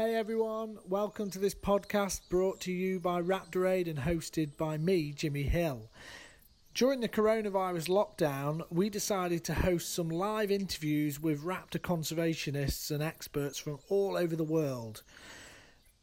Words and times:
Hey 0.00 0.14
everyone, 0.14 0.78
welcome 0.88 1.28
to 1.28 1.38
this 1.38 1.54
podcast 1.54 2.22
brought 2.30 2.58
to 2.60 2.72
you 2.72 2.98
by 3.00 3.20
Raptor 3.20 3.70
Aid 3.70 3.86
and 3.86 3.98
hosted 3.98 4.56
by 4.56 4.78
me, 4.78 5.12
Jimmy 5.12 5.42
Hill. 5.42 5.90
During 6.72 7.00
the 7.00 7.08
coronavirus 7.08 7.90
lockdown, 7.90 8.62
we 8.70 8.88
decided 8.88 9.44
to 9.44 9.52
host 9.52 9.92
some 9.92 10.08
live 10.08 10.50
interviews 10.50 11.20
with 11.20 11.44
raptor 11.44 11.78
conservationists 11.78 12.90
and 12.90 13.02
experts 13.02 13.58
from 13.58 13.78
all 13.90 14.16
over 14.16 14.34
the 14.34 14.42
world. 14.42 15.02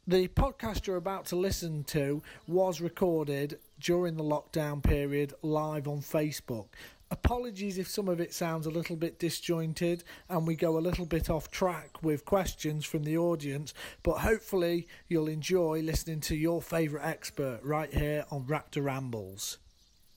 The 0.06 0.28
podcast 0.28 0.86
you're 0.86 0.94
about 0.94 1.26
to 1.26 1.36
listen 1.36 1.82
to 1.88 2.22
was 2.46 2.80
recorded 2.80 3.58
during 3.80 4.16
the 4.16 4.22
lockdown 4.22 4.80
period 4.80 5.34
live 5.42 5.88
on 5.88 6.02
Facebook. 6.02 6.66
Apologies 7.10 7.78
if 7.78 7.88
some 7.88 8.08
of 8.08 8.20
it 8.20 8.34
sounds 8.34 8.66
a 8.66 8.70
little 8.70 8.96
bit 8.96 9.18
disjointed 9.18 10.04
and 10.28 10.46
we 10.46 10.54
go 10.54 10.76
a 10.76 10.80
little 10.80 11.06
bit 11.06 11.30
off 11.30 11.50
track 11.50 12.02
with 12.02 12.26
questions 12.26 12.84
from 12.84 13.04
the 13.04 13.16
audience, 13.16 13.72
but 14.02 14.18
hopefully 14.18 14.86
you'll 15.08 15.28
enjoy 15.28 15.80
listening 15.80 16.20
to 16.20 16.36
your 16.36 16.60
favourite 16.60 17.06
expert 17.06 17.60
right 17.62 17.92
here 17.94 18.26
on 18.30 18.44
Raptor 18.44 18.84
Rambles. 18.84 19.56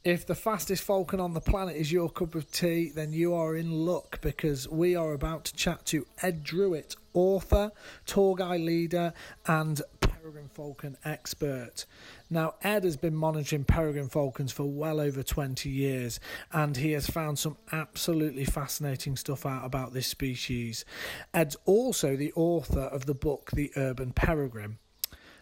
If 0.03 0.25
the 0.25 0.35
fastest 0.35 0.83
falcon 0.83 1.19
on 1.19 1.35
the 1.35 1.39
planet 1.39 1.75
is 1.75 1.91
your 1.91 2.09
cup 2.09 2.33
of 2.33 2.51
tea, 2.51 2.89
then 2.89 3.13
you 3.13 3.35
are 3.35 3.55
in 3.55 3.71
luck 3.71 4.19
because 4.19 4.67
we 4.67 4.95
are 4.95 5.13
about 5.13 5.45
to 5.45 5.53
chat 5.53 5.85
to 5.87 6.07
Ed 6.23 6.43
Drewitt, 6.43 6.95
author, 7.13 7.71
tour 8.07 8.35
guide 8.35 8.61
leader, 8.61 9.13
and 9.45 9.79
peregrine 10.21 10.49
falcon 10.49 10.95
expert. 11.03 11.85
Now, 12.29 12.53
Ed 12.61 12.83
has 12.83 12.95
been 12.95 13.15
monitoring 13.15 13.63
peregrine 13.63 14.09
falcons 14.09 14.51
for 14.51 14.65
well 14.65 14.99
over 14.99 15.23
20 15.23 15.67
years, 15.67 16.19
and 16.51 16.77
he 16.77 16.91
has 16.91 17.07
found 17.07 17.39
some 17.39 17.57
absolutely 17.71 18.45
fascinating 18.45 19.15
stuff 19.15 19.47
out 19.47 19.65
about 19.65 19.93
this 19.93 20.05
species. 20.05 20.85
Ed's 21.33 21.57
also 21.65 22.15
the 22.15 22.33
author 22.35 22.81
of 22.81 23.07
the 23.07 23.15
book 23.15 23.49
The 23.51 23.71
Urban 23.75 24.11
Peregrine. 24.11 24.77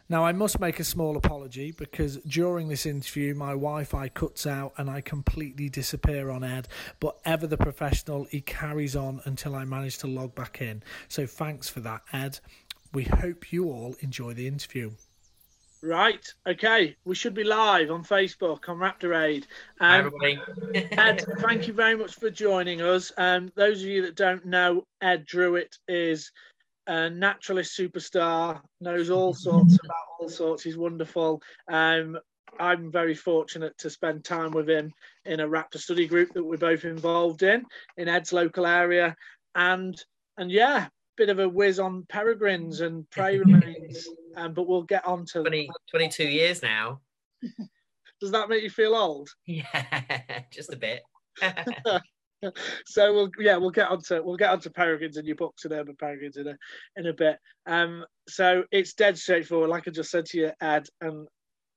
Now, 0.07 0.25
I 0.25 0.31
must 0.31 0.59
make 0.59 0.79
a 0.79 0.85
small 0.85 1.17
apology 1.17 1.71
because 1.71 2.17
during 2.17 2.69
this 2.69 2.85
interview, 2.85 3.35
my 3.35 3.49
Wi 3.49 3.83
Fi 3.83 4.07
cuts 4.07 4.47
out 4.47 4.73
and 4.77 4.89
I 4.89 5.01
completely 5.01 5.67
disappear 5.69 6.29
on 6.29 6.43
Ed. 6.43 6.67
But 6.99 7.19
ever 7.25 7.47
the 7.47 7.57
professional, 7.57 8.25
he 8.31 8.41
carries 8.41 8.95
on 8.95 9.21
until 9.25 9.55
I 9.55 9.65
manage 9.65 9.97
to 9.99 10.07
log 10.07 10.33
back 10.35 10.61
in. 10.61 10.83
So 11.09 11.27
thanks 11.27 11.67
for 11.67 11.81
that, 11.81 12.01
Ed. 12.13 12.39
We 12.93 13.03
hope 13.03 13.51
you 13.51 13.65
all 13.65 13.95
enjoy 13.99 14.33
the 14.33 14.47
interview. 14.47 14.91
Right. 15.81 16.25
Okay. 16.45 16.95
We 17.05 17.15
should 17.15 17.33
be 17.33 17.43
live 17.43 17.91
on 17.91 18.03
Facebook 18.03 18.67
on 18.67 18.77
Raptor 18.77 19.17
Aid. 19.17 19.47
Um, 19.79 19.89
Hi, 19.89 19.97
everybody. 19.99 20.39
Ed, 20.73 21.23
thank 21.39 21.67
you 21.67 21.73
very 21.73 21.95
much 21.95 22.15
for 22.15 22.29
joining 22.29 22.81
us. 22.81 23.11
Um, 23.17 23.51
those 23.55 23.81
of 23.81 23.87
you 23.87 24.01
that 24.01 24.15
don't 24.15 24.45
know, 24.45 24.85
Ed 25.01 25.25
Drewitt 25.25 25.77
is 25.87 26.31
a 26.87 27.09
naturalist 27.09 27.77
superstar, 27.77 28.59
knows 28.81 29.09
all 29.09 29.33
sorts 29.33 29.77
about 29.83 29.95
all 30.19 30.29
sorts. 30.29 30.63
He's 30.63 30.77
wonderful. 30.77 31.41
Um, 31.71 32.17
I'm 32.59 32.91
very 32.91 33.15
fortunate 33.15 33.77
to 33.77 33.89
spend 33.89 34.25
time 34.25 34.51
with 34.51 34.69
him 34.69 34.91
in 35.23 35.39
a 35.39 35.47
raptor 35.47 35.77
study 35.77 36.07
group 36.07 36.33
that 36.33 36.43
we're 36.43 36.57
both 36.57 36.83
involved 36.83 37.43
in 37.43 37.63
in 37.95 38.09
Ed's 38.09 38.33
local 38.33 38.65
area. 38.65 39.15
And 39.55 39.95
and 40.37 40.51
yeah, 40.51 40.87
bit 41.19 41.29
of 41.29 41.39
a 41.39 41.49
whiz 41.49 41.79
on 41.79 42.05
peregrines 42.07 42.79
and 42.79 43.07
prey 43.11 43.37
remains, 43.37 44.07
um, 44.37 44.53
but 44.53 44.67
we'll 44.67 44.83
get 44.83 45.05
on 45.05 45.25
to 45.25 45.41
20, 45.41 45.69
22 45.91 46.23
years 46.23 46.63
now. 46.63 47.01
Does 48.21 48.31
that 48.31 48.49
make 48.49 48.63
you 48.63 48.69
feel 48.69 48.95
old? 48.95 49.29
Yeah, 49.45 49.63
just 50.51 50.73
a 50.73 50.77
bit. 50.77 51.01
so 52.85 53.13
we'll 53.13 53.29
yeah 53.39 53.57
we'll 53.57 53.69
get 53.69 53.89
onto 53.89 54.21
we'll 54.23 54.37
get 54.37 54.49
onto 54.49 54.69
peregrines 54.69 55.17
and 55.17 55.27
your 55.27 55.35
books 55.35 55.63
and 55.65 55.73
urban 55.73 55.95
peregrines 55.97 56.37
in 56.37 56.47
a 56.47 56.55
in 56.95 57.07
a 57.07 57.13
bit. 57.13 57.37
Um, 57.65 58.05
so 58.27 58.63
it's 58.71 58.93
dead 58.93 59.17
straightforward, 59.17 59.69
like 59.69 59.87
I 59.87 59.91
just 59.91 60.11
said 60.11 60.25
to 60.27 60.37
you, 60.37 60.51
Ed, 60.61 60.87
and 61.01 61.27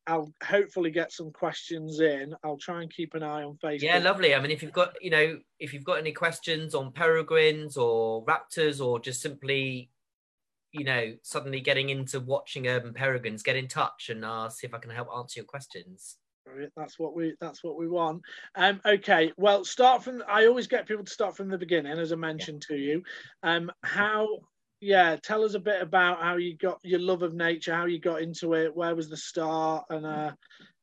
I'll 0.06 0.32
hopefully 0.42 0.90
get 0.90 1.12
some 1.12 1.30
questions 1.30 2.00
in. 2.00 2.34
I'll 2.42 2.56
try 2.56 2.82
and 2.82 2.92
keep 2.92 3.14
an 3.14 3.22
eye 3.22 3.44
on 3.44 3.58
Facebook. 3.62 3.82
Yeah, 3.82 3.98
lovely. 3.98 4.34
I 4.34 4.40
mean, 4.40 4.50
if 4.50 4.62
you've 4.62 4.72
got, 4.72 4.94
you 5.00 5.10
know, 5.10 5.38
if 5.60 5.72
you've 5.72 5.84
got 5.84 5.98
any 5.98 6.12
questions 6.12 6.74
on 6.74 6.92
peregrines 6.92 7.76
or 7.76 8.24
raptors 8.24 8.84
or 8.84 8.98
just 8.98 9.20
simply, 9.20 9.90
you 10.72 10.84
know, 10.84 11.14
suddenly 11.22 11.60
getting 11.60 11.90
into 11.90 12.18
watching 12.18 12.66
urban 12.66 12.92
peregrines, 12.94 13.42
get 13.42 13.56
in 13.56 13.68
touch 13.68 14.08
and 14.08 14.24
uh, 14.24 14.48
see 14.48 14.66
if 14.66 14.74
I 14.74 14.78
can 14.78 14.90
help 14.90 15.08
answer 15.16 15.40
your 15.40 15.46
questions. 15.46 16.16
That's 16.76 16.98
what 16.98 17.14
we 17.14 17.34
that's 17.40 17.62
what 17.62 17.78
we 17.78 17.88
want. 17.88 18.22
Um, 18.56 18.80
okay, 18.84 19.32
well, 19.36 19.64
start 19.64 20.02
from. 20.02 20.24
I 20.28 20.46
always 20.46 20.66
get 20.66 20.88
people 20.88 21.04
to 21.04 21.10
start 21.10 21.36
from 21.36 21.48
the 21.48 21.56
beginning, 21.56 21.96
as 21.98 22.12
I 22.12 22.16
mentioned 22.16 22.66
yeah. 22.68 22.76
to 22.76 22.82
you. 22.82 23.02
Um, 23.44 23.70
how 23.84 24.26
yeah, 24.82 25.16
tell 25.22 25.44
us 25.44 25.54
a 25.54 25.60
bit 25.60 25.80
about 25.80 26.20
how 26.20 26.36
you 26.36 26.56
got 26.56 26.80
your 26.82 26.98
love 26.98 27.22
of 27.22 27.34
nature, 27.34 27.72
how 27.72 27.86
you 27.86 28.00
got 28.00 28.20
into 28.20 28.54
it, 28.54 28.74
where 28.74 28.96
was 28.96 29.08
the 29.08 29.16
start, 29.16 29.84
and 29.90 30.04
uh, 30.04 30.32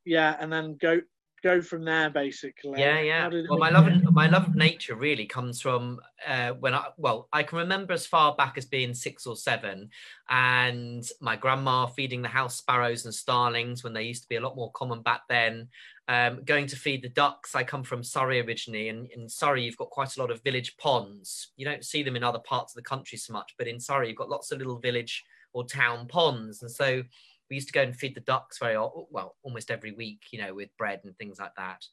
yeah, 0.05 0.37
and 0.39 0.51
then 0.51 0.77
go 0.79 1.01
go 1.43 1.61
from 1.61 1.83
there 1.83 2.09
basically. 2.09 2.79
Yeah, 2.79 3.01
yeah. 3.01 3.29
Well, 3.49 3.59
my 3.59 3.69
love 3.69 3.87
of, 3.87 4.13
my 4.13 4.27
love 4.27 4.47
of 4.47 4.55
nature 4.55 4.95
really 4.95 5.25
comes 5.25 5.61
from 5.61 5.99
uh, 6.25 6.51
when 6.51 6.73
I 6.73 6.85
well, 6.97 7.27
I 7.33 7.43
can 7.43 7.57
remember 7.57 7.91
as 7.91 8.07
far 8.07 8.35
back 8.35 8.57
as 8.57 8.65
being 8.65 8.93
six 8.93 9.27
or 9.27 9.35
seven, 9.35 9.89
and 10.29 11.07
my 11.19 11.35
grandma 11.35 11.85
feeding 11.85 12.21
the 12.21 12.29
house 12.29 12.55
sparrows 12.55 13.03
and 13.03 13.13
starlings 13.13 13.83
when 13.83 13.93
they 13.93 14.03
used 14.03 14.23
to 14.23 14.29
be 14.29 14.37
a 14.37 14.41
lot 14.41 14.55
more 14.55 14.71
common 14.71 15.01
back 15.01 15.23
then. 15.27 15.67
Um, 16.09 16.43
going 16.43 16.65
to 16.65 16.75
feed 16.75 17.03
the 17.03 17.09
ducks. 17.09 17.53
I 17.53 17.63
come 17.63 17.83
from 17.83 18.03
Surrey 18.03 18.41
originally, 18.41 18.89
and 18.89 19.07
in 19.11 19.29
Surrey 19.29 19.63
you've 19.63 19.77
got 19.77 19.91
quite 19.91 20.17
a 20.17 20.19
lot 20.19 20.31
of 20.31 20.41
village 20.41 20.75
ponds. 20.77 21.51
You 21.55 21.65
don't 21.65 21.85
see 21.85 22.01
them 22.01 22.15
in 22.15 22.23
other 22.23 22.39
parts 22.39 22.73
of 22.73 22.77
the 22.77 22.89
country 22.89 23.17
so 23.19 23.31
much, 23.31 23.53
but 23.59 23.67
in 23.67 23.79
Surrey 23.79 24.07
you've 24.07 24.17
got 24.17 24.29
lots 24.29 24.51
of 24.51 24.57
little 24.57 24.79
village 24.79 25.23
or 25.53 25.65
town 25.65 26.07
ponds, 26.07 26.63
and 26.63 26.71
so 26.71 27.03
we 27.49 27.55
used 27.55 27.67
to 27.67 27.73
go 27.73 27.83
and 27.83 27.95
feed 27.95 28.15
the 28.15 28.21
ducks 28.21 28.57
very 28.59 28.75
well 29.09 29.35
almost 29.41 29.71
every 29.71 29.91
week 29.91 30.21
you 30.31 30.39
know 30.39 30.53
with 30.53 30.69
bread 30.77 30.99
and 31.03 31.17
things 31.17 31.39
like 31.39 31.55
that 31.55 31.83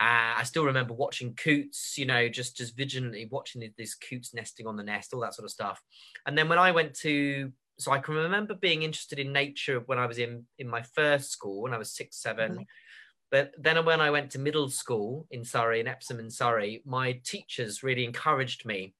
uh, 0.00 0.38
I 0.38 0.44
still 0.44 0.64
remember 0.64 0.94
watching 0.94 1.34
coots, 1.34 1.98
you 1.98 2.06
know, 2.06 2.28
just 2.28 2.56
just 2.56 2.76
vigilantly 2.76 3.26
watching 3.32 3.68
these 3.76 3.96
coots 3.96 4.32
nesting 4.32 4.68
on 4.68 4.76
the 4.76 4.84
nest, 4.84 5.12
all 5.12 5.20
that 5.22 5.34
sort 5.34 5.44
of 5.44 5.50
stuff. 5.50 5.82
And 6.24 6.38
then 6.38 6.48
when 6.48 6.58
I 6.58 6.70
went 6.70 6.94
to, 7.00 7.52
so 7.80 7.90
I 7.90 7.98
can 7.98 8.14
remember 8.14 8.54
being 8.54 8.82
interested 8.82 9.18
in 9.18 9.32
nature 9.32 9.80
when 9.86 9.98
I 9.98 10.06
was 10.06 10.18
in 10.18 10.44
in 10.56 10.68
my 10.68 10.82
first 10.82 11.32
school 11.32 11.62
when 11.62 11.74
I 11.74 11.78
was 11.78 11.90
six, 11.90 12.22
7 12.22 12.52
mm-hmm. 12.52 12.62
But 13.30 13.52
then 13.58 13.84
when 13.84 14.00
I 14.00 14.10
went 14.10 14.30
to 14.32 14.38
middle 14.38 14.70
school 14.70 15.26
in 15.30 15.44
Surrey, 15.44 15.80
in 15.80 15.88
Epsom 15.88 16.18
in 16.18 16.30
Surrey, 16.30 16.82
my 16.86 17.20
teachers 17.24 17.82
really 17.82 18.04
encouraged 18.04 18.64
me 18.64 18.94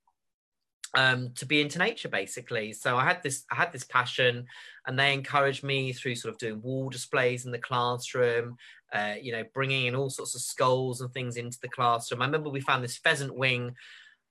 um, 0.94 1.30
to 1.34 1.46
be 1.46 1.60
into 1.60 1.78
nature 1.78 2.08
basically. 2.08 2.72
So 2.72 2.96
i 2.96 3.04
had 3.04 3.22
this 3.22 3.44
i 3.50 3.54
had 3.54 3.72
this 3.72 3.84
passion 3.84 4.46
and 4.86 4.98
they 4.98 5.12
encouraged 5.12 5.62
me 5.62 5.92
through 5.92 6.14
sort 6.14 6.32
of 6.32 6.38
doing 6.38 6.62
wall 6.62 6.88
displays 6.88 7.44
in 7.44 7.52
the 7.52 7.58
classroom 7.58 8.56
uh, 8.92 9.14
you 9.20 9.32
know 9.32 9.44
bringing 9.52 9.86
in 9.86 9.94
all 9.94 10.10
sorts 10.10 10.34
of 10.34 10.40
skulls 10.40 11.00
and 11.00 11.12
things 11.12 11.36
into 11.36 11.58
the 11.60 11.68
classroom. 11.68 12.22
I 12.22 12.26
remember 12.26 12.50
we 12.50 12.60
found 12.60 12.82
this 12.82 12.96
pheasant 12.96 13.34
wing 13.34 13.74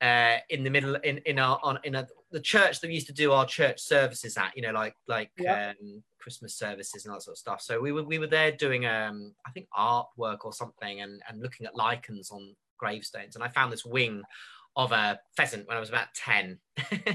uh, 0.01 0.37
in 0.49 0.63
the 0.63 0.69
middle 0.69 0.95
in 0.95 1.19
in 1.19 1.39
our 1.39 1.59
on 1.63 1.79
in 1.83 1.95
a, 1.95 2.07
the 2.31 2.39
church 2.39 2.81
that 2.81 2.87
we 2.87 2.93
used 2.93 3.07
to 3.07 3.13
do 3.13 3.31
our 3.31 3.45
church 3.45 3.79
services 3.79 4.37
at 4.37 4.51
you 4.55 4.61
know 4.61 4.71
like 4.71 4.95
like 5.07 5.31
yeah. 5.37 5.73
um, 5.79 6.03
christmas 6.19 6.55
services 6.55 7.05
and 7.05 7.13
that 7.13 7.21
sort 7.21 7.33
of 7.33 7.37
stuff 7.37 7.61
so 7.61 7.79
we 7.79 7.91
were 7.91 8.03
we 8.03 8.19
were 8.19 8.27
there 8.27 8.51
doing 8.51 8.85
um 8.85 9.33
i 9.45 9.51
think 9.51 9.67
artwork 9.77 10.39
or 10.43 10.51
something 10.51 11.01
and 11.01 11.21
and 11.29 11.41
looking 11.41 11.65
at 11.65 11.75
lichens 11.75 12.29
on 12.31 12.53
gravestones 12.77 13.35
and 13.35 13.43
i 13.43 13.47
found 13.47 13.71
this 13.71 13.85
wing 13.85 14.21
of 14.77 14.91
a 14.91 15.19
pheasant 15.35 15.67
when 15.67 15.75
I 15.75 15.79
was 15.79 15.89
about 15.89 16.13
10. 16.13 16.59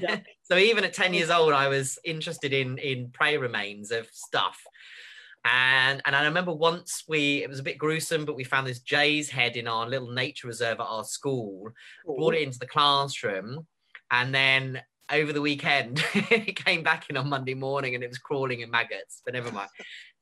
Yeah. 0.00 0.18
so 0.42 0.56
even 0.56 0.82
at 0.82 0.92
10 0.92 1.14
years 1.14 1.30
old, 1.30 1.52
I 1.52 1.68
was 1.68 1.96
interested 2.04 2.52
in 2.52 2.76
in 2.78 3.10
prey 3.10 3.38
remains 3.38 3.92
of 3.92 4.08
stuff. 4.12 4.60
And 5.44 6.02
and 6.04 6.14
I 6.14 6.24
remember 6.24 6.52
once 6.52 7.04
we 7.08 7.42
it 7.42 7.48
was 7.48 7.60
a 7.60 7.62
bit 7.62 7.78
gruesome, 7.78 8.24
but 8.24 8.36
we 8.36 8.44
found 8.44 8.66
this 8.66 8.80
jay's 8.80 9.30
head 9.30 9.56
in 9.56 9.68
our 9.68 9.88
little 9.88 10.10
nature 10.10 10.48
reserve 10.48 10.80
at 10.80 10.86
our 10.86 11.04
school, 11.04 11.72
Ooh. 12.08 12.16
brought 12.16 12.34
it 12.34 12.42
into 12.42 12.58
the 12.58 12.66
classroom, 12.66 13.66
and 14.10 14.34
then 14.34 14.82
over 15.12 15.32
the 15.32 15.40
weekend 15.40 16.02
it 16.14 16.56
came 16.56 16.82
back 16.82 17.08
in 17.10 17.16
on 17.16 17.28
Monday 17.28 17.54
morning 17.54 17.94
and 17.94 18.02
it 18.02 18.08
was 18.08 18.18
crawling 18.18 18.60
in 18.60 18.70
maggots, 18.70 19.20
but 19.24 19.34
never 19.34 19.52
mind. 19.52 19.68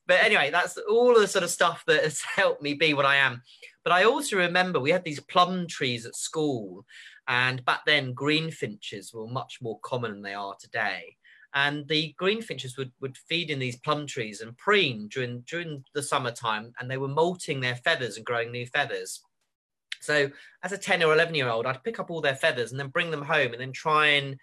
but 0.07 0.23
anyway, 0.23 0.51
that's 0.51 0.77
all 0.77 1.15
the 1.15 1.29
sort 1.29 1.45
of 1.45 1.51
stuff 1.51 1.85
that 1.87 2.03
has 2.03 2.21
helped 2.37 2.63
me 2.63 2.75
be 2.75 2.93
what 2.93 3.07
I 3.07 3.17
am. 3.17 3.43
But 3.85 3.93
I 3.93 4.05
also 4.05 4.37
remember 4.37 4.81
we 4.81 4.91
had 4.91 5.05
these 5.05 5.21
plum 5.21 5.67
trees 5.67 6.05
at 6.05 6.17
school, 6.17 6.85
and 7.29 7.65
back 7.65 7.81
then, 7.87 8.15
greenfinches 8.15 9.15
were 9.15 9.29
much 9.29 9.59
more 9.63 9.79
common 9.81 10.13
than 10.13 10.23
they 10.23 10.35
are 10.35 10.57
today. 10.61 11.17
And 11.55 11.87
the 11.89 12.15
greenfinches 12.21 12.77
would, 12.77 12.93
would 13.01 13.17
feed 13.17 13.51
in 13.51 13.59
these 13.59 13.77
plum 13.77 14.07
trees 14.07 14.41
and 14.41 14.57
preen 14.57 15.09
during, 15.09 15.41
during 15.43 15.85
the 15.95 16.03
summertime, 16.03 16.73
and 16.79 16.91
they 16.91 16.97
were 16.97 17.09
molting 17.09 17.61
their 17.61 17.77
feathers 17.77 18.17
and 18.17 18.27
growing 18.27 18.51
new 18.51 18.67
feathers. 18.67 19.23
So, 20.01 20.31
as 20.63 20.73
a 20.73 20.79
10 20.79 21.03
or 21.03 21.13
11 21.13 21.35
year 21.35 21.49
old, 21.49 21.67
I'd 21.67 21.85
pick 21.85 21.99
up 21.99 22.11
all 22.11 22.21
their 22.21 22.37
feathers 22.37 22.71
and 22.71 22.81
then 22.81 22.89
bring 22.89 23.11
them 23.11 23.23
home 23.23 23.53
and 23.53 23.61
then 23.61 23.73
try 23.73 24.07
and 24.07 24.37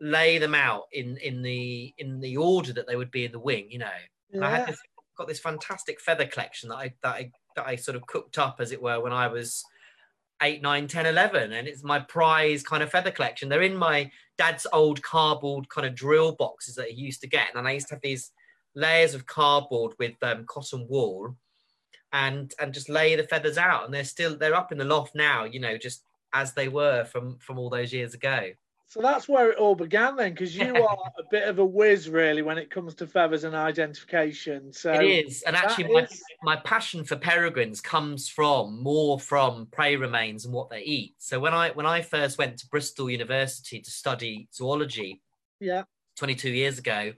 lay 0.00 0.38
them 0.38 0.54
out 0.54 0.84
in, 0.92 1.16
in, 1.18 1.42
the, 1.42 1.94
in 1.98 2.20
the 2.20 2.36
order 2.36 2.72
that 2.72 2.86
they 2.86 2.96
would 2.96 3.10
be 3.10 3.24
in 3.24 3.32
the 3.32 3.38
wing, 3.38 3.66
you 3.70 3.78
know. 3.78 3.90
Yeah. 4.32 4.46
I 4.46 4.50
had 4.50 4.66
this, 4.66 4.78
got 5.16 5.28
this 5.28 5.40
fantastic 5.40 6.00
feather 6.00 6.26
collection 6.26 6.68
that 6.70 6.76
I, 6.76 6.94
that 7.02 7.14
I, 7.14 7.30
that 7.56 7.66
I 7.66 7.76
sort 7.76 7.96
of 7.96 8.06
cooked 8.06 8.38
up, 8.38 8.56
as 8.60 8.72
it 8.72 8.82
were, 8.82 9.00
when 9.00 9.12
I 9.12 9.28
was 9.28 9.62
8, 10.42 10.62
9, 10.62 10.88
10, 10.88 11.06
11. 11.06 11.52
And 11.52 11.68
it's 11.68 11.84
my 11.84 12.00
prize 12.00 12.62
kind 12.62 12.82
of 12.82 12.90
feather 12.90 13.10
collection. 13.10 13.48
They're 13.48 13.62
in 13.62 13.76
my 13.76 14.10
dad's 14.38 14.66
old 14.72 15.02
cardboard 15.02 15.68
kind 15.68 15.86
of 15.86 15.94
drill 15.94 16.32
boxes 16.32 16.76
that 16.76 16.90
he 16.90 17.00
used 17.00 17.20
to 17.20 17.28
get. 17.28 17.48
And 17.54 17.68
I 17.68 17.72
used 17.72 17.88
to 17.88 17.94
have 17.94 18.02
these 18.02 18.32
layers 18.74 19.14
of 19.14 19.26
cardboard 19.26 19.92
with 19.98 20.14
um, 20.22 20.44
cotton 20.46 20.86
wool 20.88 21.36
and 22.12 22.52
and 22.60 22.74
just 22.74 22.88
lay 22.88 23.16
the 23.16 23.22
feathers 23.24 23.58
out 23.58 23.84
and 23.84 23.92
they're 23.92 24.04
still 24.04 24.36
they're 24.36 24.54
up 24.54 24.72
in 24.72 24.78
the 24.78 24.84
loft 24.84 25.14
now 25.14 25.44
you 25.44 25.58
know 25.58 25.76
just 25.76 26.04
as 26.34 26.52
they 26.52 26.68
were 26.68 27.04
from 27.04 27.38
from 27.38 27.58
all 27.58 27.70
those 27.70 27.92
years 27.92 28.14
ago 28.14 28.50
so 28.92 29.00
that's 29.00 29.26
where 29.26 29.50
it 29.50 29.56
all 29.56 29.74
began 29.74 30.16
then 30.16 30.32
because 30.32 30.54
you 30.54 30.76
are 30.84 31.12
a 31.18 31.22
bit 31.30 31.48
of 31.48 31.58
a 31.58 31.64
whiz 31.64 32.10
really 32.10 32.42
when 32.42 32.58
it 32.58 32.70
comes 32.70 32.94
to 32.96 33.06
feathers 33.06 33.44
and 33.44 33.54
identification. 33.54 34.70
So 34.70 34.92
it 34.92 35.02
is 35.02 35.42
and 35.44 35.56
actually 35.56 35.90
my, 35.94 36.02
is... 36.02 36.22
my 36.42 36.56
passion 36.56 37.02
for 37.02 37.16
peregrines 37.16 37.80
comes 37.80 38.28
from 38.28 38.82
more 38.82 39.18
from 39.18 39.64
prey 39.72 39.96
remains 39.96 40.44
and 40.44 40.52
what 40.52 40.68
they 40.68 40.82
eat. 40.82 41.14
So 41.16 41.40
when 41.40 41.54
i 41.54 41.70
when 41.70 41.86
i 41.86 42.02
first 42.02 42.36
went 42.36 42.58
to 42.58 42.68
bristol 42.68 43.08
university 43.08 43.80
to 43.80 43.90
study 43.90 44.46
zoology 44.52 45.22
yeah. 45.58 45.84
22 46.18 46.50
years 46.50 46.78
ago 46.78 47.14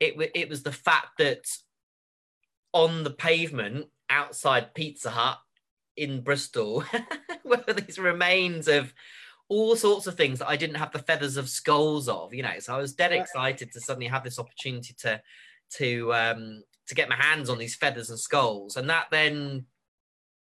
it, 0.00 0.32
it 0.34 0.48
was 0.48 0.64
the 0.64 0.72
fact 0.72 1.18
that 1.18 1.44
on 2.72 3.04
the 3.04 3.10
pavement 3.10 3.86
outside 4.10 4.74
Pizza 4.74 5.10
Hut 5.10 5.38
in 5.96 6.22
Bristol 6.22 6.82
were 7.44 7.62
these 7.76 7.98
remains 7.98 8.66
of 8.66 8.92
all 9.52 9.76
sorts 9.76 10.06
of 10.06 10.16
things 10.16 10.38
that 10.38 10.48
I 10.48 10.56
didn't 10.56 10.76
have 10.76 10.92
the 10.92 10.98
feathers 10.98 11.36
of 11.36 11.48
skulls 11.48 12.08
of, 12.08 12.32
you 12.32 12.42
know. 12.42 12.58
So 12.58 12.74
I 12.74 12.78
was 12.78 12.94
dead 12.94 13.12
excited 13.12 13.70
to 13.72 13.80
suddenly 13.80 14.08
have 14.08 14.24
this 14.24 14.38
opportunity 14.38 14.94
to 15.00 15.20
to 15.74 16.14
um 16.14 16.62
to 16.86 16.94
get 16.94 17.08
my 17.08 17.16
hands 17.16 17.50
on 17.50 17.58
these 17.58 17.76
feathers 17.76 18.10
and 18.10 18.18
skulls. 18.18 18.76
And 18.76 18.88
that 18.90 19.06
then 19.10 19.66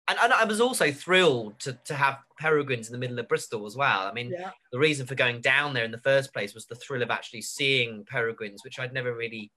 and, 0.07 0.19
and 0.21 0.33
I 0.33 0.45
was 0.45 0.61
also 0.61 0.91
thrilled 0.91 1.59
to, 1.61 1.73
to 1.85 1.95
have 1.95 2.19
peregrines 2.37 2.87
in 2.87 2.93
the 2.93 2.99
middle 2.99 3.19
of 3.19 3.27
Bristol 3.27 3.65
as 3.65 3.75
well. 3.75 4.01
I 4.01 4.13
mean, 4.13 4.31
yeah. 4.31 4.51
the 4.71 4.77
reason 4.77 5.07
for 5.07 5.15
going 5.15 5.41
down 5.41 5.73
there 5.73 5.83
in 5.83 5.91
the 5.91 5.97
first 5.97 6.31
place 6.31 6.53
was 6.53 6.65
the 6.65 6.75
thrill 6.75 7.01
of 7.01 7.09
actually 7.09 7.41
seeing 7.41 8.05
peregrines, 8.05 8.63
which 8.63 8.79
I'd 8.79 8.93
never 8.93 9.15
really 9.15 9.51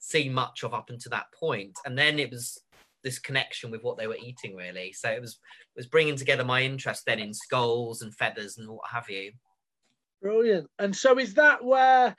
seen 0.00 0.34
much 0.34 0.64
of 0.64 0.74
up 0.74 0.90
until 0.90 1.10
that 1.10 1.32
point. 1.32 1.78
And 1.86 1.96
then 1.96 2.18
it 2.18 2.30
was 2.30 2.58
this 3.02 3.18
connection 3.18 3.70
with 3.70 3.82
what 3.82 3.96
they 3.98 4.06
were 4.06 4.16
eating 4.16 4.54
really. 4.56 4.92
So 4.92 5.10
it 5.10 5.20
was 5.20 5.32
it 5.32 5.78
was 5.78 5.86
bringing 5.86 6.16
together 6.16 6.44
my 6.44 6.62
interest 6.62 7.04
then 7.06 7.18
in 7.18 7.34
skulls 7.34 8.02
and 8.02 8.14
feathers 8.14 8.58
and 8.58 8.68
what 8.68 8.90
have 8.90 9.08
you. 9.08 9.32
Brilliant. 10.20 10.68
And 10.78 10.94
so 10.94 11.18
is 11.18 11.34
that 11.34 11.64
where 11.64 12.16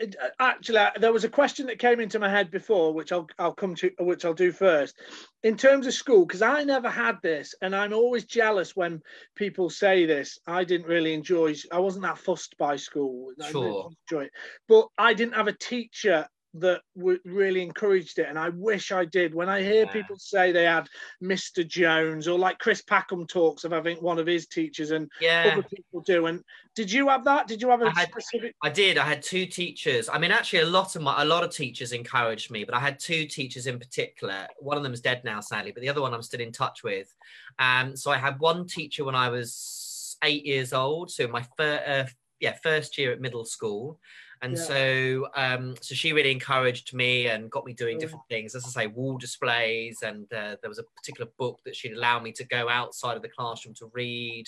it, 0.00 0.16
uh, 0.20 0.28
actually 0.40 0.80
there 0.98 1.12
was 1.12 1.22
a 1.22 1.28
question 1.28 1.66
that 1.66 1.78
came 1.78 2.00
into 2.00 2.18
my 2.18 2.28
head 2.28 2.50
before 2.50 2.92
which 2.92 3.12
I'll 3.12 3.28
I'll 3.38 3.54
come 3.54 3.76
to 3.76 3.90
which 4.00 4.24
I'll 4.24 4.34
do 4.34 4.50
first. 4.50 4.96
In 5.42 5.56
terms 5.56 5.86
of 5.86 5.94
school 5.94 6.26
because 6.26 6.42
I 6.42 6.64
never 6.64 6.88
had 6.88 7.18
this 7.22 7.54
and 7.62 7.76
I'm 7.76 7.92
always 7.92 8.24
jealous 8.24 8.74
when 8.74 9.02
people 9.36 9.70
say 9.70 10.06
this. 10.06 10.38
I 10.46 10.64
didn't 10.64 10.88
really 10.88 11.14
enjoy 11.14 11.54
I 11.70 11.78
wasn't 11.78 12.04
that 12.04 12.18
fussed 12.18 12.56
by 12.58 12.76
school. 12.76 13.32
Sure. 13.50 13.90
Enjoy 14.10 14.24
it. 14.24 14.32
But 14.68 14.88
I 14.98 15.14
didn't 15.14 15.34
have 15.34 15.48
a 15.48 15.52
teacher 15.52 16.26
that 16.54 16.82
w- 16.96 17.18
really 17.24 17.62
encouraged 17.62 18.18
it 18.18 18.26
and 18.28 18.38
i 18.38 18.48
wish 18.50 18.92
i 18.92 19.04
did. 19.04 19.34
When 19.34 19.48
i 19.48 19.60
hear 19.60 19.84
yeah. 19.84 19.92
people 19.92 20.16
say 20.16 20.52
they 20.52 20.64
had 20.64 20.88
mr 21.22 21.66
jones 21.66 22.28
or 22.28 22.38
like 22.38 22.58
chris 22.58 22.82
packham 22.82 23.26
talks 23.26 23.64
of 23.64 23.72
having 23.72 23.96
one 23.98 24.18
of 24.18 24.26
his 24.26 24.46
teachers 24.46 24.92
and 24.92 25.10
yeah. 25.20 25.50
other 25.52 25.62
people 25.62 26.00
do 26.00 26.26
and 26.26 26.42
did 26.76 26.90
you 26.90 27.08
have 27.08 27.22
that? 27.24 27.46
Did 27.46 27.62
you 27.62 27.70
have 27.70 27.82
a 27.82 27.86
I 27.86 27.90
had, 27.90 28.08
specific 28.08 28.56
i 28.62 28.68
did. 28.68 28.98
I 28.98 29.04
had 29.04 29.22
two 29.22 29.46
teachers. 29.46 30.08
I 30.08 30.18
mean 30.18 30.32
actually 30.32 30.60
a 30.60 30.66
lot 30.66 30.96
of 30.96 31.02
my 31.02 31.22
a 31.22 31.24
lot 31.24 31.44
of 31.44 31.50
teachers 31.50 31.92
encouraged 31.92 32.50
me 32.50 32.64
but 32.64 32.74
i 32.74 32.80
had 32.80 32.98
two 32.98 33.26
teachers 33.26 33.66
in 33.66 33.78
particular. 33.78 34.48
One 34.58 34.76
of 34.76 34.82
them 34.82 34.92
is 34.92 35.00
dead 35.00 35.22
now 35.24 35.40
sadly 35.40 35.72
but 35.72 35.82
the 35.82 35.88
other 35.88 36.00
one 36.00 36.14
i'm 36.14 36.22
still 36.22 36.40
in 36.40 36.52
touch 36.52 36.82
with. 36.82 37.14
Um 37.58 37.96
so 37.96 38.10
i 38.10 38.16
had 38.16 38.38
one 38.40 38.66
teacher 38.66 39.04
when 39.04 39.14
i 39.14 39.28
was 39.28 40.16
eight 40.22 40.46
years 40.46 40.72
old 40.72 41.10
so 41.10 41.26
my 41.28 41.44
first 41.56 41.88
uh, 41.88 42.04
yeah 42.40 42.56
first 42.62 42.98
year 42.98 43.12
at 43.12 43.20
middle 43.20 43.44
school 43.44 43.98
and 44.44 44.58
yeah. 44.58 44.62
so 44.62 45.28
um, 45.36 45.74
so 45.80 45.94
she 45.94 46.12
really 46.12 46.30
encouraged 46.30 46.92
me 46.92 47.28
and 47.28 47.50
got 47.50 47.64
me 47.64 47.72
doing 47.72 47.98
different 47.98 48.24
things. 48.28 48.54
As 48.54 48.66
i 48.66 48.68
say 48.68 48.86
wall 48.86 49.16
displays 49.16 50.02
and 50.02 50.30
uh, 50.32 50.56
there 50.60 50.68
was 50.68 50.78
a 50.78 50.84
particular 50.98 51.30
book 51.38 51.60
that 51.64 51.74
she'd 51.74 51.94
allow 51.94 52.20
me 52.20 52.30
to 52.32 52.44
go 52.44 52.68
outside 52.68 53.16
of 53.16 53.22
the 53.22 53.28
classroom 53.28 53.74
to 53.76 53.90
read. 53.94 54.46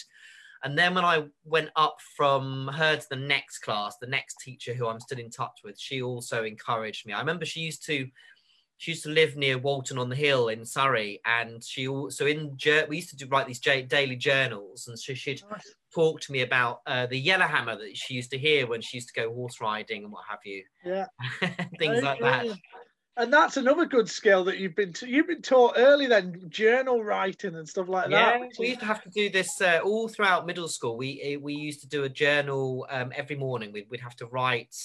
And 0.63 0.77
then 0.77 0.95
when 0.95 1.05
i 1.05 1.25
went 1.45 1.71
up 1.77 1.97
from 2.17 2.69
her 2.69 2.97
to 2.97 3.07
the 3.09 3.17
next 3.17 3.59
class 3.61 3.97
the 3.99 4.07
next 4.07 4.41
teacher 4.41 4.75
who 4.75 4.87
i'm 4.87 5.01
still 5.01 5.19
in 5.19 5.31
touch 5.31 5.61
with 5.65 5.79
she 5.79 6.03
also 6.03 6.45
encouraged 6.45 7.07
me. 7.07 7.15
I 7.15 7.21
remember 7.21 7.47
she 7.47 7.61
used 7.61 7.85
to 7.87 8.07
she 8.79 8.93
used 8.93 9.05
to 9.05 9.11
live 9.11 9.37
near 9.37 9.59
Walton 9.59 9.99
on 9.99 10.09
the 10.09 10.17
Hill 10.17 10.49
in 10.49 10.65
Surrey, 10.65 11.21
and 11.25 11.63
she 11.65 11.89
also 11.89 12.27
in 12.27 12.57
we 12.89 12.97
used 12.97 13.11
to 13.11 13.17
do 13.17 13.27
write 13.27 13.47
these 13.47 13.61
daily 13.61 14.17
journals, 14.17 14.89
and 14.89 14.99
so 14.99 15.15
she'd 15.15 15.43
talk 15.95 16.21
to 16.21 16.33
me 16.33 16.43
about 16.43 16.81
uh, 16.87 17.07
the 17.07 17.19
yellowhammer 17.19 17.77
that 17.77 17.97
she 17.97 18.15
used 18.15 18.31
to 18.33 18.39
hear 18.39 18.67
when 18.67 18.83
she 18.83 18.99
used 18.99 19.09
to 19.09 19.21
go 19.21 19.33
horse 19.33 19.61
riding 19.61 20.05
and 20.05 20.13
what 20.13 20.25
have 20.29 20.41
you. 20.45 20.63
Yeah, 20.85 21.07
things 21.79 22.03
like 22.03 22.21
that. 22.21 22.47
And 23.19 23.33
that's 23.33 23.57
another 23.57 23.87
good 23.87 24.11
skill 24.11 24.45
that 24.45 24.59
you've 24.59 24.77
been 24.77 24.93
you've 25.01 25.29
been 25.29 25.41
taught 25.41 25.75
early 25.79 26.07
then 26.07 26.39
journal 26.51 27.03
writing 27.03 27.55
and 27.55 27.67
stuff 27.67 27.89
like 27.89 28.11
yeah, 28.11 28.39
that. 28.39 28.51
we 28.59 28.69
used 28.69 28.81
to 28.81 28.87
have 28.87 29.03
to 29.05 29.09
do 29.09 29.31
this 29.31 29.59
uh, 29.63 29.81
all 29.83 30.07
throughout 30.07 30.45
middle 30.45 30.69
school. 30.69 30.99
We 30.99 31.23
eh, 31.23 31.37
we 31.41 31.55
used 31.55 31.81
to 31.81 31.89
do 31.89 32.05
a 32.05 32.11
journal 32.11 32.87
um, 32.91 33.13
every 33.17 33.37
morning. 33.37 33.73
We'd, 33.73 33.87
we'd 33.89 34.01
have 34.01 34.17
to 34.17 34.27
write 34.27 34.77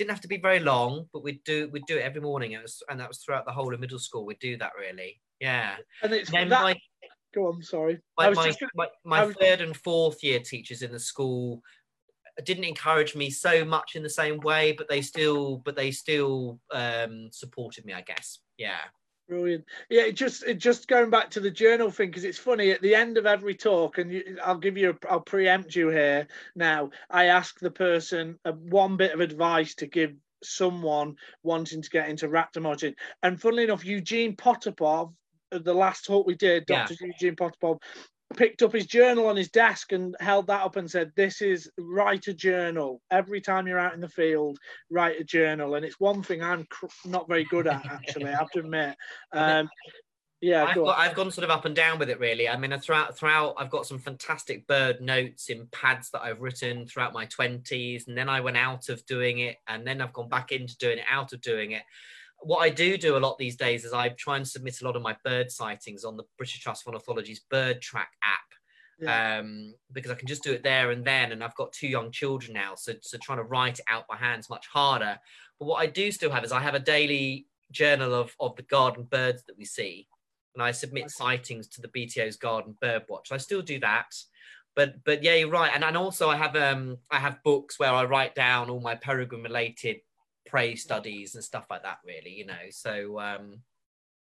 didn't 0.00 0.12
have 0.12 0.22
to 0.22 0.28
be 0.28 0.38
very 0.38 0.60
long, 0.60 1.04
but 1.12 1.22
we'd 1.22 1.44
do 1.44 1.68
we'd 1.72 1.84
do 1.86 1.98
it 1.98 2.02
every 2.02 2.22
morning. 2.22 2.52
It 2.52 2.62
was, 2.62 2.82
and 2.88 2.98
that 2.98 3.08
was 3.08 3.18
throughout 3.18 3.44
the 3.44 3.52
whole 3.52 3.74
of 3.74 3.80
middle 3.80 3.98
school. 3.98 4.24
We'd 4.24 4.38
do 4.38 4.56
that 4.56 4.72
really. 4.78 5.20
Yeah. 5.40 5.76
And 6.02 6.14
it's 6.14 6.30
that, 6.30 6.48
my, 6.48 6.74
go 7.34 7.48
on, 7.48 7.62
sorry. 7.62 8.00
My, 8.16 8.30
my, 8.30 8.46
just, 8.46 8.64
my, 8.74 8.86
my 9.04 9.24
was, 9.26 9.36
third 9.38 9.60
and 9.60 9.76
fourth 9.76 10.24
year 10.24 10.40
teachers 10.40 10.80
in 10.80 10.90
the 10.90 10.98
school 10.98 11.62
didn't 12.44 12.64
encourage 12.64 13.14
me 13.14 13.28
so 13.28 13.62
much 13.62 13.94
in 13.94 14.02
the 14.02 14.08
same 14.08 14.40
way, 14.40 14.72
but 14.72 14.88
they 14.88 15.02
still 15.02 15.58
but 15.58 15.76
they 15.76 15.90
still 15.90 16.58
um, 16.72 17.28
supported 17.30 17.84
me, 17.84 17.92
I 17.92 18.00
guess. 18.00 18.38
Yeah. 18.56 18.80
Brilliant. 19.30 19.64
Yeah, 19.88 20.02
it 20.02 20.16
just 20.16 20.42
it 20.42 20.58
just 20.58 20.88
going 20.88 21.08
back 21.08 21.30
to 21.30 21.40
the 21.40 21.52
journal 21.52 21.92
thing 21.92 22.08
because 22.08 22.24
it's 22.24 22.36
funny 22.36 22.72
at 22.72 22.82
the 22.82 22.96
end 22.96 23.16
of 23.16 23.26
every 23.26 23.54
talk, 23.54 23.98
and 23.98 24.10
you, 24.10 24.36
I'll 24.44 24.58
give 24.58 24.76
you, 24.76 24.90
a, 24.90 25.08
I'll 25.08 25.20
preempt 25.20 25.76
you 25.76 25.88
here 25.88 26.26
now. 26.56 26.90
I 27.08 27.26
ask 27.26 27.60
the 27.60 27.70
person 27.70 28.40
a, 28.44 28.50
one 28.50 28.96
bit 28.96 29.12
of 29.12 29.20
advice 29.20 29.76
to 29.76 29.86
give 29.86 30.14
someone 30.42 31.14
wanting 31.44 31.80
to 31.80 31.90
get 31.90 32.08
into 32.08 32.26
raptorology. 32.26 32.96
And 33.22 33.40
funnily 33.40 33.62
enough, 33.62 33.84
Eugene 33.84 34.34
Potapov, 34.34 35.12
uh, 35.52 35.58
the 35.58 35.74
last 35.74 36.06
talk 36.06 36.26
we 36.26 36.34
did, 36.34 36.66
Dr. 36.66 36.94
Yeah. 37.00 37.06
Eugene 37.06 37.36
Potapov, 37.36 37.78
picked 38.36 38.62
up 38.62 38.72
his 38.72 38.86
journal 38.86 39.26
on 39.26 39.36
his 39.36 39.50
desk 39.50 39.92
and 39.92 40.16
held 40.20 40.46
that 40.46 40.62
up 40.62 40.76
and 40.76 40.90
said, 40.90 41.12
This 41.16 41.42
is 41.42 41.70
write 41.78 42.28
a 42.28 42.34
journal. 42.34 43.00
Every 43.10 43.40
time 43.40 43.66
you're 43.66 43.78
out 43.78 43.94
in 43.94 44.00
the 44.00 44.08
field, 44.08 44.58
write 44.90 45.20
a 45.20 45.24
journal. 45.24 45.74
And 45.74 45.84
it's 45.84 46.00
one 46.00 46.22
thing 46.22 46.42
I'm 46.42 46.66
cr- 46.70 46.86
not 47.04 47.28
very 47.28 47.44
good 47.44 47.66
at, 47.66 47.84
actually, 47.86 48.26
I 48.26 48.36
have 48.36 48.50
to 48.50 48.60
admit. 48.60 48.96
Um, 49.32 49.68
yeah, 50.40 50.64
I've, 50.64 50.74
go 50.74 50.86
got, 50.86 50.98
I've 50.98 51.14
gone 51.14 51.30
sort 51.30 51.44
of 51.44 51.50
up 51.50 51.66
and 51.66 51.76
down 51.76 51.98
with 51.98 52.08
it 52.08 52.18
really. 52.18 52.48
I 52.48 52.56
mean, 52.56 52.78
throughout 52.80 53.16
throughout, 53.16 53.56
I've 53.58 53.68
got 53.68 53.86
some 53.86 53.98
fantastic 53.98 54.66
bird 54.66 55.02
notes 55.02 55.50
in 55.50 55.66
pads 55.70 56.10
that 56.10 56.22
I've 56.22 56.40
written 56.40 56.86
throughout 56.86 57.12
my 57.12 57.26
twenties, 57.26 58.08
and 58.08 58.16
then 58.16 58.30
I 58.30 58.40
went 58.40 58.56
out 58.56 58.88
of 58.88 59.04
doing 59.04 59.40
it, 59.40 59.58
and 59.68 59.86
then 59.86 60.00
I've 60.00 60.14
gone 60.14 60.30
back 60.30 60.50
into 60.50 60.78
doing 60.78 60.96
it, 60.96 61.04
out 61.10 61.34
of 61.34 61.42
doing 61.42 61.72
it 61.72 61.82
what 62.42 62.58
I 62.58 62.70
do 62.70 62.96
do 62.96 63.16
a 63.16 63.18
lot 63.18 63.38
these 63.38 63.56
days 63.56 63.84
is 63.84 63.92
I 63.92 64.10
try 64.10 64.36
and 64.36 64.46
submit 64.46 64.80
a 64.80 64.84
lot 64.84 64.96
of 64.96 65.02
my 65.02 65.16
bird 65.24 65.50
sightings 65.50 66.04
on 66.04 66.16
the 66.16 66.24
British 66.36 66.60
Trust 66.60 66.84
for 66.84 66.90
Ornithology's 66.90 67.40
Bird 67.50 67.80
Track 67.80 68.10
app. 68.22 68.40
Yeah. 69.00 69.38
Um, 69.38 69.74
because 69.92 70.10
I 70.10 70.14
can 70.14 70.28
just 70.28 70.42
do 70.42 70.52
it 70.52 70.62
there 70.62 70.90
and 70.90 71.02
then, 71.04 71.32
and 71.32 71.42
I've 71.42 71.54
got 71.54 71.72
two 71.72 71.88
young 71.88 72.10
children 72.10 72.52
now, 72.52 72.74
so 72.74 72.92
so 73.00 73.16
trying 73.16 73.38
to 73.38 73.44
write 73.44 73.78
it 73.78 73.84
out 73.88 74.06
by 74.06 74.16
hand 74.16 74.40
is 74.40 74.50
much 74.50 74.66
harder. 74.66 75.18
But 75.58 75.66
what 75.66 75.80
I 75.80 75.86
do 75.86 76.12
still 76.12 76.30
have 76.30 76.44
is 76.44 76.52
I 76.52 76.60
have 76.60 76.74
a 76.74 76.80
daily 76.80 77.46
journal 77.70 78.12
of 78.12 78.34
of 78.40 78.56
the 78.56 78.62
garden 78.62 79.04
birds 79.04 79.42
that 79.46 79.56
we 79.56 79.64
see, 79.64 80.06
and 80.54 80.62
I 80.62 80.72
submit 80.72 81.10
sightings 81.10 81.66
to 81.68 81.80
the 81.80 81.88
BTO's 81.88 82.36
Garden 82.36 82.76
Bird 82.78 83.04
Watch. 83.08 83.32
I 83.32 83.38
still 83.38 83.62
do 83.62 83.80
that, 83.80 84.14
but 84.76 85.02
but 85.04 85.22
yeah, 85.22 85.34
you're 85.34 85.48
right. 85.48 85.72
And 85.74 85.82
and 85.82 85.96
also 85.96 86.28
I 86.28 86.36
have 86.36 86.54
um 86.54 86.98
I 87.10 87.18
have 87.20 87.42
books 87.42 87.78
where 87.78 87.92
I 87.92 88.04
write 88.04 88.34
down 88.34 88.68
all 88.68 88.80
my 88.80 88.96
peregrine 88.96 89.42
related 89.42 90.00
prey 90.46 90.74
studies 90.74 91.34
and 91.34 91.44
stuff 91.44 91.64
like 91.70 91.82
that 91.82 91.98
really 92.04 92.30
you 92.30 92.46
know 92.46 92.54
so 92.70 93.18
um 93.20 93.60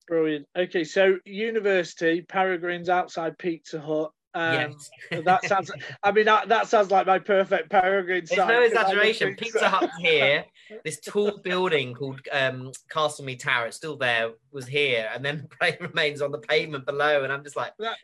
brilliant 0.07 0.47
okay 0.57 0.85
so 0.85 1.19
university 1.25 2.23
peregrines 2.23 2.89
outside 2.89 3.39
pizza 3.39 3.81
hut 3.81 4.11
um, 4.35 4.75
yes. 5.11 5.25
that 5.25 5.45
sounds. 5.45 5.71
I 6.03 6.13
mean, 6.13 6.25
that, 6.25 6.49
that 6.49 6.67
sounds 6.69 6.91
like 6.91 7.07
my 7.07 7.19
perfect 7.19 7.71
peregrine. 7.71 8.25
There's 8.27 8.49
no 8.49 8.63
exaggeration. 8.63 9.37
Pizza 9.37 9.59
so. 9.59 9.69
Hut 9.69 9.91
here. 9.99 10.45
This 10.87 11.01
tall 11.01 11.39
building 11.45 11.93
called 11.93 12.21
um, 12.33 12.73
Castlemead 12.91 13.41
Tower. 13.41 13.67
It's 13.67 13.77
still 13.77 13.99
there. 13.99 14.31
Was 14.53 14.67
here, 14.67 15.11
and 15.15 15.23
then 15.23 15.47
prey 15.51 15.77
remains 15.79 16.23
on 16.23 16.33
the 16.33 16.39
pavement 16.39 16.87
below. 16.87 17.25
And 17.25 17.33
I'm 17.33 17.45
just 17.45 17.57
like, 17.57 17.75
that, 17.79 17.99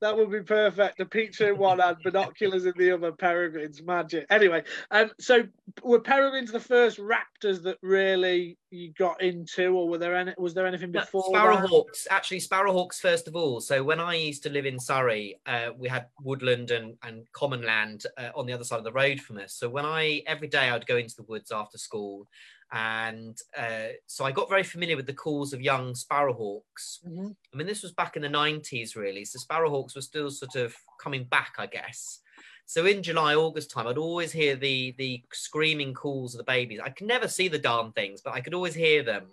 that 0.00 0.16
would 0.16 0.30
be 0.30 0.42
perfect. 0.42 1.00
A 1.00 1.06
picture 1.06 1.52
in 1.52 1.58
one 1.58 1.78
hand, 1.78 1.96
binoculars 2.04 2.66
in 2.66 2.74
the 2.76 2.90
other. 2.92 3.12
Peregrines, 3.12 3.82
magic. 3.82 4.26
Anyway, 4.30 4.62
um, 4.90 5.10
so 5.18 5.44
were 5.82 6.00
peregrines 6.00 6.52
the 6.52 6.60
first 6.60 6.98
raptors 6.98 7.62
that 7.62 7.78
really 7.82 8.58
you 8.70 8.92
got 8.98 9.22
into, 9.22 9.68
or 9.68 9.88
were 9.88 9.98
there 9.98 10.16
any? 10.16 10.34
Was 10.36 10.52
there 10.54 10.66
anything 10.66 10.92
before? 10.92 11.32
Sparrowhawks, 11.32 12.06
actually, 12.10 12.40
sparrowhawks 12.40 13.00
first 13.00 13.28
of 13.28 13.36
all. 13.36 13.60
So 13.60 13.82
when 13.82 14.00
I 14.00 14.14
used 14.14 14.42
to 14.44 14.50
live 14.50 14.66
in 14.66 14.78
Surrey, 14.78 15.38
uh, 15.46 15.70
we 15.76 15.88
had 15.88 16.06
woodland 16.22 16.70
and 16.70 16.96
and 17.02 17.30
common 17.32 17.62
land 17.62 18.04
uh, 18.18 18.30
on 18.34 18.46
the 18.46 18.52
other 18.52 18.64
side 18.64 18.78
of 18.78 18.84
the 18.84 18.92
road 18.92 19.20
from 19.20 19.38
us. 19.38 19.54
So 19.54 19.68
when 19.68 19.86
I 19.86 20.22
every 20.26 20.48
day 20.48 20.70
I'd 20.70 20.86
go 20.86 20.96
into 20.96 21.16
the 21.16 21.24
woods 21.24 21.52
after 21.52 21.78
school 21.78 22.26
and 22.74 23.38
uh, 23.56 23.94
so 24.08 24.24
I 24.24 24.32
got 24.32 24.48
very 24.48 24.64
familiar 24.64 24.96
with 24.96 25.06
the 25.06 25.12
calls 25.12 25.52
of 25.52 25.62
young 25.62 25.92
sparrowhawks. 25.92 27.04
Mm-hmm. 27.06 27.28
I 27.52 27.56
mean, 27.56 27.68
this 27.68 27.84
was 27.84 27.92
back 27.92 28.16
in 28.16 28.22
the 28.22 28.28
90s, 28.28 28.96
really. 28.96 29.24
So 29.24 29.38
sparrowhawks 29.38 29.94
were 29.94 30.02
still 30.02 30.28
sort 30.28 30.56
of 30.56 30.74
coming 31.00 31.22
back, 31.22 31.54
I 31.56 31.66
guess. 31.66 32.18
So 32.66 32.84
in 32.86 33.04
July, 33.04 33.36
August 33.36 33.70
time, 33.70 33.86
I'd 33.86 33.96
always 33.96 34.32
hear 34.32 34.56
the 34.56 34.92
the 34.98 35.22
screaming 35.32 35.94
calls 35.94 36.34
of 36.34 36.38
the 36.38 36.44
babies. 36.44 36.80
I 36.82 36.88
could 36.88 37.06
never 37.06 37.28
see 37.28 37.46
the 37.46 37.60
darn 37.60 37.92
things, 37.92 38.22
but 38.22 38.34
I 38.34 38.40
could 38.40 38.54
always 38.54 38.74
hear 38.74 39.04
them. 39.04 39.28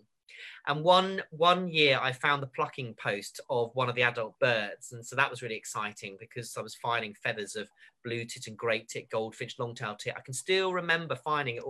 And 0.68 0.84
one 0.84 1.24
one 1.32 1.68
year, 1.68 1.98
I 2.00 2.12
found 2.12 2.44
the 2.44 2.48
plucking 2.48 2.94
post 3.02 3.42
of 3.50 3.72
one 3.74 3.90
of 3.90 3.96
the 3.96 4.04
adult 4.04 4.38
birds, 4.40 4.92
and 4.92 5.04
so 5.04 5.16
that 5.16 5.32
was 5.32 5.42
really 5.42 5.56
exciting 5.56 6.16
because 6.20 6.56
I 6.58 6.62
was 6.62 6.76
finding 6.76 7.16
feathers 7.16 7.56
of 7.56 7.68
blue 8.04 8.24
tit 8.26 8.46
and 8.46 8.58
great 8.58 8.88
tit, 8.88 9.10
goldfinch, 9.10 9.58
long-tailed 9.58 9.98
tit. 9.98 10.14
I 10.16 10.22
can 10.22 10.36
still 10.36 10.74
remember 10.74 11.16
finding 11.16 11.56
it 11.56 11.64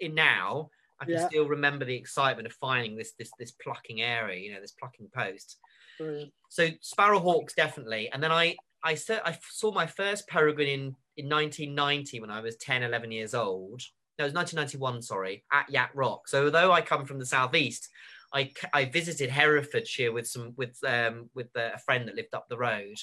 in 0.00 0.14
now 0.14 0.68
I 1.04 1.06
can 1.06 1.20
yeah. 1.20 1.28
still 1.28 1.46
remember 1.46 1.84
the 1.84 1.94
excitement 1.94 2.46
of 2.46 2.54
finding 2.54 2.96
this 2.96 3.12
this 3.18 3.30
this 3.38 3.52
plucking 3.52 4.00
area, 4.00 4.40
you 4.40 4.54
know, 4.54 4.60
this 4.60 4.72
plucking 4.72 5.08
post. 5.14 5.58
Brilliant. 5.98 6.32
So 6.48 6.68
sparrowhawks 6.82 7.54
definitely, 7.54 8.10
and 8.12 8.22
then 8.22 8.32
I 8.32 8.56
I 8.82 8.94
saw 8.94 9.18
I 9.24 9.36
saw 9.50 9.72
my 9.72 9.86
first 9.86 10.26
peregrine 10.28 10.68
in 10.68 10.96
in 11.16 11.28
1990 11.28 12.20
when 12.20 12.30
I 12.30 12.40
was 12.40 12.56
10, 12.56 12.82
11 12.82 13.12
years 13.12 13.34
old. 13.34 13.80
No, 14.18 14.24
it 14.24 14.28
was 14.28 14.34
1991, 14.34 15.02
sorry, 15.02 15.44
at 15.52 15.70
Yat 15.70 15.90
Rock. 15.94 16.28
So 16.28 16.46
although 16.46 16.72
I 16.72 16.80
come 16.80 17.04
from 17.04 17.18
the 17.18 17.26
southeast, 17.26 17.88
I, 18.32 18.52
I 18.72 18.84
visited 18.86 19.30
Herefordshire 19.30 20.12
with 20.12 20.26
some 20.26 20.54
with 20.56 20.76
um 20.86 21.30
with 21.34 21.48
a 21.54 21.78
friend 21.78 22.08
that 22.08 22.16
lived 22.16 22.34
up 22.34 22.48
the 22.48 22.58
road. 22.58 22.96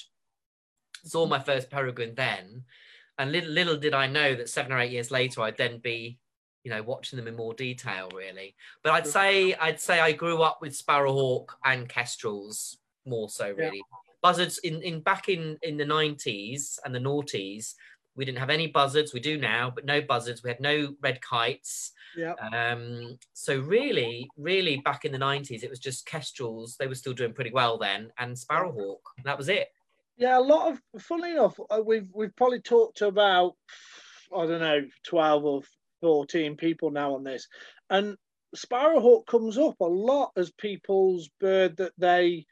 Saw 1.04 1.26
my 1.26 1.38
first 1.38 1.70
peregrine 1.70 2.14
then, 2.14 2.64
and 3.18 3.32
little 3.32 3.50
little 3.50 3.76
did 3.76 3.94
I 3.94 4.06
know 4.06 4.34
that 4.34 4.48
seven 4.48 4.72
or 4.72 4.78
eight 4.78 4.92
years 4.92 5.10
later 5.10 5.42
I'd 5.42 5.56
then 5.56 5.78
be 5.78 6.18
you 6.64 6.70
know 6.70 6.82
watching 6.82 7.16
them 7.16 7.28
in 7.28 7.36
more 7.36 7.54
detail 7.54 8.08
really. 8.14 8.54
But 8.82 8.92
i'd 8.92 9.06
say 9.06 9.54
i'd 9.54 9.80
say 9.80 10.00
i 10.00 10.12
grew 10.12 10.42
up 10.42 10.58
with 10.60 10.76
sparrowhawk 10.76 11.56
and 11.64 11.88
kestrels 11.88 12.78
more 13.04 13.28
so 13.28 13.52
really. 13.52 13.76
Yeah. 13.76 13.98
buzzards 14.22 14.58
in 14.58 14.82
in 14.82 15.00
back 15.00 15.28
in 15.28 15.58
in 15.62 15.76
the 15.76 15.84
90s 15.84 16.78
and 16.84 16.94
the 16.94 17.00
noughties 17.00 17.74
we 18.14 18.26
didn't 18.26 18.40
have 18.40 18.50
any 18.50 18.66
buzzards. 18.66 19.14
We 19.14 19.20
do 19.20 19.38
now 19.38 19.72
but 19.74 19.86
no 19.86 20.02
buzzards. 20.02 20.42
We 20.42 20.50
had 20.50 20.60
no 20.60 20.94
red 21.00 21.20
kites. 21.22 21.92
Yeah 22.16 22.34
um 22.52 23.18
so 23.32 23.58
really 23.58 24.28
really 24.36 24.76
back 24.84 25.04
in 25.04 25.12
the 25.12 25.18
90s 25.18 25.62
it 25.62 25.70
was 25.70 25.78
just 25.80 26.06
kestrels. 26.06 26.76
They 26.78 26.86
were 26.86 26.94
still 26.94 27.14
doing 27.14 27.32
pretty 27.32 27.52
well 27.52 27.78
then 27.78 28.10
and 28.18 28.36
sparrowhawk 28.36 29.00
that 29.24 29.38
was 29.38 29.48
it. 29.48 29.68
Yeah 30.16 30.38
a 30.38 30.40
lot 30.40 30.70
of 30.70 31.02
funny 31.02 31.32
enough 31.32 31.58
uh, 31.70 31.82
we've 31.84 32.08
we've 32.12 32.36
probably 32.36 32.60
talked 32.60 33.00
about 33.00 33.56
I 34.34 34.46
don't 34.46 34.60
know, 34.60 34.86
12 35.04 35.44
or 35.44 35.62
14 36.02 36.56
people 36.56 36.90
now 36.90 37.14
on 37.14 37.24
this. 37.24 37.48
And 37.88 38.16
Sparrowhawk 38.54 39.26
comes 39.26 39.56
up 39.56 39.80
a 39.80 39.84
lot 39.84 40.32
as 40.36 40.52
people's 40.52 41.30
bird 41.40 41.78
that 41.78 41.92
they, 41.96 42.44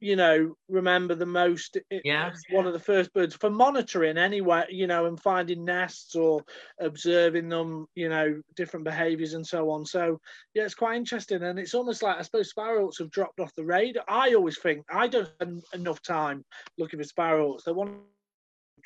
you 0.00 0.16
know, 0.16 0.54
remember 0.68 1.14
the 1.14 1.24
most. 1.24 1.78
Yeah. 2.04 2.28
It's 2.28 2.42
one 2.50 2.66
of 2.66 2.72
the 2.72 2.80
first 2.80 3.14
birds 3.14 3.36
for 3.36 3.48
monitoring 3.48 4.18
anyway, 4.18 4.64
you 4.70 4.88
know, 4.88 5.06
and 5.06 5.20
finding 5.20 5.64
nests 5.64 6.16
or 6.16 6.42
observing 6.80 7.48
them, 7.48 7.86
you 7.94 8.08
know, 8.08 8.42
different 8.56 8.84
behaviors 8.84 9.34
and 9.34 9.46
so 9.46 9.70
on. 9.70 9.86
So, 9.86 10.20
yeah, 10.52 10.64
it's 10.64 10.74
quite 10.74 10.96
interesting. 10.96 11.44
And 11.44 11.58
it's 11.58 11.74
almost 11.74 12.02
like, 12.02 12.18
I 12.18 12.22
suppose, 12.22 12.52
sparrowhawks 12.52 12.98
have 12.98 13.10
dropped 13.10 13.38
off 13.38 13.54
the 13.54 13.64
radar. 13.64 14.04
I 14.08 14.34
always 14.34 14.58
think 14.58 14.84
I 14.90 15.06
don't 15.06 15.28
spend 15.28 15.62
enough 15.72 16.02
time 16.02 16.44
looking 16.76 16.98
for 17.00 17.06
sparrowhawks. 17.06 17.64
They're 17.64 17.74
one 17.74 18.00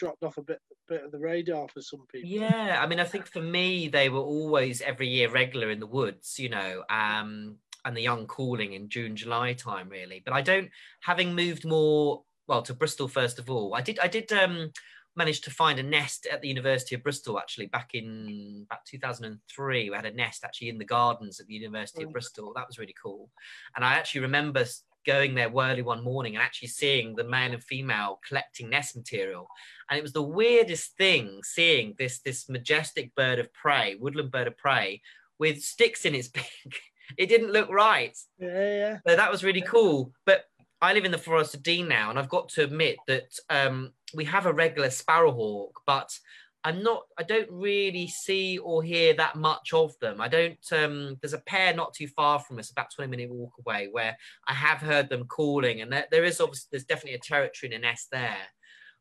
dropped 0.00 0.24
off 0.24 0.38
a 0.38 0.42
bit 0.42 0.60
bit 0.88 1.04
of 1.04 1.12
the 1.12 1.18
radar 1.18 1.68
for 1.68 1.82
some 1.82 2.00
people. 2.10 2.28
Yeah, 2.28 2.80
I 2.82 2.86
mean, 2.86 2.98
I 2.98 3.04
think 3.04 3.26
for 3.26 3.42
me, 3.42 3.86
they 3.86 4.08
were 4.08 4.18
always 4.20 4.80
every 4.80 5.06
year 5.06 5.30
regular 5.30 5.70
in 5.70 5.78
the 5.78 5.86
woods, 5.86 6.38
you 6.38 6.48
know, 6.48 6.82
um, 6.90 7.56
and 7.84 7.96
the 7.96 8.00
young 8.00 8.26
calling 8.26 8.72
in 8.72 8.88
June, 8.88 9.14
July 9.14 9.52
time, 9.52 9.88
really. 9.88 10.22
But 10.24 10.34
I 10.34 10.40
don't, 10.40 10.68
having 11.02 11.34
moved 11.34 11.64
more 11.64 12.24
well 12.48 12.62
to 12.62 12.74
Bristol 12.74 13.06
first 13.06 13.38
of 13.38 13.48
all. 13.48 13.74
I 13.74 13.82
did, 13.82 14.00
I 14.00 14.08
did 14.08 14.32
um, 14.32 14.72
manage 15.16 15.42
to 15.42 15.50
find 15.50 15.78
a 15.78 15.82
nest 15.82 16.26
at 16.26 16.40
the 16.40 16.48
University 16.48 16.94
of 16.94 17.02
Bristol 17.02 17.38
actually 17.38 17.66
back 17.66 17.90
in 17.94 18.66
about 18.68 18.84
2003. 18.86 19.90
We 19.90 19.96
had 19.96 20.06
a 20.06 20.14
nest 20.14 20.44
actually 20.44 20.70
in 20.70 20.78
the 20.78 20.84
gardens 20.84 21.38
at 21.38 21.46
the 21.46 21.54
University 21.54 22.02
of. 22.04 22.12
Bristol. 22.12 22.52
That 22.56 22.66
was 22.66 22.78
really 22.78 22.96
cool, 23.00 23.30
and 23.76 23.84
I 23.84 23.94
actually 23.94 24.22
remember 24.22 24.64
going 25.06 25.34
there 25.34 25.50
early 25.56 25.82
one 25.82 26.02
morning 26.02 26.34
and 26.34 26.42
actually 26.42 26.68
seeing 26.68 27.14
the 27.14 27.24
male 27.24 27.52
and 27.52 27.62
female 27.62 28.20
collecting 28.26 28.70
nest 28.70 28.96
material. 28.96 29.48
And 29.88 29.98
it 29.98 30.02
was 30.02 30.12
the 30.12 30.22
weirdest 30.22 30.96
thing 30.96 31.40
seeing 31.42 31.94
this, 31.98 32.20
this 32.20 32.48
majestic 32.48 33.14
bird 33.14 33.38
of 33.38 33.52
prey, 33.52 33.96
woodland 33.96 34.30
bird 34.30 34.46
of 34.46 34.56
prey, 34.56 35.02
with 35.38 35.62
sticks 35.62 36.04
in 36.04 36.14
its 36.14 36.28
beak. 36.28 36.80
it 37.16 37.26
didn't 37.26 37.52
look 37.52 37.70
right. 37.70 38.16
Yeah, 38.38 38.76
yeah. 38.76 38.98
So 39.06 39.16
that 39.16 39.30
was 39.30 39.44
really 39.44 39.62
cool. 39.62 40.12
But 40.26 40.44
I 40.82 40.94
live 40.94 41.04
in 41.04 41.12
the 41.12 41.18
Forest 41.18 41.54
of 41.54 41.62
Dean 41.62 41.88
now, 41.88 42.10
and 42.10 42.18
I've 42.18 42.28
got 42.28 42.48
to 42.50 42.64
admit 42.64 42.96
that 43.06 43.28
um, 43.50 43.92
we 44.14 44.24
have 44.24 44.46
a 44.46 44.52
regular 44.52 44.88
sparrowhawk, 44.88 45.72
but 45.86 46.18
I'm 46.62 46.82
not, 46.82 47.04
I 47.18 47.22
don't 47.22 47.48
really 47.50 48.06
see 48.06 48.58
or 48.58 48.82
hear 48.82 49.14
that 49.14 49.36
much 49.36 49.72
of 49.72 49.98
them. 50.00 50.20
I 50.20 50.28
don't, 50.28 50.58
um, 50.72 51.16
there's 51.20 51.32
a 51.32 51.38
pair 51.38 51.74
not 51.74 51.94
too 51.94 52.06
far 52.08 52.38
from 52.40 52.58
us, 52.58 52.70
about 52.70 52.92
20 52.94 53.10
minute 53.10 53.30
walk 53.30 53.52
away, 53.58 53.88
where 53.90 54.16
I 54.46 54.52
have 54.52 54.78
heard 54.78 55.08
them 55.08 55.24
calling, 55.24 55.80
and 55.80 55.92
there, 55.92 56.06
there 56.10 56.24
is 56.24 56.40
obviously, 56.40 56.68
there's 56.70 56.84
definitely 56.84 57.14
a 57.14 57.20
territory 57.20 57.72
in 57.72 57.78
a 57.78 57.86
nest 57.86 58.08
there. 58.12 58.36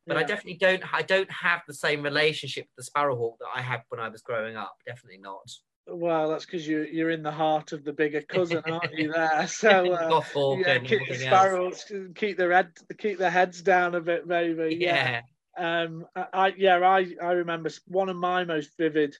But 0.07 0.15
yeah. 0.15 0.21
I 0.21 0.23
definitely 0.23 0.57
don't, 0.57 0.93
I 0.93 1.01
don't 1.01 1.29
have 1.31 1.61
the 1.67 1.73
same 1.73 2.01
relationship 2.01 2.65
with 2.65 2.85
the 2.85 2.89
sparrowhawk 2.91 3.39
that 3.39 3.49
I 3.53 3.61
had 3.61 3.81
when 3.89 3.99
I 3.99 4.09
was 4.09 4.21
growing 4.21 4.55
up. 4.55 4.75
Definitely 4.85 5.19
not. 5.19 5.49
Well, 5.91 6.29
that's 6.29 6.45
because 6.45 6.67
you're 6.67 6.85
you're 6.85 7.09
in 7.09 7.23
the 7.23 7.31
heart 7.31 7.71
of 7.71 7.83
the 7.83 7.93
bigger 7.93 8.21
cousin, 8.21 8.61
aren't 8.65 8.93
you? 8.93 9.11
There, 9.11 9.47
so 9.47 9.91
uh, 9.91 10.55
yeah, 10.57 10.77
keep 10.79 11.07
the 11.07 11.15
sparrows 11.15 11.91
keep 12.15 12.37
their 12.37 12.51
head 12.51 12.71
keep 12.97 13.17
their 13.17 13.31
heads 13.31 13.61
down 13.61 13.95
a 13.95 14.01
bit, 14.01 14.27
maybe. 14.27 14.77
Yeah. 14.79 14.95
yeah. 14.95 15.21
Um, 15.59 16.05
I 16.15 16.53
yeah, 16.57 16.77
I 16.77 17.07
I 17.21 17.31
remember 17.33 17.69
one 17.87 18.09
of 18.09 18.15
my 18.15 18.45
most 18.45 18.71
vivid 18.77 19.15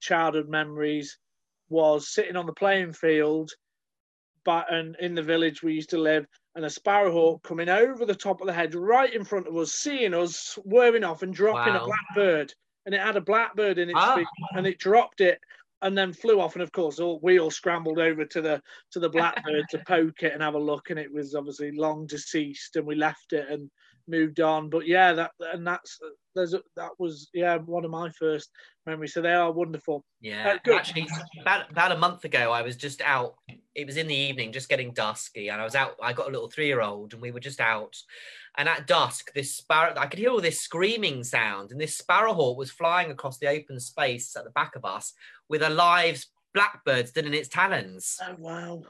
childhood 0.00 0.48
memories 0.48 1.18
was 1.68 2.12
sitting 2.12 2.36
on 2.36 2.46
the 2.46 2.52
playing 2.52 2.92
field, 2.92 3.52
but 4.44 4.72
and 4.72 4.96
in 4.96 5.14
the 5.14 5.22
village 5.22 5.62
we 5.62 5.74
used 5.74 5.90
to 5.90 5.98
live, 5.98 6.26
and 6.54 6.64
a 6.64 6.70
sparrowhawk 6.70 7.42
coming 7.42 7.68
over 7.68 8.04
the 8.04 8.14
top 8.14 8.40
of 8.40 8.46
the 8.46 8.52
hedge 8.52 8.74
right 8.74 9.14
in 9.14 9.24
front 9.24 9.46
of 9.46 9.56
us, 9.56 9.72
seeing 9.72 10.14
us 10.14 10.36
swerving 10.36 11.04
off 11.04 11.22
and 11.22 11.32
dropping 11.32 11.74
wow. 11.74 11.84
a 11.84 11.86
blackbird, 11.86 12.52
and 12.86 12.94
it 12.94 13.00
had 13.00 13.16
a 13.16 13.20
blackbird 13.20 13.78
in 13.78 13.88
its 13.88 13.98
ah. 13.98 14.16
feet, 14.16 14.26
and 14.56 14.66
it 14.66 14.78
dropped 14.78 15.20
it 15.20 15.40
and 15.82 15.96
then 15.96 16.12
flew 16.12 16.40
off. 16.40 16.54
And 16.54 16.62
of 16.62 16.72
course, 16.72 16.98
all, 16.98 17.20
we 17.22 17.38
all 17.38 17.50
scrambled 17.50 17.98
over 17.98 18.24
to 18.24 18.40
the 18.40 18.62
to 18.92 19.00
the 19.00 19.10
blackbird 19.10 19.66
to 19.70 19.78
poke 19.86 20.22
it 20.22 20.32
and 20.32 20.42
have 20.42 20.54
a 20.54 20.58
look. 20.58 20.90
And 20.90 20.98
it 20.98 21.12
was 21.12 21.34
obviously 21.34 21.72
long 21.72 22.06
deceased, 22.06 22.76
and 22.76 22.86
we 22.86 22.96
left 22.96 23.32
it. 23.32 23.48
And 23.48 23.70
moved 24.08 24.40
on. 24.40 24.70
But 24.70 24.86
yeah, 24.86 25.12
that 25.12 25.32
and 25.52 25.66
that's 25.66 25.98
there's 26.34 26.54
a, 26.54 26.62
that 26.76 26.90
was 26.98 27.28
yeah 27.32 27.56
one 27.56 27.84
of 27.84 27.90
my 27.90 28.10
first 28.10 28.50
memories. 28.86 29.14
So 29.14 29.22
they 29.22 29.32
are 29.32 29.52
wonderful. 29.52 30.04
Yeah, 30.20 30.56
uh, 30.66 30.72
actually, 30.74 31.08
about 31.40 31.70
about 31.70 31.92
a 31.92 31.98
month 31.98 32.24
ago, 32.24 32.52
I 32.52 32.62
was 32.62 32.76
just 32.76 33.00
out. 33.02 33.34
It 33.74 33.86
was 33.86 33.96
in 33.96 34.06
the 34.06 34.14
evening, 34.14 34.52
just 34.52 34.68
getting 34.68 34.92
dusky, 34.92 35.48
and 35.48 35.60
I 35.60 35.64
was 35.64 35.74
out. 35.74 35.96
I 36.02 36.12
got 36.12 36.28
a 36.28 36.30
little 36.30 36.50
three 36.50 36.66
year 36.66 36.80
old, 36.80 37.12
and 37.12 37.22
we 37.22 37.30
were 37.30 37.40
just 37.40 37.60
out. 37.60 37.96
And 38.56 38.68
at 38.68 38.86
dusk, 38.86 39.32
this 39.34 39.56
sparrow, 39.56 39.94
I 39.96 40.06
could 40.06 40.20
hear 40.20 40.30
all 40.30 40.40
this 40.40 40.60
screaming 40.60 41.24
sound, 41.24 41.72
and 41.72 41.80
this 41.80 41.98
sparrowhawk 41.98 42.56
was 42.56 42.70
flying 42.70 43.10
across 43.10 43.38
the 43.38 43.48
open 43.48 43.80
space 43.80 44.36
at 44.36 44.44
the 44.44 44.50
back 44.50 44.76
of 44.76 44.84
us 44.84 45.12
with 45.48 45.62
a 45.62 45.70
live 45.70 46.24
blackbird 46.54 47.08
still 47.08 47.26
in 47.26 47.34
its 47.34 47.48
talons. 47.48 48.18
Oh 48.22 48.36
wow! 48.38 48.82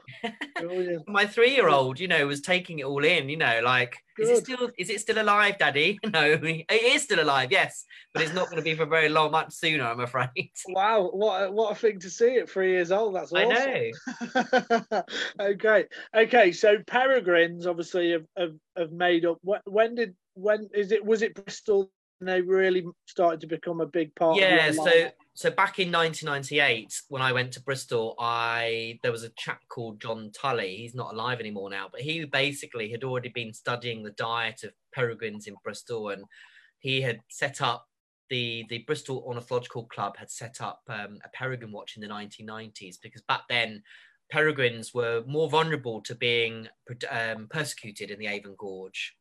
My 1.07 1.25
three-year-old, 1.25 1.99
you 1.99 2.07
know, 2.07 2.25
was 2.27 2.39
taking 2.39 2.79
it 2.79 2.85
all 2.85 3.03
in. 3.03 3.27
You 3.27 3.37
know, 3.37 3.61
like, 3.63 3.97
Good. 4.15 4.29
is 4.29 4.29
it 4.29 4.45
still 4.45 4.69
is 4.77 4.89
it 4.89 5.01
still 5.01 5.21
alive, 5.21 5.57
Daddy? 5.57 5.99
No, 6.13 6.39
it 6.41 6.65
is 6.71 7.03
still 7.03 7.21
alive. 7.21 7.51
Yes, 7.51 7.83
but 8.13 8.23
it's 8.23 8.33
not 8.33 8.45
going 8.45 8.57
to 8.57 8.63
be 8.63 8.75
for 8.75 8.85
very 8.85 9.09
long, 9.09 9.31
much 9.31 9.51
sooner, 9.53 9.83
I'm 9.83 9.99
afraid. 9.99 10.29
Wow, 10.69 11.09
what 11.11 11.43
a, 11.43 11.51
what 11.51 11.71
a 11.71 11.75
thing 11.75 11.99
to 11.99 12.09
see 12.09 12.37
at 12.37 12.49
three 12.49 12.71
years 12.71 12.91
old. 12.91 13.15
That's 13.15 13.33
awesome. 13.33 13.91
I 14.31 14.83
know. 14.91 15.03
okay, 15.41 15.85
okay. 16.15 16.51
So 16.51 16.77
peregrines 16.85 17.67
obviously 17.67 18.11
have, 18.11 18.25
have, 18.37 18.53
have 18.77 18.91
made 18.91 19.25
up. 19.25 19.39
When 19.65 19.95
did 19.95 20.15
when 20.35 20.69
is 20.73 20.91
it? 20.91 21.03
Was 21.03 21.21
it 21.21 21.35
Bristol? 21.35 21.91
And 22.21 22.29
they 22.29 22.39
really 22.39 22.85
started 23.07 23.41
to 23.41 23.47
become 23.47 23.81
a 23.81 23.85
big 23.85 24.15
part. 24.15 24.37
Yeah, 24.37 24.71
so 24.71 25.09
so 25.35 25.51
back 25.51 25.79
in 25.79 25.91
1998, 25.91 27.01
when 27.09 27.21
I 27.21 27.33
went 27.33 27.51
to 27.53 27.61
Bristol, 27.61 28.15
I 28.17 28.99
there 29.03 29.11
was 29.11 29.23
a 29.23 29.29
chap 29.37 29.61
called 29.67 29.99
John 29.99 30.31
Tully. 30.31 30.77
He's 30.77 30.95
not 30.95 31.13
alive 31.13 31.41
anymore 31.41 31.69
now, 31.69 31.89
but 31.91 31.99
he 31.99 32.23
basically 32.23 32.89
had 32.89 33.03
already 33.03 33.27
been 33.27 33.53
studying 33.53 34.01
the 34.01 34.11
diet 34.11 34.63
of 34.63 34.71
peregrines 34.93 35.47
in 35.47 35.55
Bristol, 35.61 36.09
and 36.09 36.23
he 36.79 37.01
had 37.01 37.19
set 37.29 37.61
up 37.61 37.89
the 38.29 38.65
the 38.69 38.79
Bristol 38.79 39.25
Ornithological 39.27 39.85
Club 39.87 40.15
had 40.15 40.31
set 40.31 40.61
up 40.61 40.83
um, 40.87 41.19
a 41.25 41.29
peregrine 41.33 41.73
watch 41.73 41.97
in 41.97 42.01
the 42.01 42.07
1990s 42.07 42.95
because 43.03 43.21
back 43.23 43.41
then 43.49 43.83
peregrines 44.31 44.93
were 44.93 45.21
more 45.27 45.49
vulnerable 45.49 45.99
to 46.01 46.15
being 46.15 46.69
um, 47.11 47.47
persecuted 47.49 48.09
in 48.09 48.19
the 48.19 48.27
Avon 48.27 48.55
Gorge. 48.57 49.17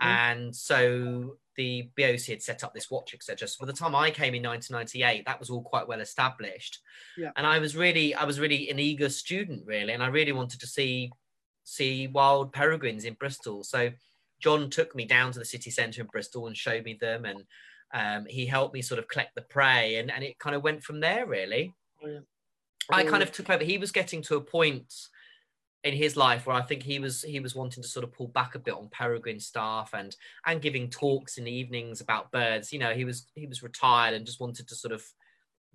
Mm-hmm. 0.00 0.08
And 0.08 0.56
so 0.56 1.36
the 1.56 1.90
BOC 1.96 2.26
had 2.28 2.42
set 2.42 2.64
up 2.64 2.74
this 2.74 2.90
watch, 2.90 3.14
etc. 3.14 3.46
So 3.46 3.56
by 3.60 3.66
the 3.66 3.76
time 3.76 3.94
I 3.94 4.10
came 4.10 4.34
in 4.34 4.42
1998, 4.42 5.26
that 5.26 5.38
was 5.38 5.50
all 5.50 5.62
quite 5.62 5.86
well 5.86 6.00
established. 6.00 6.78
Yeah. 7.16 7.30
And 7.36 7.46
I 7.46 7.58
was 7.58 7.76
really, 7.76 8.14
I 8.14 8.24
was 8.24 8.40
really 8.40 8.70
an 8.70 8.78
eager 8.78 9.08
student, 9.08 9.62
really, 9.66 9.92
and 9.92 10.02
I 10.02 10.08
really 10.08 10.32
wanted 10.32 10.60
to 10.60 10.66
see 10.66 11.10
see 11.64 12.08
wild 12.08 12.52
peregrines 12.52 13.04
in 13.04 13.14
Bristol. 13.14 13.62
So 13.62 13.90
John 14.40 14.68
took 14.70 14.96
me 14.96 15.04
down 15.04 15.30
to 15.32 15.38
the 15.38 15.44
city 15.44 15.70
centre 15.70 16.00
in 16.00 16.08
Bristol 16.08 16.46
and 16.46 16.56
showed 16.56 16.84
me 16.84 16.98
them, 17.00 17.24
and 17.24 17.44
um, 17.94 18.26
he 18.28 18.46
helped 18.46 18.74
me 18.74 18.82
sort 18.82 18.98
of 18.98 19.08
collect 19.08 19.34
the 19.34 19.42
prey, 19.42 19.96
and 19.96 20.10
and 20.10 20.24
it 20.24 20.38
kind 20.38 20.56
of 20.56 20.62
went 20.62 20.82
from 20.82 21.00
there, 21.00 21.26
really. 21.26 21.74
Brilliant. 22.00 22.26
I 22.90 23.04
kind 23.04 23.22
of 23.22 23.30
took 23.30 23.48
over. 23.48 23.62
He 23.62 23.78
was 23.78 23.92
getting 23.92 24.22
to 24.22 24.36
a 24.36 24.40
point 24.40 24.92
in 25.84 25.94
his 25.94 26.16
life 26.16 26.46
where 26.46 26.54
I 26.54 26.62
think 26.62 26.82
he 26.82 26.98
was 26.98 27.22
he 27.22 27.40
was 27.40 27.54
wanting 27.54 27.82
to 27.82 27.88
sort 27.88 28.04
of 28.04 28.12
pull 28.12 28.28
back 28.28 28.54
a 28.54 28.58
bit 28.58 28.74
on 28.74 28.88
peregrine 28.90 29.40
staff 29.40 29.90
and 29.94 30.14
and 30.46 30.62
giving 30.62 30.88
talks 30.88 31.38
in 31.38 31.44
the 31.44 31.52
evenings 31.52 32.00
about 32.00 32.30
birds. 32.30 32.72
You 32.72 32.78
know, 32.78 32.92
he 32.92 33.04
was 33.04 33.26
he 33.34 33.46
was 33.46 33.62
retired 33.62 34.14
and 34.14 34.26
just 34.26 34.40
wanted 34.40 34.68
to 34.68 34.74
sort 34.74 34.92
of 34.92 35.04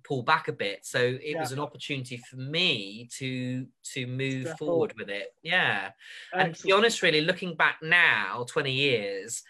pull 0.04 0.22
back 0.22 0.48
a 0.48 0.52
bit. 0.52 0.86
So 0.86 0.98
it 0.98 1.20
yeah. 1.22 1.40
was 1.40 1.52
an 1.52 1.58
opportunity 1.58 2.16
for 2.16 2.36
me 2.36 3.08
to 3.18 3.66
to 3.92 4.06
move 4.06 4.46
Step 4.46 4.58
forward 4.58 4.94
with 4.98 5.10
it. 5.10 5.34
Yeah. 5.42 5.90
Excellent. 6.32 6.46
And 6.46 6.56
to 6.56 6.62
be 6.62 6.72
honest, 6.72 7.02
really 7.02 7.20
looking 7.20 7.54
back 7.54 7.76
now, 7.82 8.46
20 8.48 8.72
years, 8.72 9.42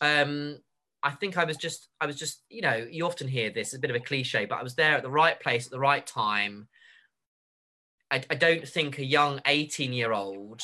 um, 0.00 0.58
I 1.02 1.10
think 1.10 1.36
I 1.36 1.44
was 1.44 1.58
just 1.58 1.88
I 2.00 2.06
was 2.06 2.16
just, 2.16 2.42
you 2.48 2.62
know, 2.62 2.86
you 2.90 3.04
often 3.04 3.28
hear 3.28 3.50
this, 3.50 3.74
a 3.74 3.78
bit 3.78 3.90
of 3.90 3.96
a 3.96 4.00
cliche, 4.00 4.46
but 4.46 4.58
I 4.58 4.62
was 4.62 4.74
there 4.74 4.96
at 4.96 5.02
the 5.02 5.10
right 5.10 5.38
place 5.38 5.66
at 5.66 5.72
the 5.72 5.78
right 5.78 6.06
time 6.06 6.68
I, 8.10 8.22
I 8.30 8.34
don't 8.34 8.66
think 8.66 8.98
a 8.98 9.04
young 9.04 9.40
18 9.46 9.92
year 9.92 10.12
old 10.12 10.62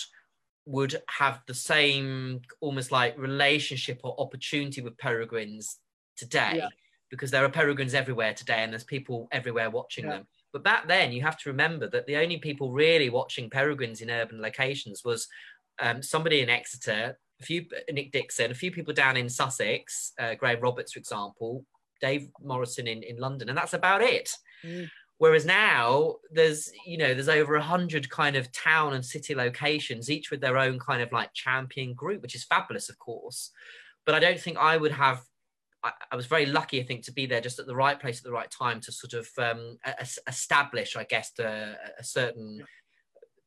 would 0.66 0.96
have 1.18 1.40
the 1.46 1.54
same 1.54 2.40
almost 2.60 2.90
like 2.90 3.18
relationship 3.18 4.00
or 4.02 4.18
opportunity 4.18 4.80
with 4.80 4.96
peregrines 4.96 5.78
today 6.16 6.54
yeah. 6.56 6.68
because 7.10 7.30
there 7.30 7.44
are 7.44 7.50
peregrines 7.50 7.94
everywhere 7.94 8.32
today 8.32 8.62
and 8.62 8.72
there's 8.72 8.84
people 8.84 9.28
everywhere 9.30 9.70
watching 9.70 10.04
yeah. 10.04 10.12
them 10.12 10.26
but 10.52 10.64
back 10.64 10.88
then 10.88 11.12
you 11.12 11.20
have 11.20 11.36
to 11.36 11.50
remember 11.50 11.88
that 11.88 12.06
the 12.06 12.16
only 12.16 12.38
people 12.38 12.72
really 12.72 13.10
watching 13.10 13.50
peregrines 13.50 14.00
in 14.00 14.10
urban 14.10 14.40
locations 14.40 15.04
was 15.04 15.28
um, 15.80 16.02
somebody 16.02 16.40
in 16.40 16.48
exeter 16.48 17.18
a 17.40 17.44
few 17.44 17.66
nick 17.92 18.12
dixon 18.12 18.50
a 18.50 18.54
few 18.54 18.70
people 18.70 18.94
down 18.94 19.16
in 19.16 19.28
sussex 19.28 20.12
uh, 20.18 20.34
graham 20.34 20.60
roberts 20.60 20.92
for 20.92 20.98
example 20.98 21.64
dave 22.00 22.28
morrison 22.40 22.86
in, 22.86 23.02
in 23.02 23.18
london 23.18 23.48
and 23.50 23.58
that's 23.58 23.74
about 23.74 24.00
it 24.00 24.30
mm. 24.64 24.88
Whereas 25.18 25.46
now 25.46 26.16
there's, 26.32 26.70
you 26.84 26.98
know, 26.98 27.14
there's 27.14 27.28
over 27.28 27.54
a 27.54 27.62
hundred 27.62 28.10
kind 28.10 28.36
of 28.36 28.50
town 28.52 28.94
and 28.94 29.04
city 29.04 29.34
locations, 29.34 30.10
each 30.10 30.30
with 30.30 30.40
their 30.40 30.58
own 30.58 30.78
kind 30.78 31.02
of 31.02 31.12
like 31.12 31.32
champion 31.32 31.94
group, 31.94 32.20
which 32.20 32.34
is 32.34 32.44
fabulous, 32.44 32.88
of 32.88 32.98
course. 32.98 33.50
But 34.04 34.14
I 34.14 34.18
don't 34.18 34.40
think 34.40 34.58
I 34.58 34.76
would 34.76 34.92
have. 34.92 35.22
I, 35.82 35.92
I 36.10 36.16
was 36.16 36.26
very 36.26 36.46
lucky, 36.46 36.80
I 36.80 36.84
think, 36.84 37.04
to 37.04 37.12
be 37.12 37.26
there 37.26 37.40
just 37.40 37.58
at 37.58 37.66
the 37.66 37.76
right 37.76 37.98
place 37.98 38.18
at 38.18 38.24
the 38.24 38.32
right 38.32 38.50
time 38.50 38.80
to 38.80 38.92
sort 38.92 39.14
of 39.14 39.28
um, 39.38 39.78
a, 39.84 40.06
establish, 40.26 40.96
I 40.96 41.04
guess, 41.04 41.30
a, 41.38 41.76
a 41.98 42.04
certain 42.04 42.64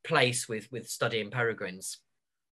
place 0.06 0.48
with 0.48 0.72
with 0.72 0.88
studying 0.88 1.30
peregrines. 1.30 2.00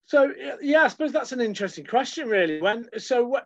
So 0.07 0.33
yeah, 0.61 0.83
I 0.83 0.89
suppose 0.89 1.13
that's 1.13 1.33
an 1.33 1.41
interesting 1.41 1.85
question, 1.85 2.29
really. 2.29 2.61
When 2.61 2.87
so, 2.99 3.39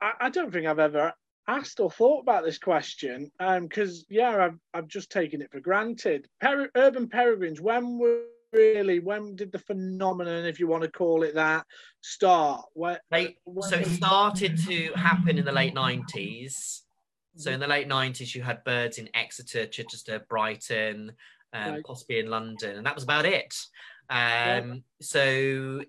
I 0.00 0.30
don't 0.30 0.52
think 0.52 0.66
I've 0.66 0.78
ever 0.78 1.12
asked 1.50 1.80
or 1.80 1.90
thought 1.90 2.22
about 2.22 2.44
this 2.44 2.58
question 2.58 3.30
because 3.38 3.98
um, 3.98 4.04
yeah 4.08 4.44
I've, 4.44 4.58
I've 4.72 4.88
just 4.88 5.10
taken 5.10 5.42
it 5.42 5.50
for 5.50 5.60
granted 5.60 6.28
per- 6.40 6.70
urban 6.76 7.08
peregrines 7.08 7.60
when 7.60 7.98
were 7.98 8.22
really 8.52 9.00
when 9.00 9.36
did 9.36 9.52
the 9.52 9.58
phenomenon 9.58 10.44
if 10.44 10.60
you 10.60 10.66
want 10.66 10.82
to 10.82 10.90
call 10.90 11.22
it 11.22 11.34
that 11.34 11.64
start 12.00 12.64
when, 12.74 12.98
they, 13.10 13.36
so 13.60 13.76
it 13.76 13.86
started 13.86 14.58
to 14.66 14.92
happen 14.94 15.38
in 15.38 15.44
the 15.44 15.52
late 15.52 15.74
90s 15.74 16.80
so 17.36 17.50
in 17.50 17.60
the 17.60 17.66
late 17.66 17.88
90s 17.88 18.34
you 18.34 18.42
had 18.42 18.62
birds 18.64 18.98
in 18.98 19.08
exeter 19.14 19.66
chichester 19.66 20.24
brighton 20.28 21.12
um, 21.52 21.74
right. 21.74 21.84
possibly 21.84 22.18
in 22.18 22.28
london 22.28 22.76
and 22.76 22.86
that 22.86 22.94
was 22.94 23.04
about 23.04 23.24
it 23.24 23.54
um, 24.08 24.18
yeah. 24.18 24.74
so 25.00 25.80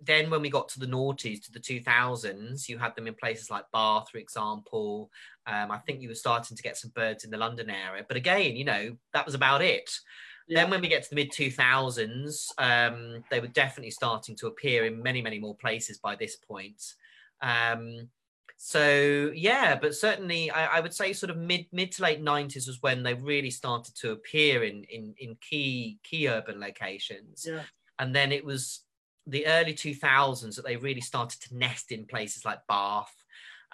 then 0.00 0.28
when 0.30 0.42
we 0.42 0.50
got 0.50 0.68
to 0.68 0.80
the 0.80 0.86
noughties 0.86 1.42
to 1.44 1.52
the 1.52 1.60
2000s 1.60 2.68
you 2.68 2.78
had 2.78 2.94
them 2.94 3.06
in 3.06 3.14
places 3.14 3.50
like 3.50 3.64
bath 3.72 4.08
for 4.10 4.18
example. 4.18 5.10
Um, 5.46 5.70
i 5.70 5.78
think 5.78 6.00
you 6.00 6.08
were 6.08 6.14
starting 6.14 6.56
to 6.56 6.62
get 6.62 6.76
some 6.76 6.90
birds 6.94 7.24
in 7.24 7.30
the 7.30 7.36
london 7.36 7.70
area. 7.70 8.04
But 8.06 8.16
again 8.16 8.56
you 8.56 8.64
know 8.64 8.96
that 9.12 9.26
was 9.26 9.34
about 9.34 9.62
it. 9.62 9.90
Yeah. 10.48 10.62
then 10.62 10.70
when 10.70 10.80
we 10.80 10.88
get 10.88 11.02
to 11.02 11.10
the 11.10 11.16
mid 11.16 11.32
2000s 11.32 12.50
um, 12.58 13.24
they 13.30 13.40
were 13.40 13.48
definitely 13.48 13.90
starting 13.90 14.36
to 14.36 14.46
appear 14.46 14.84
in 14.84 15.02
many 15.02 15.22
many 15.22 15.38
more 15.38 15.56
places 15.56 15.98
by 15.98 16.16
this 16.16 16.36
point. 16.36 16.82
Um, 17.42 18.08
so 18.58 19.30
yeah 19.34 19.76
but 19.76 19.94
certainly 19.94 20.50
I, 20.50 20.78
I, 20.78 20.80
would 20.80 20.94
say 20.94 21.12
sort 21.12 21.28
of 21.28 21.36
mid 21.36 21.66
mid 21.72 21.92
to 21.92 22.02
late 22.02 22.24
90s 22.24 22.66
was 22.66 22.78
when 22.80 23.02
they 23.02 23.12
really 23.12 23.50
started 23.50 23.94
to 23.96 24.12
appear 24.12 24.64
in 24.64 24.84
in, 24.84 25.14
in 25.18 25.36
key 25.40 25.98
key 26.02 26.28
urban 26.28 26.58
locations. 26.60 27.46
Yeah. 27.46 27.62
and 27.98 28.14
then 28.14 28.32
it 28.32 28.44
was 28.44 28.85
the 29.26 29.46
early 29.46 29.74
2000s 29.74 30.56
that 30.56 30.64
they 30.64 30.76
really 30.76 31.00
started 31.00 31.40
to 31.42 31.56
nest 31.56 31.92
in 31.92 32.06
places 32.06 32.44
like 32.44 32.60
Bath. 32.68 33.12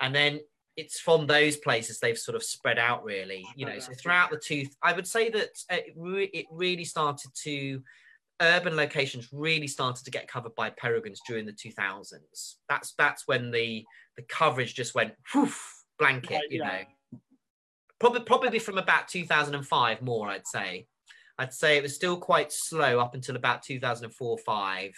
And 0.01 0.15
then 0.15 0.41
it's 0.77 0.99
from 0.99 1.27
those 1.27 1.57
places 1.57 1.99
they've 1.99 2.19
sort 2.19 2.37
of 2.37 2.43
spread 2.43 2.79
out 2.79 3.05
really, 3.05 3.45
you 3.57 3.67
know. 3.67 3.75
Oh, 3.77 3.81
so 3.81 3.93
throughout 3.93 4.31
the 4.31 4.39
two, 4.39 4.67
I 4.83 4.93
would 4.93 5.07
say 5.07 5.29
that 5.31 5.51
it, 5.71 5.93
re- 5.97 6.31
it 6.33 6.47
really 6.51 6.85
started 6.85 7.31
to, 7.43 7.83
urban 8.43 8.77
locations 8.77 9.29
really 9.33 9.69
started 9.69 10.05
to 10.05 10.11
get 10.11 10.29
covered 10.29 10.55
by 10.55 10.71
peregrines 10.71 11.21
during 11.27 11.47
the 11.47 11.53
2000s. 11.53 12.55
That's 12.69 12.95
that's 12.99 13.27
when 13.27 13.51
the 13.51 13.85
the 14.17 14.23
coverage 14.23 14.75
just 14.75 14.95
went 14.95 15.15
whoof, 15.35 15.85
blanket, 15.99 16.43
you 16.51 16.61
yeah. 16.61 16.85
know. 17.13 17.19
Probably 18.01 18.21
probably 18.21 18.59
from 18.59 18.79
about 18.79 19.09
2005 19.09 20.03
more, 20.03 20.29
I'd 20.29 20.47
say. 20.47 20.87
I'd 21.39 21.55
say 21.55 21.77
it 21.77 21.83
was 21.83 21.95
still 21.95 22.17
quite 22.17 22.53
slow 22.53 22.99
up 22.99 23.15
until 23.15 23.37
about 23.37 23.63
2004 23.63 24.39
5 24.39 24.93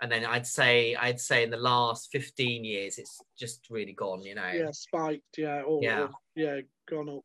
and 0.00 0.10
then 0.10 0.24
I'd 0.24 0.46
say 0.46 0.94
I'd 0.94 1.20
say 1.20 1.42
in 1.42 1.50
the 1.50 1.56
last 1.56 2.08
15 2.12 2.64
years 2.64 2.98
it's 2.98 3.20
just 3.38 3.66
really 3.70 3.92
gone 3.92 4.22
you 4.22 4.34
know? 4.34 4.50
Yeah 4.52 4.70
spiked 4.70 5.38
yeah 5.38 5.62
or, 5.62 5.80
yeah. 5.82 6.02
or, 6.02 6.10
yeah 6.36 6.60
gone 6.88 7.08
up. 7.08 7.24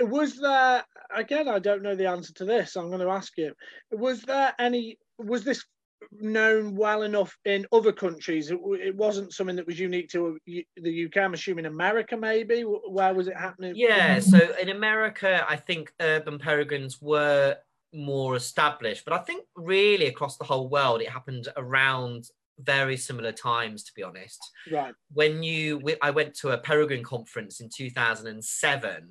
Was 0.00 0.36
there 0.36 0.84
again 1.14 1.48
I 1.48 1.58
don't 1.58 1.82
know 1.82 1.94
the 1.94 2.08
answer 2.08 2.32
to 2.34 2.44
this 2.44 2.76
I'm 2.76 2.88
going 2.88 3.00
to 3.00 3.08
ask 3.08 3.32
you 3.36 3.52
was 3.90 4.22
there 4.22 4.54
any 4.58 4.98
was 5.18 5.44
this 5.44 5.64
known 6.10 6.74
well 6.74 7.02
enough 7.02 7.38
in 7.44 7.64
other 7.72 7.92
countries? 7.92 8.50
It, 8.50 8.58
it 8.80 8.96
wasn't 8.96 9.32
something 9.32 9.56
that 9.56 9.66
was 9.66 9.78
unique 9.78 10.08
to 10.10 10.36
the 10.46 11.06
UK 11.06 11.18
I'm 11.18 11.34
assuming 11.34 11.66
America 11.66 12.16
maybe? 12.16 12.62
Where 12.62 13.14
was 13.14 13.28
it 13.28 13.36
happening? 13.36 13.74
Yeah 13.76 14.18
so 14.18 14.38
in 14.60 14.70
America 14.70 15.44
I 15.48 15.56
think 15.56 15.92
urban 16.00 16.38
peregrines 16.38 17.00
were 17.00 17.56
more 17.92 18.36
established. 18.36 19.04
But 19.04 19.14
I 19.14 19.18
think 19.18 19.44
really 19.56 20.06
across 20.06 20.36
the 20.36 20.44
whole 20.44 20.68
world, 20.68 21.02
it 21.02 21.08
happened 21.08 21.48
around 21.56 22.26
very 22.58 22.96
similar 22.96 23.32
times, 23.32 23.82
to 23.84 23.92
be 23.94 24.02
honest. 24.02 24.40
Right. 24.70 24.94
When 25.12 25.42
you, 25.42 25.82
I 26.00 26.10
went 26.10 26.34
to 26.36 26.50
a 26.50 26.58
peregrine 26.58 27.02
conference 27.02 27.60
in 27.60 27.68
2007, 27.74 29.08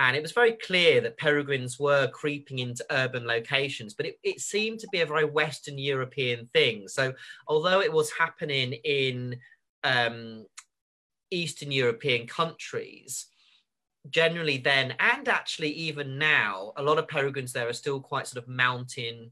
and 0.00 0.16
it 0.16 0.22
was 0.22 0.32
very 0.32 0.52
clear 0.52 1.00
that 1.02 1.18
peregrines 1.18 1.78
were 1.78 2.08
creeping 2.08 2.58
into 2.58 2.84
urban 2.90 3.26
locations, 3.26 3.94
but 3.94 4.06
it, 4.06 4.18
it 4.24 4.40
seemed 4.40 4.80
to 4.80 4.88
be 4.90 5.02
a 5.02 5.06
very 5.06 5.24
Western 5.24 5.78
European 5.78 6.48
thing. 6.52 6.88
So 6.88 7.12
although 7.46 7.80
it 7.80 7.92
was 7.92 8.10
happening 8.10 8.72
in 8.72 9.38
um, 9.84 10.46
Eastern 11.30 11.70
European 11.70 12.26
countries, 12.26 13.26
generally 14.10 14.58
then 14.58 14.94
and 15.00 15.28
actually 15.28 15.70
even 15.70 16.18
now 16.18 16.72
a 16.76 16.82
lot 16.82 16.98
of 16.98 17.08
peregrines 17.08 17.52
there 17.52 17.68
are 17.68 17.72
still 17.72 18.00
quite 18.00 18.26
sort 18.26 18.42
of 18.42 18.48
mountain 18.48 19.30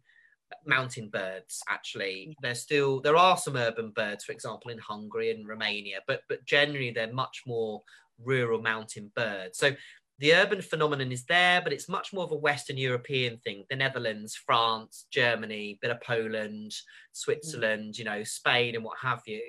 mountain 0.66 1.08
birds 1.08 1.62
actually. 1.68 2.28
Mm. 2.30 2.35
There's 2.42 2.61
still 2.61 3.00
there 3.00 3.16
are 3.16 3.37
some 3.37 3.56
urban 3.56 3.90
birds 3.90 4.24
for 4.24 4.32
example 4.32 4.70
in 4.70 4.78
hungary 4.78 5.30
and 5.30 5.46
romania 5.46 6.00
but 6.06 6.22
but 6.28 6.44
generally 6.44 6.90
they're 6.90 7.12
much 7.12 7.42
more 7.46 7.82
rural 8.22 8.61
mountain 8.61 9.11
birds. 9.14 9.58
So 9.58 9.72
the 10.18 10.35
urban 10.35 10.62
phenomenon 10.62 11.11
is 11.11 11.24
there 11.24 11.61
but 11.62 11.72
it's 11.72 11.88
much 11.88 12.12
more 12.12 12.24
of 12.24 12.32
a 12.32 12.37
western 12.37 12.76
european 12.76 13.38
thing. 13.38 13.64
The 13.68 13.76
netherlands 13.76 14.35
france 14.35 15.06
germany 15.11 15.78
bit 15.82 15.90
of 15.90 16.00
poland 16.00 16.74
switzerland 17.12 17.94
mm. 17.94 17.98
you 17.98 18.04
know 18.04 18.22
spain 18.24 18.74
and 18.74 18.85
what 18.85 18.98
have 19.00 19.22
you. 19.26 19.42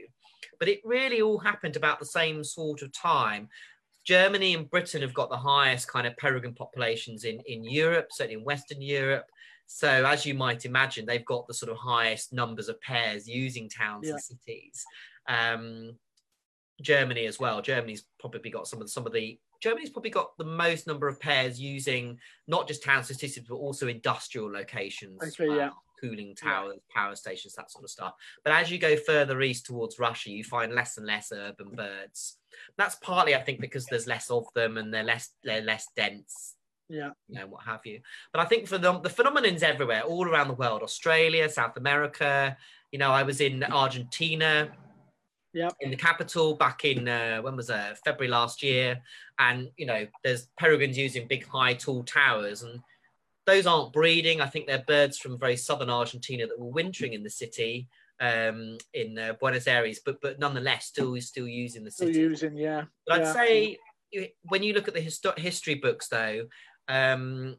But 0.60 0.68
it 0.68 0.82
really 0.84 1.22
all 1.22 1.38
happened 1.38 1.78
about 1.78 2.00
the 2.00 2.06
same 2.06 2.44
sort 2.44 2.82
of 2.82 2.92
time 2.92 3.50
Germany 4.06 4.54
and 4.54 4.70
Britain 4.70 5.02
have 5.02 5.14
got 5.14 5.30
the 5.30 5.38
highest 5.38 5.88
kind 5.88 6.06
of 6.06 6.16
peregrine 6.18 6.54
populations 6.54 7.24
in, 7.24 7.40
in 7.46 7.64
Europe, 7.64 8.08
certainly 8.12 8.40
in 8.40 8.46
Western 8.46 8.82
Europe. 8.82 9.26
So, 9.66 10.06
as 10.06 10.26
you 10.26 10.34
might 10.34 10.66
imagine, 10.66 11.06
they've 11.06 11.26
got 11.26 11.48
the 11.48 11.54
sort 11.54 11.72
of 11.72 11.78
highest 11.78 12.34
numbers 12.34 12.68
of 12.68 12.80
pairs 12.82 13.28
using 13.28 13.70
towns 13.70 14.08
yeah. 14.08 14.14
and 14.14 14.22
cities. 14.22 14.86
Um, 15.28 15.98
Germany 16.82 17.28
as 17.28 17.40
well. 17.40 17.62
Germany's 17.62 18.04
probably 18.20 18.50
got 18.50 18.68
some 18.68 18.82
of 18.82 18.90
some 18.90 19.06
of 19.06 19.14
the 19.14 19.40
Germany's 19.62 19.90
probably 19.90 20.10
got 20.10 20.38
the 20.38 20.44
most 20.44 20.86
number 20.86 21.08
of 21.08 21.20
pairs 21.22 21.58
using 21.60 22.18
not 22.48 22.68
just 22.68 22.84
towns 22.84 23.10
and 23.10 23.18
cities, 23.18 23.46
but 23.48 23.56
also 23.56 23.88
industrial 23.88 24.52
locations. 24.52 25.24
Okay, 25.24 25.48
well. 25.48 25.58
yeah 25.58 25.70
cooling 26.00 26.36
towers, 26.36 26.80
power 26.94 27.16
stations, 27.16 27.54
that 27.56 27.72
sort 27.72 27.84
of 27.84 27.90
stuff. 27.90 28.14
But 28.44 28.54
as 28.54 28.72
you 28.72 28.78
go 28.78 28.96
further 28.96 29.42
east 29.42 29.66
towards 29.66 30.00
Russia, 30.00 30.30
you 30.32 30.44
find 30.44 30.74
less 30.74 30.98
and 30.98 31.06
less 31.06 31.32
urban 31.34 31.70
birds. 31.76 32.38
That's 32.78 32.96
partly, 32.96 33.36
I 33.36 33.42
think, 33.42 33.60
because 33.60 33.86
there's 33.86 34.08
less 34.08 34.30
of 34.30 34.46
them 34.56 34.78
and 34.78 34.94
they're 34.94 35.04
less 35.04 35.30
they're 35.44 35.62
less 35.62 35.88
dense. 35.96 36.56
Yeah, 36.90 37.12
you 37.28 37.40
know 37.40 37.48
what 37.48 37.64
have 37.64 37.86
you. 37.86 38.02
But 38.32 38.42
I 38.42 38.46
think 38.46 38.68
for 38.68 38.78
the 38.78 39.00
the 39.00 39.10
phenomenon's 39.10 39.64
everywhere, 39.64 40.02
all 40.02 40.28
around 40.28 40.50
the 40.50 40.54
world, 40.54 40.84
Australia, 40.84 41.50
South 41.50 41.78
America. 41.78 42.58
You 42.92 43.00
know, 43.00 43.12
I 43.12 43.24
was 43.24 43.42
in 43.42 43.64
Argentina 43.64 44.72
yeah 45.54 45.70
in 45.82 45.92
the 45.92 45.96
capital 45.96 46.56
back 46.56 46.84
in 46.84 47.08
uh, 47.08 47.40
when 47.42 47.56
was 47.56 47.68
that 47.68 47.98
february 48.04 48.30
last 48.30 48.62
year 48.62 49.02
and 49.40 49.70
you 49.78 49.86
know 49.86 50.06
there's 50.24 50.48
peregrines 50.58 50.98
using 50.98 51.28
big 51.28 51.46
high 51.46 51.74
tall 51.74 52.04
towers 52.04 52.64
and 52.64 52.80
those 53.46 53.68
aren't 53.68 53.94
breeding. 53.94 54.42
I 54.42 54.48
think 54.48 54.68
they're 54.68 54.84
birds 54.88 55.18
from 55.18 55.40
very 55.40 55.58
southern 55.58 55.90
Argentina 55.90 56.48
that 56.48 56.60
were 56.60 56.72
wintering 56.72 57.14
in 57.14 57.24
the 57.24 57.30
city 57.30 57.88
um, 58.20 58.78
in 58.94 59.18
uh, 59.18 59.34
Buenos 59.40 59.68
Aires, 59.68 60.00
but 60.06 60.22
but 60.22 60.40
nonetheless 60.40 60.86
still 60.86 61.20
still 61.22 61.48
using 61.48 61.84
the 61.84 61.92
city. 61.92 62.14
Still 62.14 62.30
using, 62.30 62.56
yeah. 62.58 62.84
But 63.08 63.22
yeah. 63.22 63.30
I'd 63.30 63.34
say 63.34 63.78
when 64.44 64.64
you 64.64 64.74
look 64.74 64.88
at 64.88 64.94
the 64.94 65.02
histo- 65.02 65.38
history 65.38 65.76
books, 65.76 66.08
though, 66.08 66.46
um, 66.88 67.58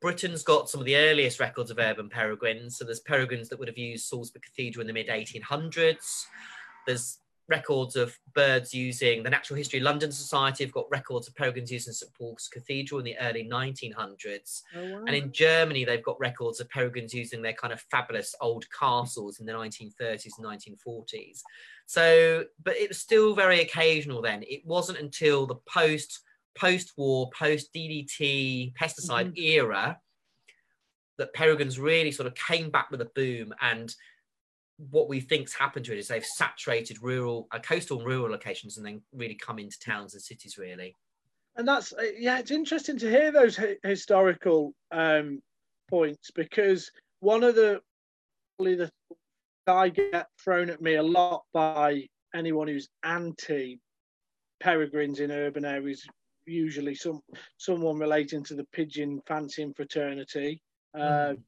Britain's 0.00 0.42
got 0.42 0.68
some 0.68 0.80
of 0.80 0.86
the 0.86 0.96
earliest 0.96 1.40
records 1.40 1.70
of 1.70 1.78
urban 1.78 2.08
peregrines. 2.08 2.76
So 2.76 2.84
there's 2.84 3.00
peregrines 3.00 3.48
that 3.48 3.58
would 3.58 3.68
have 3.68 3.78
used 3.78 4.06
Salisbury 4.06 4.42
Cathedral 4.44 4.82
in 4.82 4.86
the 4.86 4.92
mid 4.92 5.08
1800s. 5.08 6.24
There's 6.86 7.18
records 7.48 7.94
of 7.94 8.18
birds 8.34 8.72
using 8.72 9.22
the 9.22 9.30
Natural 9.30 9.56
History 9.56 9.80
London 9.80 10.10
Society 10.10 10.64
have 10.64 10.72
got 10.72 10.90
records 10.90 11.28
of 11.28 11.34
peregrines 11.34 11.70
using 11.70 11.92
St 11.92 12.12
Paul's 12.14 12.48
Cathedral 12.48 13.00
in 13.00 13.04
the 13.04 13.18
early 13.18 13.44
1900s. 13.44 14.62
Oh, 14.76 14.82
wow. 14.82 15.04
And 15.06 15.14
in 15.14 15.30
Germany, 15.32 15.84
they've 15.84 16.02
got 16.02 16.18
records 16.18 16.60
of 16.60 16.70
peregrines 16.70 17.12
using 17.12 17.42
their 17.42 17.52
kind 17.52 17.72
of 17.72 17.80
fabulous 17.90 18.34
old 18.40 18.64
castles 18.70 19.40
in 19.40 19.46
the 19.46 19.52
1930s 19.52 20.38
and 20.38 20.46
1940s. 20.46 21.42
So, 21.86 22.44
but 22.62 22.76
it 22.76 22.88
was 22.88 22.98
still 22.98 23.34
very 23.34 23.60
occasional 23.60 24.22
then. 24.22 24.42
It 24.46 24.64
wasn't 24.64 24.98
until 24.98 25.46
the 25.46 25.56
post 25.68 26.20
post-war, 26.56 27.30
post 27.36 27.74
DDT 27.74 28.74
pesticide 28.74 29.32
mm-hmm. 29.32 29.42
era 29.42 29.98
that 31.18 31.34
peregrines 31.34 31.78
really 31.78 32.10
sort 32.10 32.26
of 32.26 32.34
came 32.34 32.70
back 32.70 32.90
with 32.90 33.00
a 33.00 33.10
boom 33.14 33.52
and 33.60 33.94
what 34.76 35.08
we 35.08 35.20
think's 35.20 35.54
happened 35.54 35.84
to 35.86 35.92
it 35.92 35.98
is 35.98 36.08
they've 36.08 36.24
saturated 36.24 37.02
rural, 37.02 37.46
uh, 37.52 37.58
coastal 37.58 37.98
and 37.98 38.06
rural 38.06 38.30
locations, 38.30 38.76
and 38.76 38.86
then 38.86 39.00
really 39.12 39.34
come 39.34 39.58
into 39.58 39.78
towns 39.78 40.14
and 40.14 40.22
cities 40.22 40.58
really. 40.58 40.94
And 41.56 41.66
that's 41.66 41.92
uh, 41.92 42.02
yeah, 42.18 42.38
it's 42.38 42.50
interesting 42.50 42.98
to 42.98 43.10
hear 43.10 43.30
those 43.30 43.58
historical 43.82 44.74
um, 44.90 45.40
points 45.88 46.30
because 46.34 46.90
one 47.20 47.44
of 47.44 47.54
the 47.54 47.80
the 48.58 48.90
I 49.66 49.88
get 49.88 50.28
thrown 50.42 50.70
at 50.70 50.82
me 50.82 50.94
a 50.94 51.02
lot 51.02 51.44
by 51.52 52.06
anyone 52.34 52.68
who's 52.68 52.88
anti 53.02 53.80
peregrines 54.60 55.20
in 55.20 55.30
urban 55.30 55.64
areas, 55.64 56.04
usually 56.46 56.94
some 56.94 57.20
someone 57.58 57.98
relating 57.98 58.42
to 58.44 58.54
the 58.54 58.66
pigeon 58.72 59.20
fancying 59.26 59.72
fraternity. 59.74 60.60
Uh, 60.94 61.34
mm 61.34 61.38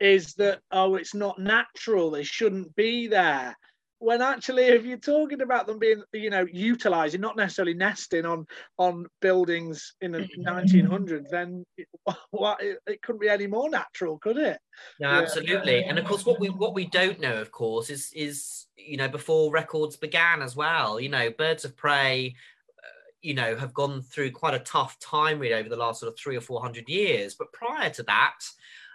is 0.00 0.34
that 0.34 0.60
oh 0.70 0.94
it's 0.96 1.14
not 1.14 1.38
natural 1.38 2.10
they 2.10 2.24
shouldn't 2.24 2.74
be 2.74 3.06
there. 3.06 3.56
When 3.98 4.20
actually 4.20 4.64
if 4.64 4.84
you're 4.84 4.96
talking 4.96 5.42
about 5.42 5.68
them 5.68 5.78
being 5.78 6.02
you 6.12 6.30
know 6.30 6.44
utilizing 6.52 7.20
not 7.20 7.36
necessarily 7.36 7.74
nesting 7.74 8.26
on 8.26 8.46
on 8.76 9.06
buildings 9.20 9.94
in 10.00 10.10
the 10.10 10.28
1900s 10.40 11.28
then 11.30 11.64
it, 11.76 11.86
what, 12.30 12.60
it, 12.60 12.78
it 12.88 13.02
couldn't 13.02 13.20
be 13.20 13.28
any 13.28 13.46
more 13.46 13.70
natural 13.70 14.18
could 14.18 14.38
it? 14.38 14.58
No 14.98 15.06
absolutely. 15.06 15.80
Yeah. 15.80 15.88
and 15.88 15.98
of 16.00 16.04
course 16.04 16.26
what 16.26 16.40
we 16.40 16.48
what 16.48 16.74
we 16.74 16.86
don't 16.86 17.20
know 17.20 17.40
of 17.40 17.52
course 17.52 17.90
is 17.90 18.12
is 18.12 18.66
you 18.76 18.96
know 18.96 19.08
before 19.08 19.52
records 19.52 19.96
began 19.96 20.42
as 20.42 20.56
well. 20.56 20.98
You 20.98 21.08
know 21.08 21.30
birds 21.30 21.64
of 21.64 21.76
prey 21.76 22.34
uh, 22.82 23.10
you 23.20 23.34
know 23.34 23.54
have 23.54 23.72
gone 23.72 24.02
through 24.02 24.32
quite 24.32 24.54
a 24.54 24.58
tough 24.58 24.98
time 24.98 25.38
really 25.38 25.54
over 25.54 25.68
the 25.68 25.76
last 25.76 26.00
sort 26.00 26.12
of 26.12 26.18
three 26.18 26.36
or 26.36 26.40
four 26.40 26.60
hundred 26.60 26.88
years. 26.88 27.36
But 27.36 27.52
prior 27.52 27.90
to 27.90 28.02
that 28.02 28.40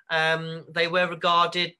um, 0.10 0.66
they 0.74 0.88
were 0.88 1.08
regarded 1.08 1.74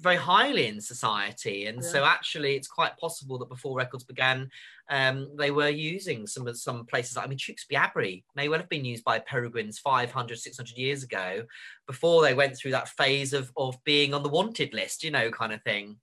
very 0.00 0.16
highly 0.16 0.66
in 0.66 0.80
society. 0.80 1.66
And 1.66 1.82
yeah. 1.82 1.88
so 1.88 2.04
actually 2.04 2.56
it's 2.56 2.68
quite 2.68 2.96
possible 2.96 3.38
that 3.38 3.48
before 3.48 3.76
records 3.76 4.04
began, 4.04 4.48
um, 4.88 5.28
they 5.36 5.50
were 5.50 5.68
using 5.68 6.26
some 6.26 6.46
of 6.46 6.58
some 6.58 6.86
places. 6.86 7.16
I 7.16 7.26
mean, 7.26 7.38
Tewkesbury 7.38 7.76
Abbey 7.76 8.24
may 8.34 8.48
well 8.48 8.58
have 8.58 8.68
been 8.68 8.84
used 8.84 9.04
by 9.04 9.18
peregrines 9.18 9.78
500, 9.78 10.38
600 10.38 10.76
years 10.76 11.02
ago 11.02 11.44
before 11.86 12.22
they 12.22 12.34
went 12.34 12.56
through 12.56 12.72
that 12.72 12.88
phase 12.88 13.32
of, 13.32 13.52
of 13.56 13.76
being 13.84 14.14
on 14.14 14.22
the 14.22 14.28
wanted 14.28 14.74
list, 14.74 15.04
you 15.04 15.10
know, 15.10 15.30
kind 15.30 15.52
of 15.52 15.62
thing. 15.62 15.96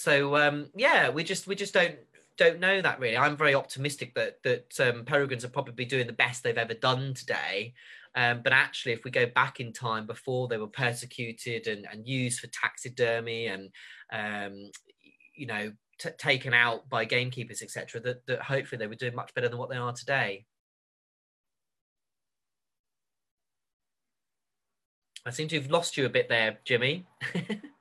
So 0.00 0.36
um, 0.36 0.70
yeah, 0.74 1.10
we 1.10 1.24
just 1.24 1.46
we 1.46 1.54
just 1.54 1.74
don't 1.74 1.98
don't 2.40 2.58
know 2.58 2.80
that 2.80 2.98
really. 2.98 3.18
I'm 3.18 3.36
very 3.36 3.54
optimistic 3.54 4.14
that 4.14 4.42
that 4.44 4.80
um, 4.80 5.04
peregrines 5.04 5.44
are 5.44 5.50
probably 5.50 5.84
doing 5.84 6.06
the 6.06 6.12
best 6.14 6.42
they've 6.42 6.56
ever 6.56 6.74
done 6.74 7.12
today. 7.12 7.74
Um, 8.16 8.40
but 8.42 8.52
actually, 8.52 8.92
if 8.92 9.04
we 9.04 9.10
go 9.10 9.26
back 9.26 9.60
in 9.60 9.72
time 9.72 10.06
before 10.06 10.48
they 10.48 10.56
were 10.56 10.66
persecuted 10.66 11.66
and, 11.66 11.86
and 11.92 12.08
used 12.08 12.40
for 12.40 12.48
taxidermy 12.48 13.46
and 13.46 13.68
um, 14.10 14.70
you 15.36 15.46
know 15.46 15.70
t- 15.98 16.10
taken 16.16 16.54
out 16.54 16.88
by 16.88 17.04
gamekeepers, 17.04 17.60
etc., 17.62 18.00
that, 18.00 18.26
that 18.26 18.40
hopefully 18.40 18.78
they 18.78 18.86
were 18.86 18.94
doing 18.94 19.14
much 19.14 19.34
better 19.34 19.48
than 19.48 19.58
what 19.58 19.68
they 19.68 19.76
are 19.76 19.92
today. 19.92 20.46
I 25.26 25.30
seem 25.30 25.48
to 25.48 25.60
have 25.60 25.70
lost 25.70 25.98
you 25.98 26.06
a 26.06 26.08
bit 26.08 26.30
there, 26.30 26.58
Jimmy. 26.64 27.06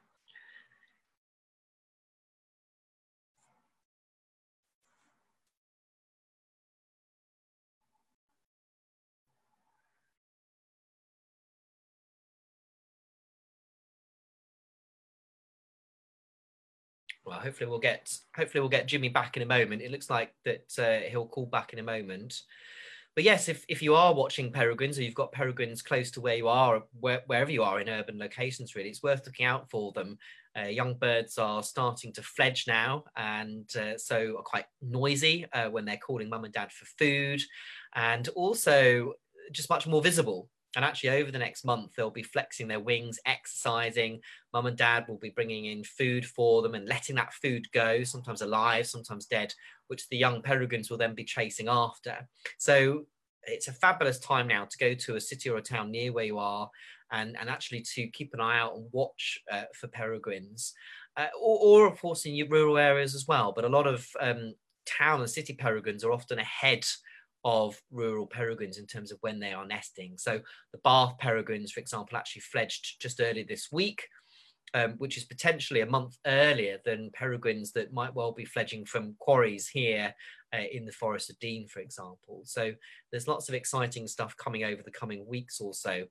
well, 17.30 17.40
hopefully 17.40 17.70
we'll 17.70 17.80
get 17.80 18.12
hopefully 18.36 18.62
we'll 18.62 18.70
get 18.70 18.88
Jimmy 18.88 19.10
back 19.10 19.38
in 19.38 19.44
a 19.44 19.46
moment. 19.46 19.82
It 19.82 19.92
looks 19.92 20.10
like 20.10 20.34
that 20.46 20.74
uh, 20.80 21.08
he'll 21.10 21.28
call 21.28 21.46
back 21.46 21.74
in 21.74 21.80
a 21.80 21.84
moment. 21.84 22.42
But 23.16 23.24
yes, 23.24 23.50
if, 23.50 23.66
if 23.68 23.82
you 23.82 23.96
are 23.96 24.14
watching 24.14 24.52
peregrines 24.52 24.98
or 24.98 25.04
you've 25.04 25.14
got 25.14 25.32
peregrines 25.32 25.82
close 25.82 26.10
to 26.12 26.22
where 26.22 26.36
you 26.36 26.48
are, 26.48 26.84
where, 27.00 27.22
wherever 27.28 27.52
you 27.52 27.64
are 27.64 27.80
in 27.80 27.90
urban 27.90 28.18
locations, 28.18 28.76
really, 28.76 28.90
it's 28.90 29.04
worth 29.04 29.26
looking 29.26 29.46
out 29.46 29.70
for 29.70 29.92
them. 29.92 30.18
Uh, 30.58 30.68
young 30.68 30.96
birds 30.96 31.38
are 31.38 31.62
starting 31.62 32.14
to 32.14 32.24
fledge 32.24 32.66
now 32.68 33.04
and 33.16 33.70
uh, 33.76 33.98
so 33.98 34.36
are 34.38 34.44
quite 34.44 34.66
noisy 34.82 35.46
uh, 35.54 35.70
when 35.70 35.86
they're 35.86 35.98
calling 35.98 36.30
mum 36.30 36.46
and 36.46 36.54
dad 36.54 36.72
for 36.72 36.86
food 36.98 37.42
and 37.94 38.30
also 38.30 39.14
just 39.52 39.70
much 39.70 39.86
more 39.86 40.02
visible 40.02 40.50
and 40.76 40.86
actually, 40.86 41.10
over 41.10 41.32
the 41.32 41.40
next 41.40 41.66
month, 41.66 41.94
they'll 41.96 42.12
be 42.12 42.24
flexing 42.24 42.68
their 42.68 42.80
wings, 42.80 43.20
exercising. 43.26 44.20
Mum 44.54 44.68
and 44.68 44.78
dad 44.78 45.06
will 45.08 45.18
be 45.18 45.32
bringing 45.32 45.66
in 45.66 45.84
food 45.84 46.26
for 46.26 46.62
them 46.62 46.76
and 46.76 46.88
letting 46.88 47.16
that 47.16 47.34
food 47.34 47.66
go, 47.72 48.04
sometimes 48.04 48.42
alive, 48.42 48.86
sometimes 48.86 49.26
dead, 49.26 49.54
which 49.88 50.08
the 50.10 50.18
young 50.18 50.42
peregrines 50.42 50.90
will 50.90 50.98
then 50.98 51.16
be 51.16 51.24
chasing 51.24 51.68
after. 51.68 52.28
So 52.60 53.06
it's 53.44 53.68
a 53.68 53.74
fabulous 53.74 54.20
time 54.20 54.48
now 54.48 54.66
to 54.66 54.78
go 54.78 54.94
to 54.94 55.16
a 55.16 55.22
city 55.22 55.50
or 55.50 55.58
a 55.58 55.62
town 55.62 55.90
near 55.90 56.14
where 56.14 56.26
you 56.26 56.38
are 56.38 56.70
and, 57.12 57.36
and 57.40 57.50
actually 57.50 57.84
to 57.96 58.08
keep 58.10 58.34
an 58.34 58.42
eye 58.42 58.60
out 58.60 58.76
and 58.76 58.88
watch 58.92 59.40
uh, 59.52 59.64
for 59.74 59.88
peregrines. 59.88 60.74
Uh, 61.18 61.28
or, 61.42 61.82
or, 61.82 61.88
of 61.88 62.00
course, 62.00 62.26
in 62.26 62.36
your 62.36 62.48
rural 62.48 62.78
areas 62.78 63.16
as 63.16 63.28
well. 63.28 63.52
But 63.52 63.66
a 63.66 63.70
lot 63.70 63.88
of 63.88 64.08
um, 64.22 64.54
town 64.86 65.22
and 65.22 65.30
city 65.30 65.54
peregrines 65.54 66.04
are 66.04 66.12
often 66.12 66.38
ahead 66.38 66.86
of 67.46 67.80
rural 67.92 68.28
peregrines 68.28 68.78
in 68.78 68.86
terms 68.86 69.12
of 69.12 69.18
when 69.22 69.40
they 69.40 69.54
are 69.54 69.66
nesting. 69.66 70.16
So 70.18 70.40
the 70.72 70.80
Bath 70.84 71.18
peregrines, 71.20 71.72
for 71.72 71.80
example, 71.80 72.18
actually 72.18 72.42
fledged 72.42 73.02
just 73.02 73.22
early 73.22 73.44
this 73.44 73.70
week, 73.72 74.08
um, 74.74 74.96
which 74.98 75.18
is 75.18 75.24
potentially 75.24 75.82
a 75.82 75.86
month 75.86 76.18
earlier 76.26 76.80
than 76.86 77.12
peregrines 77.14 77.72
that 77.74 77.94
might 77.94 78.14
well 78.14 78.32
be 78.32 78.46
fledging 78.46 78.86
from 78.86 79.16
quarries 79.20 79.68
here 79.68 80.14
uh, 80.54 80.64
in 80.72 80.86
the 80.86 80.92
Forest 80.92 81.30
of 81.30 81.40
Dean, 81.40 81.68
for 81.68 81.80
example. 81.80 82.42
So 82.44 82.74
there's 83.12 83.28
lots 83.28 83.50
of 83.50 83.56
exciting 83.56 84.08
stuff 84.08 84.36
coming 84.38 84.64
over 84.64 84.82
the 84.84 84.92
coming 84.92 85.26
weeks 85.28 85.60
or 85.62 85.74
so. 85.74 86.06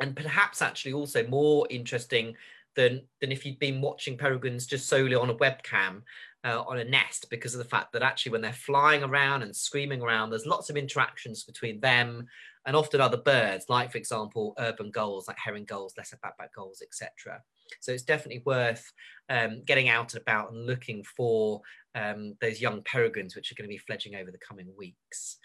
And 0.00 0.14
perhaps 0.14 0.62
actually 0.62 0.92
also 0.92 1.26
more 1.26 1.66
interesting 1.70 2.36
than 2.76 3.02
than 3.20 3.32
if 3.32 3.44
you'd 3.44 3.58
been 3.58 3.80
watching 3.80 4.16
peregrines 4.16 4.66
just 4.66 4.88
solely 4.88 5.16
on 5.16 5.30
a 5.30 5.34
webcam 5.34 6.02
uh, 6.44 6.62
on 6.66 6.78
a 6.78 6.84
nest 6.84 7.26
because 7.30 7.54
of 7.54 7.58
the 7.58 7.68
fact 7.68 7.92
that 7.92 8.02
actually 8.02 8.32
when 8.32 8.40
they're 8.40 8.52
flying 8.52 9.02
around 9.02 9.42
and 9.42 9.54
screaming 9.54 10.00
around 10.00 10.30
there's 10.30 10.46
lots 10.46 10.70
of 10.70 10.76
interactions 10.76 11.44
between 11.44 11.80
them 11.80 12.26
and 12.66 12.76
often 12.76 13.00
other 13.00 13.16
birds 13.16 13.66
like 13.68 13.90
for 13.90 13.98
example 13.98 14.54
urban 14.58 14.90
gulls 14.90 15.26
like 15.26 15.38
herring 15.38 15.64
gulls 15.64 15.94
lesser 15.96 16.18
blackback 16.24 16.52
gulls 16.54 16.82
etc 16.82 17.42
so 17.80 17.92
it's 17.92 18.04
definitely 18.04 18.42
worth 18.46 18.92
um, 19.28 19.62
getting 19.66 19.88
out 19.88 20.14
and 20.14 20.22
about 20.22 20.52
and 20.52 20.66
looking 20.66 21.02
for 21.02 21.60
um, 21.94 22.34
those 22.40 22.60
young 22.60 22.82
peregrines 22.84 23.34
which 23.34 23.50
are 23.50 23.56
going 23.56 23.68
to 23.68 23.74
be 23.74 23.78
fledging 23.78 24.14
over 24.14 24.30
the 24.30 24.38
coming 24.38 24.68
weeks 24.76 25.38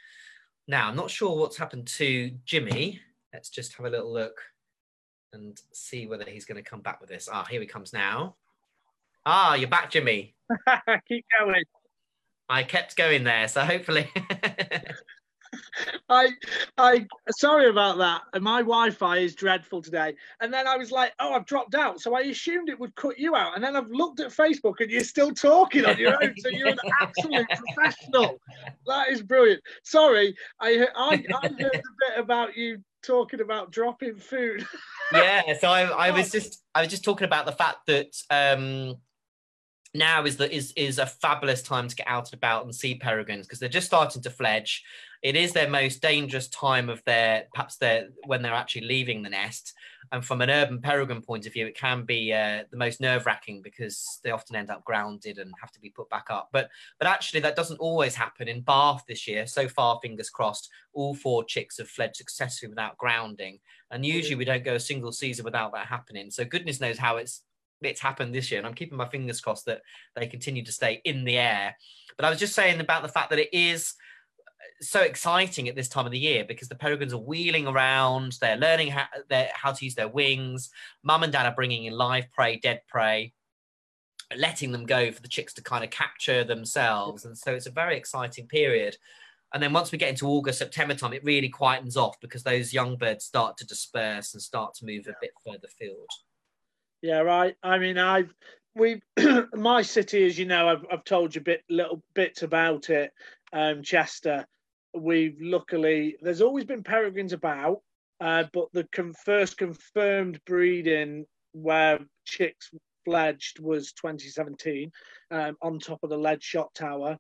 now 0.68 0.88
i'm 0.88 0.96
not 0.96 1.10
sure 1.10 1.36
what's 1.38 1.58
happened 1.58 1.88
to 1.88 2.32
jimmy 2.46 3.00
let's 3.34 3.50
just 3.50 3.76
have 3.76 3.86
a 3.86 3.90
little 3.90 4.14
look 4.14 4.40
and 5.34 5.60
see 5.74 6.06
whether 6.06 6.26
he's 6.26 6.46
going 6.46 6.64
to 6.64 6.70
come 6.70 6.82
back 6.82 7.02
with 7.02 7.10
this. 7.10 7.28
Ah, 7.32 7.46
here 7.50 7.60
he 7.60 7.68
comes 7.68 7.92
now. 7.92 8.36
Ah, 9.26 9.56
you're 9.56 9.70
back, 9.70 9.92
Jimmy. 9.92 10.36
Keep 11.08 11.26
going. 11.40 11.64
I 12.50 12.64
kept 12.64 12.98
going 12.98 13.24
there, 13.24 13.48
so 13.48 13.62
hopefully. 13.62 14.10
I, 16.10 16.30
I, 16.78 17.06
sorry 17.38 17.70
about 17.70 17.98
that. 18.00 18.42
My 18.42 18.60
Wi-Fi 18.60 19.18
is 19.18 19.36
dreadful 19.36 19.82
today. 19.82 20.16
And 20.42 20.54
then 20.54 20.68
I 20.68 20.78
was 20.78 20.92
like, 20.92 21.14
oh, 21.20 21.34
I've 21.34 21.46
dropped 21.46 21.76
out. 21.76 22.02
So 22.02 22.16
I 22.16 22.22
assumed 22.22 22.70
it 22.70 22.80
would 22.80 22.96
cut 22.96 23.18
you 23.18 23.36
out. 23.36 23.56
And 23.56 23.64
then 23.64 23.76
I've 23.76 23.90
looked 23.90 24.20
at 24.20 24.30
Facebook 24.30 24.76
and 24.80 24.92
you're 24.92 25.04
still 25.04 25.32
talking 25.32 25.86
on 25.86 25.98
your 25.98 26.22
own. 26.22 26.34
So 26.38 26.50
you're 26.50 26.70
an 26.70 26.78
absolute 27.02 27.48
professional. 27.50 28.40
That 28.88 29.10
is 29.10 29.22
brilliant. 29.22 29.62
Sorry, 29.84 30.36
I, 30.60 30.88
I, 30.96 31.24
I 31.34 31.48
heard 31.48 31.60
a 31.60 31.60
bit 31.60 32.18
about 32.18 32.58
you 32.58 32.80
talking 33.04 33.42
about 33.42 33.72
dropping 33.72 34.16
food. 34.18 34.66
yeah, 35.14 35.42
so 35.60 35.70
I, 35.70 36.08
I 36.08 36.12
was 36.12 36.32
just 36.32 36.64
I 36.74 36.82
was 36.82 36.90
just 36.90 37.04
talking 37.04 37.26
about 37.26 37.46
the 37.46 37.52
fact 37.52 37.86
that 37.88 38.16
um, 38.30 38.96
now 39.94 40.26
is 40.26 40.38
that 40.38 40.52
is 40.52 40.74
is 40.76 40.98
a 40.98 41.06
fabulous 41.06 41.62
time 41.62 41.88
to 41.88 41.96
get 41.96 42.08
out 42.08 42.26
and 42.26 42.34
about 42.34 42.64
and 42.64 42.74
see 42.74 42.96
peregrines 42.96 43.46
because 43.46 43.60
they're 43.60 43.70
just 43.70 43.88
starting 43.88 44.22
to 44.22 44.30
fledge. 44.30 44.84
It 45.22 45.36
is 45.38 45.54
their 45.54 45.70
most 45.70 46.02
dangerous 46.02 46.50
time 46.50 46.90
of 46.90 47.04
their 47.06 47.46
perhaps 47.54 47.78
their 47.78 48.10
when 48.26 48.42
they're 48.42 48.54
actually 48.54 48.88
leaving 48.88 49.22
the 49.22 49.30
nest. 49.30 49.74
And 50.12 50.26
from 50.26 50.42
an 50.42 50.50
urban 50.50 50.82
peregrine 50.82 51.22
point 51.22 51.46
of 51.46 51.54
view, 51.54 51.66
it 51.66 51.78
can 51.78 52.04
be 52.04 52.34
uh, 52.34 52.64
the 52.72 52.78
most 52.78 53.00
nerve 53.00 53.26
wracking 53.26 53.62
because 53.62 54.20
they 54.24 54.32
often 54.32 54.56
end 54.56 54.70
up 54.70 54.84
grounded 54.84 55.38
and 55.38 55.54
have 55.62 55.72
to 55.72 55.80
be 55.80 55.90
put 55.90 56.10
back 56.10 56.26
up. 56.30 56.50
But 56.52 56.70
but 57.00 57.08
actually, 57.08 57.42
that 57.42 57.56
doesn't 57.56 57.80
always 57.80 58.16
happen 58.16 58.48
in 58.48 58.62
Bath 58.62 59.04
this 59.08 59.28
year. 59.28 59.46
So 59.48 59.68
far, 59.68 60.00
fingers 60.02 60.30
crossed, 60.30 60.70
all 60.94 61.14
four 61.14 61.44
chicks 61.44 61.78
have 61.78 61.88
fled 61.88 62.16
successfully 62.16 62.70
without 62.70 62.98
grounding. 62.98 63.60
And 63.92 64.06
usually, 64.06 64.36
we 64.36 64.46
don't 64.46 64.66
go 64.66 64.76
a 64.76 64.80
single 64.80 65.12
season 65.12 65.46
without 65.46 65.72
that 65.74 65.86
happening. 65.86 66.32
So 66.32 66.44
goodness 66.44 66.82
knows 66.82 66.98
how 66.98 67.18
it's 67.18 67.44
it's 67.90 68.02
happened 68.02 68.34
this 68.34 68.52
year, 68.52 68.60
and 68.60 68.68
I'm 68.68 68.74
keeping 68.74 68.98
my 68.98 69.08
fingers 69.08 69.42
crossed 69.42 69.66
that 69.66 69.82
they 70.16 70.28
continue 70.28 70.64
to 70.64 70.72
stay 70.72 71.02
in 71.06 71.24
the 71.24 71.38
air. 71.38 71.76
But 72.18 72.26
I 72.26 72.30
was 72.30 72.40
just 72.40 72.56
saying 72.56 72.80
about 72.80 73.02
the 73.02 73.10
fact 73.10 73.30
that 73.30 73.40
it 73.40 73.50
is 73.54 73.94
uh, 74.40 74.64
so 74.82 75.02
exciting 75.02 75.68
at 75.68 75.76
this 75.76 75.90
time 75.90 76.06
of 76.06 76.12
the 76.12 76.20
year 76.20 76.46
because 76.48 76.70
the 76.70 76.76
peregrines 76.76 77.14
are 77.14 77.18
wheeling 77.18 77.68
around, 77.68 78.38
they're 78.42 78.58
learning 78.58 78.90
how, 78.90 79.06
they're, 79.30 79.50
how 79.54 79.72
to 79.72 79.86
use 79.86 79.96
their 79.96 80.08
wings. 80.08 80.70
Mum 81.04 81.24
and 81.24 81.34
dad 81.34 81.46
are 81.46 81.56
bringing 81.56 81.86
in 81.86 81.94
live 81.94 82.32
prey, 82.32 82.58
dead 82.58 82.82
prey, 82.88 83.34
letting 84.36 84.72
them 84.72 84.86
go 84.86 85.12
for 85.12 85.22
the 85.22 85.28
chicks 85.28 85.54
to 85.54 85.64
kind 85.64 85.84
of 85.84 85.90
capture 85.90 86.44
themselves. 86.44 87.26
And 87.26 87.38
so 87.38 87.54
it's 87.54 87.68
a 87.68 87.72
very 87.72 87.98
exciting 87.98 88.48
period. 88.48 88.98
And 89.54 89.62
then 89.62 89.72
once 89.72 89.92
we 89.92 90.00
get 90.00 90.10
into 90.10 90.28
August, 90.28 90.58
September 90.58 90.96
time, 90.96 91.14
it 91.14 91.24
really 91.24 91.50
quietens 91.50 91.96
off 91.96 92.20
because 92.20 92.42
those 92.42 92.74
young 92.74 92.98
birds 92.98 93.26
start 93.26 93.56
to 93.58 93.68
disperse 93.68 94.34
and 94.34 94.42
start 94.42 94.74
to 94.76 94.86
move 94.86 95.08
a 95.08 95.14
bit 95.22 95.32
further 95.46 95.68
field. 95.78 96.10
Yeah, 97.04 97.20
right. 97.20 97.56
I 97.62 97.80
mean, 97.80 97.98
I've 97.98 98.34
we 98.76 99.02
my 99.54 99.82
city, 99.82 100.26
as 100.26 100.40
you 100.40 100.46
know, 100.46 100.70
I've, 100.70 100.86
I've 100.90 101.04
told 101.04 101.36
you 101.36 101.42
bit 101.42 101.62
little 101.70 102.02
bits 102.16 102.44
about 102.44 102.90
it. 102.90 103.12
Um, 103.52 103.84
Chester, 103.84 104.48
we've 104.98 105.36
luckily 105.42 106.16
there's 106.22 106.42
always 106.42 106.64
been 106.64 106.82
peregrines 106.82 107.34
about, 107.34 107.82
uh, 108.22 108.46
but 108.54 108.68
the 108.72 108.88
first 109.26 109.58
confirmed 109.58 110.40
breeding 110.46 111.26
where 111.52 112.00
chicks 112.24 112.72
fledged 113.04 113.60
was 113.60 113.92
2017 113.92 114.90
um, 115.30 115.58
on 115.62 115.80
top 115.80 116.00
of 116.04 116.10
the 116.10 116.18
lead 116.18 116.42
shot 116.42 116.74
tower, 116.74 117.18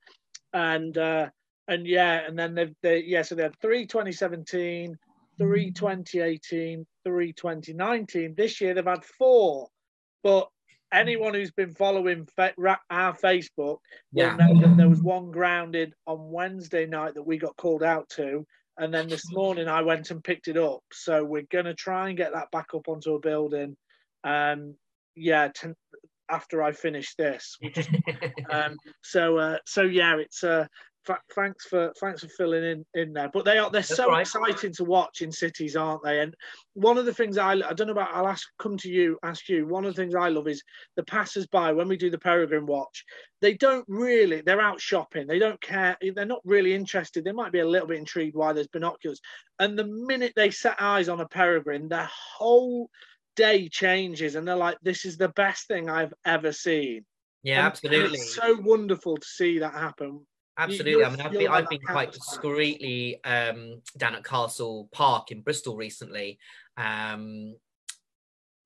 and 0.53 0.97
uh, 0.97 1.29
and 1.67 1.85
yeah, 1.85 2.25
and 2.25 2.39
then 2.39 2.55
they've 2.55 2.73
they, 2.81 3.03
yeah, 3.03 3.21
so 3.21 3.35
they 3.35 3.43
had 3.43 3.59
three 3.59 3.85
2017, 3.85 4.97
three 5.37 5.71
2018, 5.71 6.85
three 7.03 7.33
2019. 7.33 8.35
This 8.35 8.61
year 8.61 8.73
they've 8.73 8.85
had 8.85 9.05
four. 9.05 9.69
But 10.23 10.49
anyone 10.91 11.33
who's 11.33 11.51
been 11.51 11.73
following 11.73 12.27
our 12.37 13.13
Facebook 13.17 13.79
will 14.11 14.37
know 14.37 14.59
that 14.61 14.75
there 14.77 14.89
was 14.89 15.01
one 15.01 15.31
grounded 15.31 15.93
on 16.07 16.31
Wednesday 16.31 16.85
night 16.85 17.15
that 17.15 17.23
we 17.23 17.37
got 17.37 17.57
called 17.57 17.83
out 17.83 18.09
to. 18.09 18.45
And 18.77 18.93
then 18.93 19.07
this 19.07 19.31
morning 19.31 19.67
I 19.67 19.81
went 19.81 20.11
and 20.11 20.23
picked 20.23 20.47
it 20.47 20.57
up. 20.57 20.81
So 20.91 21.23
we're 21.23 21.43
going 21.51 21.65
to 21.65 21.75
try 21.75 22.09
and 22.09 22.17
get 22.17 22.33
that 22.33 22.51
back 22.51 22.67
up 22.73 22.87
onto 22.87 23.13
a 23.13 23.19
building. 23.19 23.75
Um, 24.23 24.75
yeah, 25.15 25.49
t- 25.49 25.69
after 26.29 26.63
I 26.63 26.71
finish 26.71 27.15
this. 27.15 27.57
Just, 27.73 27.89
um, 28.49 28.77
so, 29.03 29.37
uh, 29.37 29.57
so 29.65 29.83
yeah, 29.83 30.17
it's 30.17 30.43
uh, 30.43 30.65
thanks 31.35 31.65
for 31.65 31.93
thanks 31.99 32.21
for 32.21 32.29
filling 32.29 32.63
in 32.63 32.85
in 32.93 33.13
there. 33.13 33.29
But 33.33 33.45
they 33.45 33.57
are 33.57 33.69
they're 33.69 33.81
That's 33.81 33.95
so 33.95 34.09
right. 34.09 34.21
exciting 34.21 34.73
to 34.73 34.83
watch 34.83 35.21
in 35.21 35.31
cities, 35.31 35.75
aren't 35.75 36.03
they? 36.03 36.21
And 36.21 36.35
one 36.73 36.97
of 36.97 37.05
the 37.05 37.13
things 37.13 37.37
I 37.37 37.53
I 37.53 37.73
don't 37.73 37.87
know 37.87 37.93
about 37.93 38.13
I'll 38.13 38.27
ask 38.27 38.47
come 38.59 38.77
to 38.77 38.89
you 38.89 39.17
ask 39.23 39.49
you. 39.49 39.67
One 39.67 39.85
of 39.85 39.95
the 39.95 40.01
things 40.01 40.15
I 40.15 40.29
love 40.29 40.47
is 40.47 40.63
the 40.95 41.03
passers 41.03 41.47
by 41.47 41.71
when 41.71 41.87
we 41.87 41.97
do 41.97 42.09
the 42.09 42.17
peregrine 42.17 42.65
watch. 42.65 43.03
They 43.41 43.53
don't 43.53 43.85
really 43.87 44.41
they're 44.41 44.61
out 44.61 44.81
shopping. 44.81 45.27
They 45.27 45.39
don't 45.39 45.61
care. 45.61 45.97
They're 46.01 46.25
not 46.25 46.41
really 46.45 46.73
interested. 46.73 47.23
They 47.23 47.31
might 47.31 47.51
be 47.51 47.59
a 47.59 47.67
little 47.67 47.87
bit 47.87 47.99
intrigued 47.99 48.35
why 48.35 48.53
there's 48.53 48.67
binoculars. 48.67 49.21
And 49.59 49.77
the 49.77 49.87
minute 49.87 50.33
they 50.35 50.51
set 50.51 50.81
eyes 50.81 51.09
on 51.09 51.21
a 51.21 51.27
peregrine, 51.27 51.89
their 51.89 52.09
whole 52.37 52.89
day 53.35 53.67
changes, 53.67 54.35
and 54.35 54.47
they're 54.47 54.55
like, 54.55 54.77
"This 54.81 55.05
is 55.05 55.17
the 55.17 55.29
best 55.29 55.67
thing 55.67 55.89
I've 55.89 56.13
ever 56.25 56.51
seen." 56.51 57.05
Yeah, 57.41 57.59
and 57.59 57.67
absolutely. 57.67 58.19
It's 58.19 58.35
so 58.35 58.55
wonderful 58.61 59.17
to 59.17 59.27
see 59.27 59.59
that 59.59 59.73
happen 59.73 60.25
Absolutely. 60.57 61.03
I 61.03 61.09
mean, 61.09 61.21
I've 61.21 61.31
been, 61.31 61.47
I've 61.47 61.69
been 61.69 61.81
quite 61.81 62.11
discreetly 62.11 63.23
um, 63.23 63.81
down 63.97 64.15
at 64.15 64.23
Castle 64.23 64.87
Park 64.91 65.31
in 65.31 65.41
Bristol 65.41 65.75
recently, 65.75 66.37
um, 66.77 67.55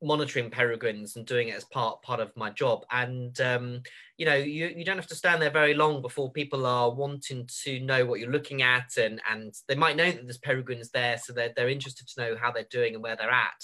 monitoring 0.04 0.50
peregrines 0.50 1.16
and 1.16 1.26
doing 1.26 1.48
it 1.48 1.56
as 1.56 1.64
part 1.64 2.02
part 2.02 2.20
of 2.20 2.36
my 2.36 2.50
job. 2.50 2.86
And 2.92 3.40
um, 3.40 3.82
you 4.18 4.26
know, 4.26 4.36
you, 4.36 4.68
you 4.76 4.84
don't 4.84 4.98
have 4.98 5.08
to 5.08 5.16
stand 5.16 5.42
there 5.42 5.50
very 5.50 5.74
long 5.74 6.02
before 6.02 6.32
people 6.32 6.66
are 6.66 6.94
wanting 6.94 7.48
to 7.64 7.80
know 7.80 8.06
what 8.06 8.20
you're 8.20 8.32
looking 8.32 8.62
at, 8.62 8.98
and 8.98 9.22
and 9.32 9.54
they 9.68 9.76
might 9.76 9.96
know 9.96 10.12
that 10.12 10.24
there's 10.24 10.38
peregrines 10.40 10.90
there, 10.90 11.18
so 11.18 11.32
they're 11.32 11.54
they're 11.56 11.70
interested 11.70 12.08
to 12.08 12.22
know 12.22 12.36
how 12.36 12.52
they're 12.52 12.68
doing 12.70 12.96
and 12.96 13.04
where 13.04 13.16
they're 13.16 13.32
at. 13.32 13.64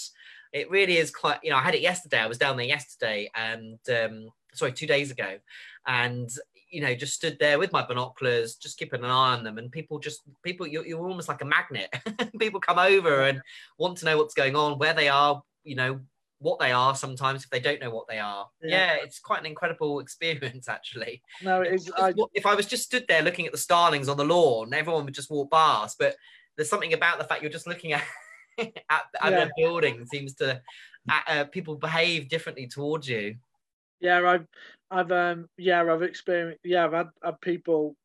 It 0.54 0.70
really 0.70 0.96
is 0.96 1.10
quite. 1.10 1.40
You 1.42 1.50
know, 1.50 1.56
I 1.56 1.62
had 1.62 1.74
it 1.74 1.82
yesterday. 1.82 2.20
I 2.20 2.26
was 2.26 2.38
down 2.38 2.56
there 2.56 2.64
yesterday, 2.64 3.30
and 3.34 3.78
um, 3.90 4.30
sorry, 4.54 4.72
two 4.72 4.86
days 4.86 5.10
ago, 5.10 5.38
and 5.86 6.30
you 6.74 6.80
know 6.80 6.94
just 6.94 7.14
stood 7.14 7.36
there 7.38 7.58
with 7.58 7.72
my 7.72 7.86
binoculars 7.86 8.56
just 8.56 8.76
keeping 8.78 9.04
an 9.04 9.10
eye 9.10 9.34
on 9.34 9.44
them. 9.44 9.58
And 9.58 9.70
people 9.70 10.00
just 10.00 10.22
people 10.42 10.66
you're, 10.66 10.84
you're 10.84 11.06
almost 11.06 11.28
like 11.28 11.40
a 11.40 11.44
magnet. 11.44 11.88
People 12.40 12.60
come 12.60 12.78
over 12.78 13.22
and 13.22 13.40
want 13.78 13.96
to 13.98 14.04
know 14.04 14.18
what's 14.18 14.34
going 14.34 14.56
on 14.56 14.78
where 14.78 14.92
they 14.92 15.08
are 15.08 15.40
you 15.62 15.76
know 15.76 16.00
what 16.40 16.58
they 16.58 16.72
are 16.72 16.94
sometimes 16.94 17.44
if 17.44 17.50
they 17.50 17.60
don't 17.60 17.80
know 17.80 17.90
what 17.90 18.08
they 18.08 18.18
are. 18.18 18.48
Yeah, 18.60 18.94
yeah 18.96 18.96
it's 19.02 19.20
quite 19.20 19.40
an 19.40 19.46
incredible 19.46 20.00
experience 20.04 20.68
actually. 20.68 21.22
No 21.42 21.62
it 21.62 21.74
is. 21.74 21.90
I... 21.96 22.12
if 22.34 22.44
i 22.44 22.54
was 22.54 22.66
just 22.66 22.84
stood 22.84 23.04
there 23.08 23.22
looking 23.22 23.46
at 23.46 23.52
the 23.52 23.58
starlings 23.58 24.08
on 24.08 24.16
the 24.16 24.24
lawn 24.24 24.74
everyone 24.74 25.04
would 25.04 25.14
just 25.14 25.30
walk 25.30 25.52
past. 25.52 25.96
But 25.98 26.16
there's 26.56 26.68
something 26.68 26.92
about 26.92 27.18
the 27.18 27.24
fact 27.24 27.42
you're 27.42 27.52
just 27.52 27.68
looking 27.68 27.92
at 27.98 28.02
at, 28.58 28.72
at 29.22 29.32
yeah. 29.32 29.44
a 29.44 29.50
building 29.56 30.04
seems 30.06 30.34
to 30.34 30.60
uh, 31.08 31.20
uh, 31.28 31.44
people 31.44 31.76
behave 31.76 32.28
differently 32.28 32.66
towards 32.66 33.08
you 33.08 33.36
yeah 34.00 34.20
i've 34.28 34.46
I've 34.94 35.10
um 35.10 35.48
yeah 35.56 35.82
I've 35.82 36.02
experienced 36.02 36.60
yeah 36.64 36.84
I've 36.84 36.92
had, 36.92 37.08
had 37.22 37.40
people 37.40 37.96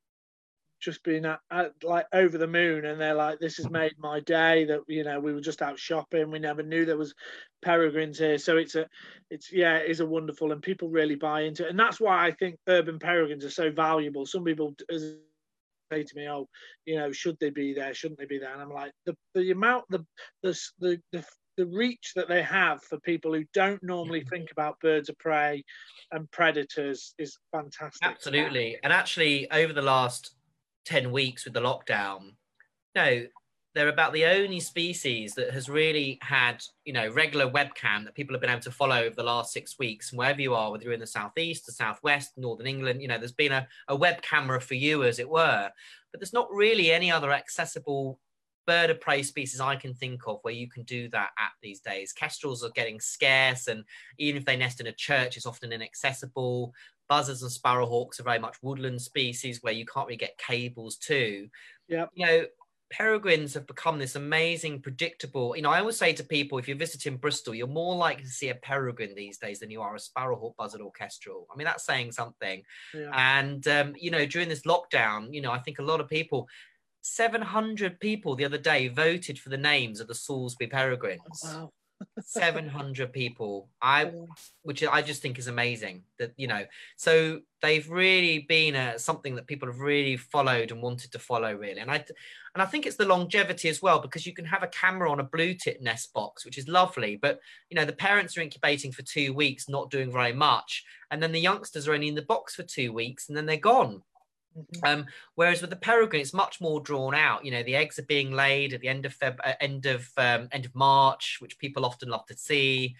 just 0.79 1.03
being 1.03 1.25
at, 1.25 1.39
at, 1.51 1.73
like 1.83 2.07
over 2.13 2.37
the 2.37 2.47
moon 2.47 2.85
and 2.85 2.99
they're 2.99 3.13
like 3.13 3.37
this 3.39 3.57
has 3.57 3.69
made 3.69 3.93
my 3.99 4.21
day 4.21 4.65
that 4.65 4.79
you 4.87 5.03
know 5.03 5.19
we 5.19 5.33
were 5.33 5.41
just 5.41 5.61
out 5.61 5.77
shopping 5.77 6.31
we 6.31 6.39
never 6.39 6.63
knew 6.63 6.85
there 6.85 6.97
was 6.97 7.13
peregrines 7.61 8.17
here. 8.17 8.37
So 8.37 8.57
it's 8.57 8.75
a 8.75 8.87
it's 9.29 9.51
yeah 9.51 9.77
it 9.77 9.91
is 9.91 9.99
a 9.99 10.05
wonderful 10.05 10.51
and 10.51 10.61
people 10.61 10.89
really 10.89 11.15
buy 11.15 11.41
into 11.41 11.65
it. 11.65 11.69
And 11.69 11.79
that's 11.79 11.99
why 11.99 12.25
I 12.25 12.31
think 12.31 12.57
urban 12.67 12.97
peregrines 12.97 13.45
are 13.45 13.49
so 13.49 13.69
valuable. 13.69 14.25
Some 14.25 14.43
people 14.43 14.73
say 14.89 16.03
to 16.03 16.15
me 16.15 16.27
oh 16.27 16.47
you 16.85 16.97
know 16.97 17.11
should 17.11 17.37
they 17.39 17.49
be 17.49 17.73
there? 17.73 17.93
Shouldn't 17.93 18.19
they 18.19 18.25
be 18.25 18.39
there? 18.39 18.53
And 18.53 18.61
I'm 18.61 18.71
like 18.73 18.93
the 19.05 19.15
the 19.35 19.51
amount 19.51 19.85
the 19.89 20.05
the 20.41 20.57
the, 20.79 21.01
the 21.11 21.25
the 21.59 21.67
reach 21.67 22.13
that 22.15 22.29
they 22.29 22.41
have 22.41 22.81
for 22.81 22.97
people 23.01 23.33
who 23.33 23.43
don't 23.53 23.83
normally 23.83 24.23
think 24.23 24.49
about 24.49 24.79
birds 24.79 25.09
of 25.09 25.19
prey 25.19 25.61
and 26.13 26.31
predators 26.31 27.13
is 27.19 27.37
fantastic. 27.51 28.01
Absolutely. 28.01 28.77
And 28.81 28.93
actually, 28.93 29.51
over 29.51 29.73
the 29.73 29.81
last 29.81 30.35
10 30.85 31.11
weeks 31.11 31.43
with 31.43 31.53
the 31.53 31.59
lockdown, 31.59 32.35
no, 32.95 33.25
they're 33.75 33.89
about 33.89 34.13
the 34.13 34.23
only 34.23 34.61
species 34.61 35.33
that 35.35 35.51
has 35.51 35.67
really 35.67 36.17
had, 36.21 36.63
you 36.85 36.93
know, 36.93 37.09
regular 37.09 37.51
webcam 37.51 38.05
that 38.05 38.15
people 38.15 38.33
have 38.33 38.41
been 38.41 38.49
able 38.49 38.61
to 38.61 38.71
follow 38.71 38.95
over 38.95 39.15
the 39.17 39.21
last 39.21 39.51
six 39.51 39.77
weeks. 39.77 40.11
And 40.11 40.17
wherever 40.17 40.39
you 40.39 40.55
are, 40.55 40.71
whether 40.71 40.85
you're 40.85 40.93
in 40.93 41.01
the 41.01 41.07
southeast, 41.07 41.65
the 41.65 41.73
southwest, 41.73 42.37
northern 42.37 42.67
England, 42.67 43.01
you 43.01 43.09
know, 43.09 43.17
there's 43.17 43.33
been 43.33 43.51
a, 43.51 43.67
a 43.89 43.95
web 43.97 44.21
camera 44.21 44.61
for 44.61 44.75
you, 44.75 45.03
as 45.03 45.19
it 45.19 45.29
were. 45.29 45.69
But 46.13 46.21
there's 46.21 46.31
not 46.31 46.47
really 46.53 46.89
any 46.89 47.11
other 47.11 47.33
accessible 47.33 48.17
bird 48.69 48.91
of 48.91 49.01
prey 49.01 49.23
species 49.23 49.59
I 49.59 49.75
can 49.75 49.95
think 49.95 50.27
of 50.27 50.37
where 50.43 50.53
you 50.53 50.69
can 50.69 50.83
do 50.83 51.09
that 51.09 51.29
at 51.39 51.53
these 51.63 51.79
days. 51.79 52.13
Kestrels 52.13 52.63
are 52.63 52.69
getting 52.75 52.99
scarce, 52.99 53.67
and 53.67 53.83
even 54.19 54.37
if 54.37 54.45
they 54.45 54.55
nest 54.55 54.79
in 54.79 54.85
a 54.85 54.91
church, 54.91 55.37
it's 55.37 55.47
often 55.47 55.73
inaccessible. 55.73 56.71
Buzzards 57.07 57.41
and 57.41 57.51
sparrowhawks 57.51 58.19
are 58.19 58.23
very 58.23 58.37
much 58.37 58.57
woodland 58.61 59.01
species 59.01 59.63
where 59.63 59.73
you 59.73 59.87
can't 59.87 60.05
really 60.05 60.17
get 60.17 60.37
cables 60.37 60.97
to. 60.97 61.47
Yeah. 61.87 62.05
You 62.13 62.25
know, 62.27 62.45
peregrines 62.91 63.55
have 63.55 63.65
become 63.65 63.97
this 63.97 64.15
amazing, 64.15 64.81
predictable. 64.81 65.55
You 65.55 65.63
know, 65.63 65.71
I 65.71 65.79
always 65.79 65.97
say 65.97 66.13
to 66.13 66.23
people, 66.23 66.59
if 66.59 66.67
you're 66.67 66.77
visiting 66.77 67.17
Bristol, 67.17 67.55
you're 67.55 67.65
more 67.65 67.95
likely 67.95 68.23
to 68.23 68.29
see 68.29 68.49
a 68.49 68.55
peregrine 68.55 69.15
these 69.15 69.39
days 69.39 69.59
than 69.59 69.71
you 69.71 69.81
are 69.81 69.95
a 69.95 69.99
sparrowhawk, 69.99 70.55
buzzard, 70.57 70.81
or 70.81 70.91
kestrel. 70.91 71.47
I 71.51 71.57
mean, 71.57 71.65
that's 71.65 71.85
saying 71.85 72.11
something. 72.11 72.61
Yeah. 72.93 73.09
And 73.13 73.67
um, 73.67 73.93
you 73.97 74.11
know, 74.11 74.27
during 74.27 74.49
this 74.49 74.61
lockdown, 74.61 75.33
you 75.33 75.41
know, 75.41 75.51
I 75.51 75.59
think 75.59 75.79
a 75.79 75.83
lot 75.83 76.01
of 76.01 76.07
people. 76.07 76.47
700 77.01 77.99
people 77.99 78.35
the 78.35 78.45
other 78.45 78.57
day 78.57 78.87
voted 78.87 79.39
for 79.39 79.49
the 79.49 79.57
names 79.57 79.99
of 79.99 80.07
the 80.07 80.15
Salisbury 80.15 80.67
peregrines. 80.67 81.43
Oh, 81.45 81.57
wow. 81.57 81.71
700 82.21 83.11
people. 83.11 83.69
I 83.81 84.11
which 84.63 84.83
I 84.83 85.01
just 85.01 85.21
think 85.21 85.37
is 85.37 85.47
amazing 85.47 86.03
that 86.17 86.33
you 86.37 86.47
know 86.47 86.65
so 86.95 87.41
they've 87.61 87.89
really 87.89 88.39
been 88.39 88.75
a, 88.75 88.97
something 88.97 89.35
that 89.35 89.47
people 89.47 89.67
have 89.67 89.79
really 89.79 90.15
followed 90.15 90.71
and 90.71 90.81
wanted 90.81 91.11
to 91.11 91.19
follow 91.19 91.53
really 91.53 91.81
and 91.81 91.91
I 91.91 91.95
and 92.55 92.61
I 92.61 92.65
think 92.65 92.85
it's 92.85 92.95
the 92.95 93.05
longevity 93.05 93.67
as 93.69 93.81
well 93.81 93.99
because 93.99 94.25
you 94.25 94.33
can 94.33 94.45
have 94.45 94.63
a 94.63 94.67
camera 94.67 95.11
on 95.11 95.19
a 95.19 95.23
blue 95.23 95.53
tit 95.53 95.81
nest 95.81 96.13
box 96.13 96.45
which 96.45 96.57
is 96.57 96.67
lovely 96.67 97.17
but 97.17 97.39
you 97.69 97.75
know 97.75 97.85
the 97.85 97.93
parents 97.93 98.37
are 98.37 98.41
incubating 98.41 98.91
for 98.91 99.01
2 99.01 99.33
weeks 99.33 99.67
not 99.67 99.91
doing 99.91 100.11
very 100.11 100.33
much 100.33 100.85
and 101.11 101.21
then 101.21 101.31
the 101.31 101.39
youngsters 101.39 101.87
are 101.87 101.93
only 101.93 102.07
in 102.07 102.15
the 102.15 102.21
box 102.21 102.55
for 102.55 102.63
2 102.63 102.93
weeks 102.93 103.27
and 103.27 103.37
then 103.37 103.45
they're 103.45 103.57
gone 103.57 104.01
Mhm. 104.59 104.87
um, 104.87 105.05
whereas 105.35 105.61
with 105.61 105.69
the 105.69 105.75
peregrine, 105.75 106.21
it's 106.21 106.33
much 106.33 106.59
more 106.61 106.81
drawn 106.81 107.15
out. 107.15 107.45
You 107.45 107.51
know, 107.51 107.63
the 107.63 107.75
eggs 107.75 107.99
are 107.99 108.03
being 108.05 108.31
laid 108.31 108.73
at 108.73 108.81
the 108.81 108.87
end 108.87 109.05
of 109.05 109.17
Feb, 109.17 109.39
uh, 109.43 109.53
end 109.59 109.85
of 109.85 110.09
um, 110.17 110.47
end 110.51 110.65
of 110.65 110.75
March, 110.75 111.37
which 111.39 111.57
people 111.57 111.85
often 111.85 112.09
love 112.09 112.25
to 112.27 112.37
see. 112.37 112.95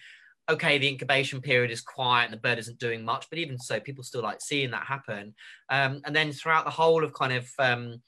Okay, 0.48 0.78
the 0.78 0.88
incubation 0.88 1.40
period 1.40 1.70
is 1.70 1.80
quiet 1.80 2.24
and 2.24 2.32
the 2.32 2.38
bird 2.38 2.58
isn't 2.58 2.78
doing 2.78 3.04
much, 3.04 3.28
but 3.30 3.38
even 3.38 3.58
so, 3.58 3.78
people 3.78 4.02
still 4.02 4.22
like 4.22 4.40
seeing 4.40 4.70
that 4.72 4.84
happen. 4.86 5.34
Um, 5.68 6.00
and 6.04 6.16
then 6.16 6.32
throughout 6.32 6.64
the 6.64 6.70
whole 6.70 7.04
of 7.04 7.12
kind 7.12 7.32
of 7.32 7.48
um, 7.58 8.02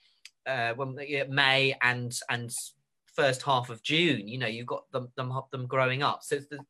uh, 0.47 0.75
when 0.75 0.97
yeah, 1.07 1.25
May 1.29 1.77
and 1.83 2.13
and 2.29 2.51
first 3.15 3.43
half 3.43 3.71
of 3.71 3.83
June, 3.83 4.27
you 4.27 4.39
know, 4.39 4.47
you've 4.47 4.67
got 4.67 4.91
them 4.93 5.13
them 5.17 5.33
them 5.53 5.67
growing 5.67 6.03
up. 6.03 6.23
So 6.23 6.37
it's, 6.37 6.47
the, 6.49 6.65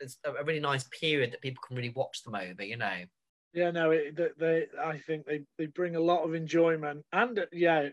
it's 0.00 0.18
a 0.24 0.44
really 0.44 0.60
nice 0.60 0.84
period 0.84 1.32
that 1.32 1.42
people 1.42 1.62
can 1.66 1.76
really 1.76 1.90
watch 1.90 2.22
them 2.22 2.34
over. 2.34 2.62
You 2.62 2.76
know. 2.76 3.04
Yeah, 3.52 3.72
no, 3.72 3.90
it, 3.90 4.16
they, 4.16 4.28
they, 4.38 4.66
I 4.80 4.98
think 4.98 5.26
they, 5.26 5.42
they 5.58 5.66
bring 5.66 5.96
a 5.96 6.00
lot 6.00 6.22
of 6.22 6.34
enjoyment 6.34 7.04
and 7.12 7.38
uh, 7.38 7.46
yeah, 7.52 7.88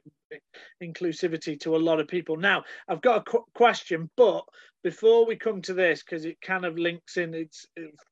inclusivity 0.84 1.60
to 1.62 1.76
a 1.76 1.78
lot 1.78 2.00
of 2.00 2.08
people. 2.08 2.38
Now, 2.38 2.64
I've 2.88 3.02
got 3.02 3.20
a 3.22 3.24
qu- 3.24 3.46
question, 3.56 4.10
but 4.18 4.46
before 4.84 5.26
we 5.26 5.36
come 5.36 5.62
to 5.64 5.74
this, 5.74 6.04
because 6.04 6.26
it 6.26 6.40
kind 6.42 6.64
of 6.64 6.78
links 6.78 7.18
in 7.18 7.34
it's 7.34 7.66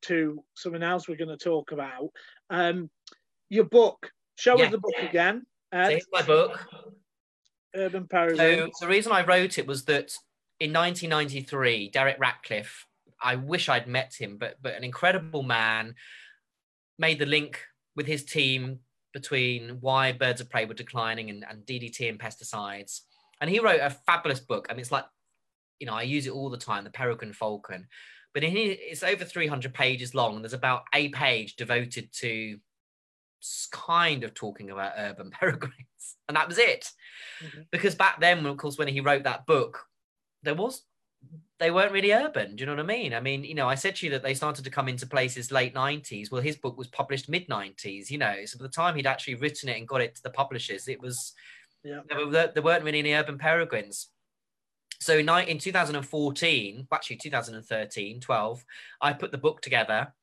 to 0.04 0.44
something 0.56 0.82
else 0.82 1.08
we're 1.08 1.18
going 1.18 1.38
to 1.38 1.38
talk 1.38 1.72
about. 1.72 2.10
Um, 2.50 2.90
your 3.50 3.66
book, 3.66 4.12
show 4.38 4.58
Yeah. 4.58 4.66
us 4.66 4.72
the 4.72 4.80
book 4.80 4.98
again. 4.98 5.46
So 5.72 5.80
Uh, 5.80 5.90
here's 5.90 6.08
my 6.12 6.24
book. 6.24 6.60
Urban 7.76 8.08
So 8.12 8.70
the 8.80 8.88
reason 8.88 9.12
I 9.12 9.24
wrote 9.26 9.58
it 9.60 9.68
was 9.68 9.86
that 9.86 10.18
in 10.60 10.74
1993, 10.74 11.90
Derek 11.90 12.18
Ratcliffe, 12.18 12.88
I 13.22 13.36
wish 13.36 13.70
I'd 13.70 13.88
met 13.88 14.14
him, 14.14 14.38
but 14.38 14.56
but 14.62 14.76
an 14.76 14.84
incredible 14.84 15.44
man, 15.44 15.96
made 16.98 17.20
the 17.20 17.26
link 17.26 17.62
with 17.96 18.08
his 18.08 18.24
team 18.24 18.80
between 19.14 19.78
why 19.80 20.12
birds 20.12 20.42
of 20.42 20.50
prey 20.50 20.66
were 20.66 20.74
declining 20.74 21.30
and, 21.30 21.46
and 21.50 21.66
DDT 21.66 22.10
and 22.10 22.20
pesticides. 22.20 23.02
And 23.42 23.50
he 23.50 23.60
wrote 23.60 23.80
a 23.82 23.90
fabulous 23.90 24.40
book. 24.40 24.68
I 24.70 24.74
mean, 24.74 24.82
it's 24.82 24.92
like, 24.92 25.06
you 25.80 25.88
know, 25.88 25.94
I 25.94 26.04
use 26.04 26.26
it 26.28 26.32
all 26.34 26.50
the 26.50 26.58
time, 26.58 26.84
the 26.84 26.90
Peregrine 26.90 27.34
Falcon. 27.34 27.88
But 28.34 28.44
in 28.44 28.52
here, 28.52 28.76
it's 28.78 29.04
over 29.04 29.24
300 29.24 29.74
pages 29.74 30.14
long, 30.14 30.36
and 30.36 30.44
there's 30.44 30.54
about 30.54 30.84
a 30.94 31.10
page 31.10 31.56
devoted 31.56 32.12
to 32.20 32.58
kind 33.72 34.24
of 34.24 34.34
talking 34.34 34.72
about 34.72 34.94
urban 34.98 35.32
peregrines. 35.40 36.18
And 36.28 36.36
that 36.36 36.48
was 36.48 36.58
it 36.58 36.92
Mhm. 37.44 37.68
because 37.72 37.96
back 37.96 38.20
then, 38.20 38.46
of 38.46 38.58
course, 38.58 38.78
when 38.78 38.88
he 38.88 39.00
wrote 39.02 39.24
that 39.24 39.46
book, 39.46 39.86
there 40.44 40.56
was 40.56 40.84
they 41.60 41.72
weren't 41.72 41.92
really 41.94 42.12
urban. 42.12 42.56
Do 42.56 42.62
you 42.62 42.66
know 42.66 42.74
what 42.74 42.84
I 42.84 42.88
mean? 42.88 43.14
I 43.14 43.20
mean, 43.20 43.44
you 43.44 43.56
know, 43.56 43.68
I 43.68 43.76
said 43.76 43.96
to 43.98 44.06
you 44.06 44.12
that 44.12 44.24
they 44.24 44.34
started 44.34 44.66
to 44.66 44.70
come 44.72 44.90
into 44.90 45.08
places 45.08 45.52
late 45.52 45.74
'90s. 45.74 46.32
Well, 46.32 46.42
his 46.42 46.58
book 46.58 46.78
was 46.78 46.88
published 46.88 47.30
mid 47.30 47.48
'90s. 47.48 48.10
You 48.10 48.18
know, 48.18 48.46
so 48.46 48.60
by 48.60 48.64
the 48.64 48.70
time 48.70 48.96
he'd 48.96 49.08
actually 49.08 49.36
written 49.36 49.70
it 49.70 49.78
and 49.78 49.88
got 49.88 50.02
it 50.02 50.16
to 50.16 50.24
the 50.24 50.30
publishers, 50.30 50.88
it 50.88 51.02
was 51.02 51.34
Yeah. 51.84 52.02
there, 52.10 52.26
were, 52.26 52.52
there 52.54 52.64
weren't 52.64 52.84
really 52.84 53.00
any 53.00 53.14
urban 53.14 53.38
peregrines. 53.38 54.10
So 55.00 55.18
in, 55.18 55.30
in 55.30 55.60
2014, 55.60 56.88
actually 56.92 57.18
2013, 57.18 58.20
12, 58.22 58.66
I 59.02 59.14
put 59.14 59.32
the 59.32 59.38
book 59.38 59.62
together. 59.62 60.14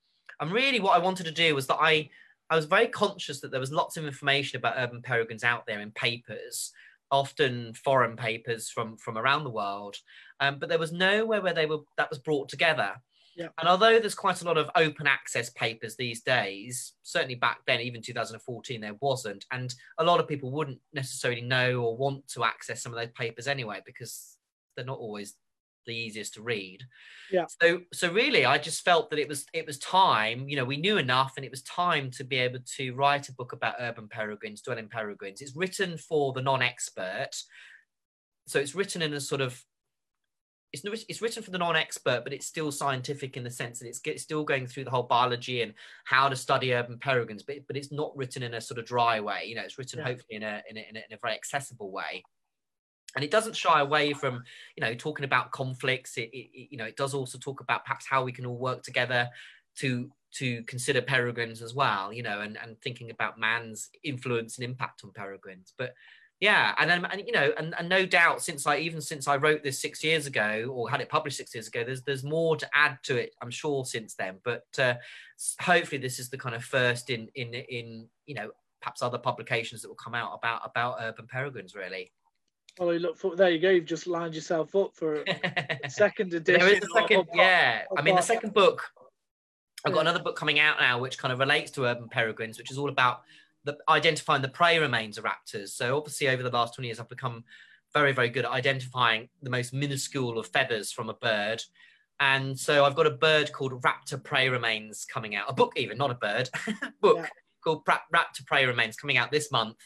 And 0.41 0.51
really, 0.51 0.81
what 0.81 0.97
I 0.97 0.99
wanted 0.99 1.25
to 1.25 1.33
do 1.33 1.55
was 1.55 1.67
that 1.69 1.79
I 1.81 2.11
I 2.51 2.57
was 2.57 2.67
very 2.67 2.89
conscious 2.89 3.41
that 3.41 3.51
there 3.51 3.61
was 3.61 3.73
lots 3.73 3.97
of 3.97 4.05
information 4.05 4.59
about 4.59 4.75
urban 4.77 5.01
peregrines 5.01 5.45
out 5.45 5.65
there 5.67 5.81
in 5.81 5.91
papers, 5.93 6.73
often 7.13 7.75
foreign 7.75 8.17
papers 8.17 8.69
from 8.69 8.97
from 8.97 9.17
around 9.17 9.45
the 9.45 9.51
world, 9.51 9.97
um, 10.41 10.59
but 10.59 10.69
there 10.69 10.79
was 10.79 10.91
nowhere 10.91 11.41
where 11.41 11.55
they 11.55 11.67
were 11.67 11.79
that 11.97 12.11
was 12.11 12.19
brought 12.19 12.49
together. 12.49 12.95
Yeah. 13.37 13.49
And 13.59 13.69
although 13.69 13.99
there's 13.99 14.15
quite 14.15 14.43
a 14.43 14.45
lot 14.45 14.59
of 14.59 14.71
open 14.75 15.07
access 15.07 15.49
papers 15.51 15.97
these 15.97 16.21
days, 16.23 16.93
certainly 17.03 17.35
back 17.35 17.61
then, 17.67 17.81
even 17.81 18.03
2014, 18.03 18.81
there 18.81 18.97
wasn't, 19.01 19.47
and 19.51 19.75
a 19.99 20.05
lot 20.05 20.21
of 20.21 20.29
people 20.29 20.51
wouldn't 20.51 20.81
necessarily 20.93 21.41
know 21.41 21.81
or 21.81 21.97
want 21.97 22.29
to 22.29 22.45
access 22.45 22.83
some 22.83 22.93
of 22.93 22.99
those 22.99 23.13
papers 23.17 23.47
anyway 23.47 23.81
because 23.87 24.37
they're 24.77 24.85
not 24.85 24.99
always 24.99 25.35
the 25.87 25.95
easiest 25.95 26.35
to 26.35 26.43
read. 26.43 26.83
Yeah. 27.31 27.47
So 27.61 27.81
so 27.93 28.13
really 28.13 28.45
I 28.45 28.59
just 28.59 28.85
felt 28.85 29.11
that 29.11 29.19
it 29.19 29.29
was 29.29 29.47
it 29.53 29.67
was 29.67 29.79
time, 29.79 30.49
you 30.49 30.57
know, 30.57 30.65
we 30.65 30.77
knew 30.77 30.99
enough 30.99 31.35
and 31.37 31.45
it 31.45 31.51
was 31.51 31.63
time 31.63 32.11
to 32.13 32.25
be 32.25 32.37
able 32.37 32.61
to 32.77 32.95
write 32.95 33.29
a 33.29 33.35
book 33.35 33.53
about 33.53 33.77
urban 33.81 34.09
peregrines, 34.09 34.63
dwelling 34.63 34.89
peregrines. 34.89 35.41
It's 35.41 35.57
written 35.57 35.97
for 35.99 36.33
the 36.33 36.43
non-expert. 36.43 37.31
So 38.47 38.59
it's 38.59 38.75
written 38.75 39.03
in 39.03 39.13
a 39.15 39.21
sort 39.21 39.41
of 39.41 39.63
it's, 40.73 40.85
not- 40.85 41.05
it's 41.07 41.21
written 41.21 41.43
for 41.43 41.51
the 41.51 41.59
non-expert, 41.59 42.25
but 42.25 42.33
it's 42.33 42.47
still 42.47 42.73
scientific 42.73 43.37
in 43.37 43.45
the 43.45 43.51
sense 43.51 43.79
that 43.79 43.87
it's, 43.89 43.99
get- 43.99 44.19
still 44.19 44.43
going 44.43 44.67
through 44.67 44.85
the 44.85 44.91
whole 44.91 45.03
biology 45.03 45.61
and 45.61 45.75
how 46.07 46.31
to 46.31 46.35
study 46.37 46.73
urban 46.73 46.99
peregrines, 46.99 47.43
but, 47.43 47.57
but 47.67 47.77
it's 47.77 47.93
not 47.93 48.17
written 48.17 48.43
in 48.43 48.55
a 48.55 48.61
sort 48.61 48.79
of 48.79 48.87
dry 48.87 49.21
way. 49.21 49.45
You 49.45 49.55
know, 49.57 49.63
it's 49.63 49.77
written 49.77 49.99
Yeah. 49.99 50.07
hopefully 50.07 50.37
in 50.37 50.43
a, 50.43 50.63
in 50.71 50.77
a 50.79 50.81
in 50.89 50.97
a 50.97 51.03
in 51.11 51.13
a 51.13 51.19
very 51.21 51.35
accessible 51.35 51.91
way 51.91 52.23
and 53.15 53.25
it 53.25 53.31
doesn't 53.31 53.57
shy 53.57 53.81
away 53.81 54.13
from 54.13 54.43
you 54.77 54.85
know 54.85 54.95
talking 54.95 55.25
about 55.25 55.51
conflicts. 55.53 56.17
It, 56.17 56.31
it, 56.33 56.69
you 56.71 56.79
know 56.79 56.85
it 56.85 56.97
does 56.97 57.15
also 57.15 57.39
talk 57.39 57.61
about 57.61 57.85
perhaps 57.85 58.07
how 58.07 58.25
we 58.25 58.33
can 58.33 58.47
all 58.47 58.59
work 58.59 58.83
together 58.83 59.29
to 59.77 60.11
to 60.35 60.63
consider 60.65 61.03
peregrines 61.03 61.61
as 61.61 61.75
well 61.75 62.11
you 62.11 62.23
know 62.23 62.41
and, 62.41 62.57
and 62.57 62.81
thinking 62.81 63.11
about 63.11 63.39
man's 63.39 63.91
influence 64.03 64.59
and 64.59 64.65
impact 64.65 65.03
on 65.05 65.13
peregrines. 65.13 65.73
But 65.77 65.95
yeah 66.41 66.75
and 66.79 66.91
then 66.91 67.05
and 67.05 67.23
you 67.25 67.33
know 67.33 67.53
and, 67.57 67.73
and 67.79 67.89
no 67.89 68.05
doubt 68.05 68.43
since 68.43 68.67
i 68.67 68.77
even 68.77 69.01
since 69.01 69.29
i 69.29 69.37
wrote 69.37 69.63
this 69.63 69.81
six 69.81 70.03
years 70.03 70.27
ago 70.27 70.69
or 70.73 70.91
had 70.91 71.01
it 71.01 71.09
published 71.09 71.37
six 71.37 71.55
years 71.55 71.69
ago 71.69 71.85
there's 71.85 72.03
there's 72.03 72.25
more 72.25 72.57
to 72.57 72.69
add 72.75 72.99
to 73.05 73.17
it 73.17 73.33
i'm 73.41 73.51
sure 73.51 73.85
since 73.85 74.15
then. 74.15 74.39
But 74.43 74.65
uh, 74.79 74.95
hopefully 75.61 76.01
this 76.01 76.19
is 76.19 76.31
the 76.31 76.39
kind 76.39 76.55
of 76.55 76.65
first 76.65 77.11
in 77.11 77.29
in 77.35 77.55
in 77.55 78.09
you 78.27 78.35
know 78.35 78.51
perhaps 78.81 79.03
other 79.03 79.19
publications 79.19 79.83
that 79.83 79.89
will 79.89 79.95
come 79.95 80.15
out 80.15 80.33
about 80.35 80.63
about 80.65 80.97
urban 81.01 81.27
peregrines 81.29 81.77
really 81.77 82.11
Well, 82.79 82.93
you 82.95 83.01
look 83.01 83.19
for 83.19 83.37
there 83.37 83.51
you 83.51 83.59
go. 83.59 83.71
You've 83.71 83.85
just 83.85 84.07
lined 84.07 84.35
yourself 84.35 84.75
up 84.75 84.95
for 84.95 85.23
a 85.27 85.79
second 85.89 86.33
edition. 86.33 86.61
there 86.61 86.69
is 86.75 86.83
a 86.83 86.87
second, 86.95 87.27
or- 87.29 87.37
yeah. 87.37 87.83
or 87.91 87.99
I 87.99 88.03
mean, 88.03 88.17
the 88.17 88.23
second 88.23 88.55
book, 88.55 88.83
I've 89.85 89.93
got 89.93 89.99
Yeah. 90.05 90.11
another 90.11 90.25
book 90.25 90.37
coming 90.37 90.59
out 90.59 90.81
now, 90.81 90.99
which 90.99 91.19
kind 91.19 91.33
of 91.33 91.39
relates 91.39 91.71
to 91.73 91.85
urban 91.85 92.09
peregrines, 92.09 92.57
which 92.59 92.71
is 92.71 92.79
all 92.79 92.89
about 92.89 93.23
the 93.65 93.77
identifying 93.89 94.43
the 94.43 94.49
prey 94.49 94.79
remains 94.79 95.19
of 95.19 95.25
raptors. 95.25 95.69
So 95.69 95.97
obviously, 95.99 96.29
over 96.29 96.43
the 96.43 96.51
last 96.51 96.75
twenty 96.75 96.89
years, 96.89 96.99
I've 96.99 97.09
become 97.11 97.45
very, 97.93 98.13
very 98.13 98.31
good 98.31 98.47
at 98.47 98.51
identifying 98.51 99.29
the 99.43 99.51
most 99.51 99.75
minuscule 99.75 100.39
of 100.39 100.47
feathers 100.47 100.91
from 100.93 101.11
a 101.11 101.15
bird. 101.15 101.63
And 102.21 102.59
so 102.59 102.85
I've 102.87 102.95
got 102.95 103.07
a 103.07 103.11
bird 103.11 103.53
called 103.53 103.83
Raptor 103.83 104.23
Prey 104.23 104.49
Remains 104.49 105.05
coming 105.05 105.35
out, 105.35 105.45
a 105.49 105.53
book 105.53 105.73
even, 105.77 105.99
not 105.99 106.11
a 106.11 106.15
bird, 106.15 106.49
book 107.03 107.19
Yeah. 107.19 107.27
called 107.63 107.85
Pra- 107.85 108.03
Raptor 108.15 108.47
Prey 108.47 108.65
Remains 108.65 108.97
coming 108.97 109.19
out 109.19 109.31
this 109.31 109.51
month. 109.53 109.77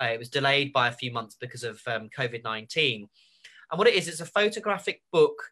Uh, 0.00 0.06
it 0.06 0.18
was 0.18 0.28
delayed 0.28 0.72
by 0.72 0.88
a 0.88 0.92
few 0.92 1.12
months 1.12 1.36
because 1.40 1.64
of 1.64 1.80
um, 1.86 2.08
COVID 2.16 2.44
19. 2.44 3.08
And 3.70 3.78
what 3.78 3.88
it 3.88 3.94
is, 3.94 4.08
it's 4.08 4.20
a 4.20 4.26
photographic 4.26 5.02
book. 5.12 5.42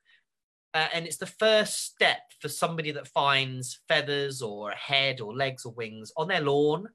Uh, 0.75 0.89
and 0.93 1.07
it's 1.07 1.17
the 1.17 1.27
first 1.27 1.85
step 1.85 2.21
for 2.41 2.49
somebody 2.49 2.91
that 2.91 3.09
finds 3.09 3.81
feathers 3.89 4.43
or 4.43 4.71
a 4.71 4.77
head 4.77 5.21
or 5.21 5.35
legs 5.35 5.65
or 5.65 5.73
wings 5.73 6.13
on 6.17 6.29
their 6.29 6.43
lawn, 6.43 6.87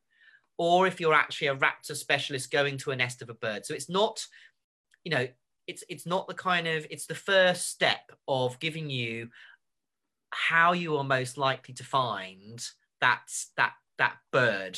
or 0.57 0.85
if 0.85 0.99
you're 0.99 1.15
actually 1.15 1.47
a 1.47 1.55
raptor 1.55 1.95
specialist 1.95 2.51
going 2.51 2.77
to 2.77 2.91
a 2.91 2.95
nest 2.95 3.21
of 3.23 3.29
a 3.29 3.33
bird. 3.33 3.65
So 3.65 3.73
it's 3.73 3.89
not, 3.89 4.23
you 5.03 5.11
know, 5.11 5.27
it's 5.67 5.83
it's 5.89 6.05
not 6.05 6.27
the 6.27 6.33
kind 6.33 6.67
of 6.67 6.85
it's 6.89 7.05
the 7.05 7.15
first 7.15 7.69
step 7.69 8.11
of 8.27 8.59
giving 8.59 8.89
you 8.89 9.29
how 10.31 10.73
you 10.73 10.97
are 10.97 11.03
most 11.03 11.37
likely 11.37 11.73
to 11.75 11.83
find 11.83 12.63
that 12.99 13.23
that 13.57 13.73
that 13.97 14.17
bird 14.31 14.77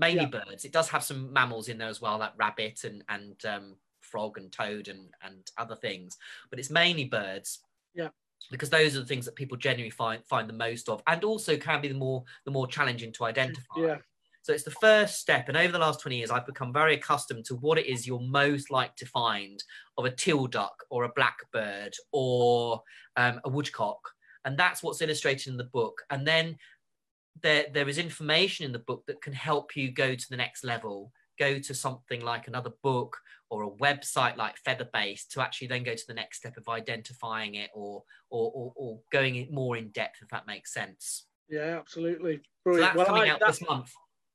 mainly 0.00 0.22
yeah. 0.22 0.44
birds 0.44 0.64
it 0.64 0.72
does 0.72 0.88
have 0.88 1.04
some 1.04 1.32
mammals 1.32 1.68
in 1.68 1.78
there 1.78 1.88
as 1.88 2.00
well 2.00 2.18
like 2.18 2.32
rabbit 2.36 2.84
and 2.84 3.04
and 3.08 3.44
um, 3.44 3.76
frog 4.00 4.38
and 4.38 4.50
toad 4.50 4.88
and 4.88 5.08
and 5.22 5.50
other 5.58 5.76
things 5.76 6.16
but 6.48 6.58
it's 6.58 6.70
mainly 6.70 7.04
birds 7.04 7.60
yeah 7.94 8.08
because 8.50 8.70
those 8.70 8.96
are 8.96 9.00
the 9.00 9.06
things 9.06 9.26
that 9.26 9.36
people 9.36 9.56
generally 9.56 9.90
find 9.90 10.24
find 10.26 10.48
the 10.48 10.54
most 10.54 10.88
of 10.88 11.02
and 11.06 11.22
also 11.22 11.56
can 11.56 11.80
be 11.80 11.88
the 11.88 11.94
more 11.94 12.24
the 12.44 12.50
more 12.50 12.66
challenging 12.66 13.12
to 13.12 13.24
identify 13.24 13.78
yeah 13.78 13.96
so 14.42 14.54
it's 14.54 14.64
the 14.64 14.70
first 14.70 15.20
step. 15.20 15.48
And 15.48 15.56
over 15.56 15.72
the 15.72 15.78
last 15.78 16.00
20 16.00 16.16
years, 16.16 16.30
I've 16.30 16.46
become 16.46 16.72
very 16.72 16.94
accustomed 16.94 17.44
to 17.46 17.56
what 17.56 17.78
it 17.78 17.86
is 17.86 18.06
you're 18.06 18.20
most 18.20 18.70
like 18.70 18.96
to 18.96 19.06
find 19.06 19.62
of 19.98 20.06
a 20.06 20.10
teal 20.10 20.46
duck 20.46 20.84
or 20.90 21.04
a 21.04 21.12
blackbird 21.14 21.94
or 22.12 22.82
um, 23.16 23.40
a 23.44 23.50
woodcock. 23.50 24.00
And 24.44 24.58
that's 24.58 24.82
what's 24.82 25.02
illustrated 25.02 25.48
in 25.50 25.58
the 25.58 25.64
book. 25.64 26.02
And 26.08 26.26
then 26.26 26.56
there, 27.42 27.66
there 27.72 27.88
is 27.88 27.98
information 27.98 28.66
in 28.66 28.72
the 28.72 28.78
book 28.78 29.04
that 29.06 29.22
can 29.22 29.32
help 29.32 29.76
you 29.76 29.90
go 29.90 30.14
to 30.14 30.30
the 30.30 30.36
next 30.36 30.64
level, 30.64 31.12
go 31.38 31.58
to 31.58 31.74
something 31.74 32.20
like 32.20 32.48
another 32.48 32.72
book 32.82 33.16
or 33.48 33.64
a 33.64 33.70
website 33.70 34.36
like 34.36 34.56
Featherbase 34.66 35.26
to 35.28 35.40
actually 35.40 35.68
then 35.68 35.82
go 35.82 35.94
to 35.94 36.06
the 36.06 36.14
next 36.14 36.38
step 36.38 36.56
of 36.56 36.68
identifying 36.68 37.56
it 37.56 37.70
or, 37.74 38.02
or, 38.30 38.52
or, 38.54 38.72
or 38.76 39.00
going 39.10 39.48
more 39.50 39.76
in 39.76 39.88
depth, 39.88 40.18
if 40.22 40.28
that 40.28 40.46
makes 40.46 40.72
sense. 40.72 41.26
Yeah, 41.48 41.78
absolutely. 41.78 42.40
Brilliant. 42.64 42.92
So 42.92 42.96
that's 42.96 42.96
well, 42.96 43.06
coming 43.06 43.30
I, 43.30 43.34
out 43.34 43.40
this 43.40 43.60
month 43.62 43.90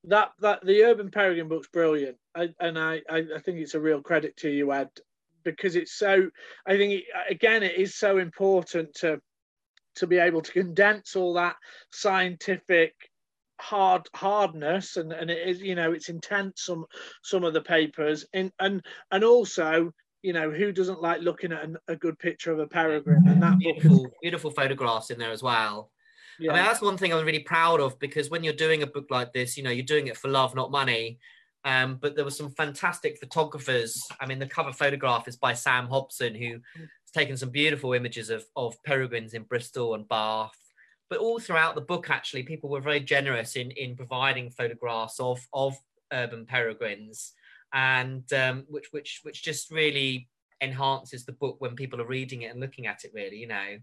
that 0.07 0.31
that 0.39 0.65
the 0.65 0.83
Urban 0.83 1.09
Peregrine 1.09 1.47
book's 1.47 1.67
brilliant, 1.67 2.17
I, 2.35 2.49
and 2.59 2.77
I, 2.77 3.01
I 3.09 3.39
think 3.43 3.59
it's 3.59 3.73
a 3.73 3.79
real 3.79 4.01
credit 4.01 4.37
to 4.37 4.49
you, 4.49 4.71
Ed, 4.73 4.89
because 5.43 5.75
it's 5.75 5.97
so. 5.97 6.29
I 6.65 6.77
think 6.77 6.93
it, 6.93 7.03
again, 7.29 7.63
it 7.63 7.75
is 7.75 7.95
so 7.95 8.17
important 8.17 8.93
to 8.95 9.19
to 9.95 10.07
be 10.07 10.17
able 10.17 10.41
to 10.41 10.51
condense 10.51 11.15
all 11.15 11.33
that 11.33 11.55
scientific 11.91 12.93
hard 13.59 14.05
hardness 14.13 14.97
and 14.97 15.13
and 15.13 15.31
it 15.31 15.47
is 15.47 15.61
you 15.61 15.75
know 15.75 15.93
it's 15.93 16.09
intense 16.09 16.63
some 16.63 16.85
some 17.23 17.45
of 17.45 17.53
the 17.53 17.61
papers 17.61 18.25
and 18.33 18.51
and 18.59 18.85
and 19.11 19.23
also 19.23 19.93
you 20.23 20.33
know 20.33 20.51
who 20.51 20.73
doesn't 20.73 21.01
like 21.01 21.21
looking 21.21 21.53
at 21.53 21.63
a, 21.63 21.93
a 21.93 21.95
good 21.95 22.19
picture 22.19 22.51
of 22.51 22.59
a 22.59 22.67
peregrine 22.67 23.25
and 23.27 23.41
that 23.41 23.57
beautiful 23.57 24.07
is, 24.07 24.11
beautiful 24.21 24.51
photographs 24.51 25.09
in 25.09 25.17
there 25.17 25.31
as 25.31 25.41
well 25.41 25.89
yeah. 26.39 26.51
I 26.51 26.55
mean, 26.55 26.65
that's 26.65 26.81
one 26.81 26.97
thing 26.97 27.13
I'm 27.13 27.25
really 27.25 27.39
proud 27.39 27.79
of 27.79 27.97
because 27.99 28.29
when 28.29 28.43
you're 28.43 28.53
doing 28.53 28.83
a 28.83 28.87
book 28.87 29.05
like 29.09 29.33
this, 29.33 29.57
you 29.57 29.63
know, 29.63 29.69
you're 29.69 29.85
doing 29.85 30.07
it 30.07 30.17
for 30.17 30.27
love, 30.27 30.55
not 30.55 30.71
money. 30.71 31.19
Um, 31.63 31.97
but 31.99 32.15
there 32.15 32.25
were 32.25 32.31
some 32.31 32.51
fantastic 32.51 33.17
photographers. 33.19 34.05
I 34.19 34.27
mean, 34.27 34.37
the 34.37 34.45
cover 34.45 34.71
photograph 34.71 35.27
is 35.27 35.35
by 35.35 35.53
Sam 35.53 35.87
Hobson, 35.87 36.35
who 36.35 36.59
taken 37.15 37.37
some 37.37 37.49
beautiful 37.49 37.93
images 37.93 38.29
of, 38.29 38.45
of 38.55 38.75
peregrines 38.83 39.33
in 39.33 39.43
Bristol 39.43 39.95
and 39.95 40.07
Bath. 40.07 40.51
But 41.09 41.19
all 41.19 41.39
throughout 41.39 41.75
the 41.75 41.81
book, 41.81 42.09
actually, 42.09 42.43
people 42.43 42.69
were 42.69 42.81
very 42.81 42.99
generous 42.99 43.55
in, 43.55 43.71
in 43.71 43.95
providing 43.95 44.49
photographs 44.49 45.19
of, 45.19 45.39
of 45.53 45.75
urban 46.11 46.45
peregrines, 46.45 47.33
and 47.73 48.31
um, 48.33 48.65
which 48.67 48.87
which 48.91 49.21
which 49.23 49.43
just 49.43 49.71
really 49.71 50.27
enhances 50.61 51.25
the 51.25 51.31
book 51.31 51.57
when 51.59 51.75
people 51.75 52.01
are 52.01 52.07
reading 52.07 52.41
it 52.41 52.51
and 52.51 52.59
looking 52.59 52.87
at 52.87 53.03
it. 53.05 53.11
Really, 53.13 53.37
you 53.37 53.47
know. 53.47 53.77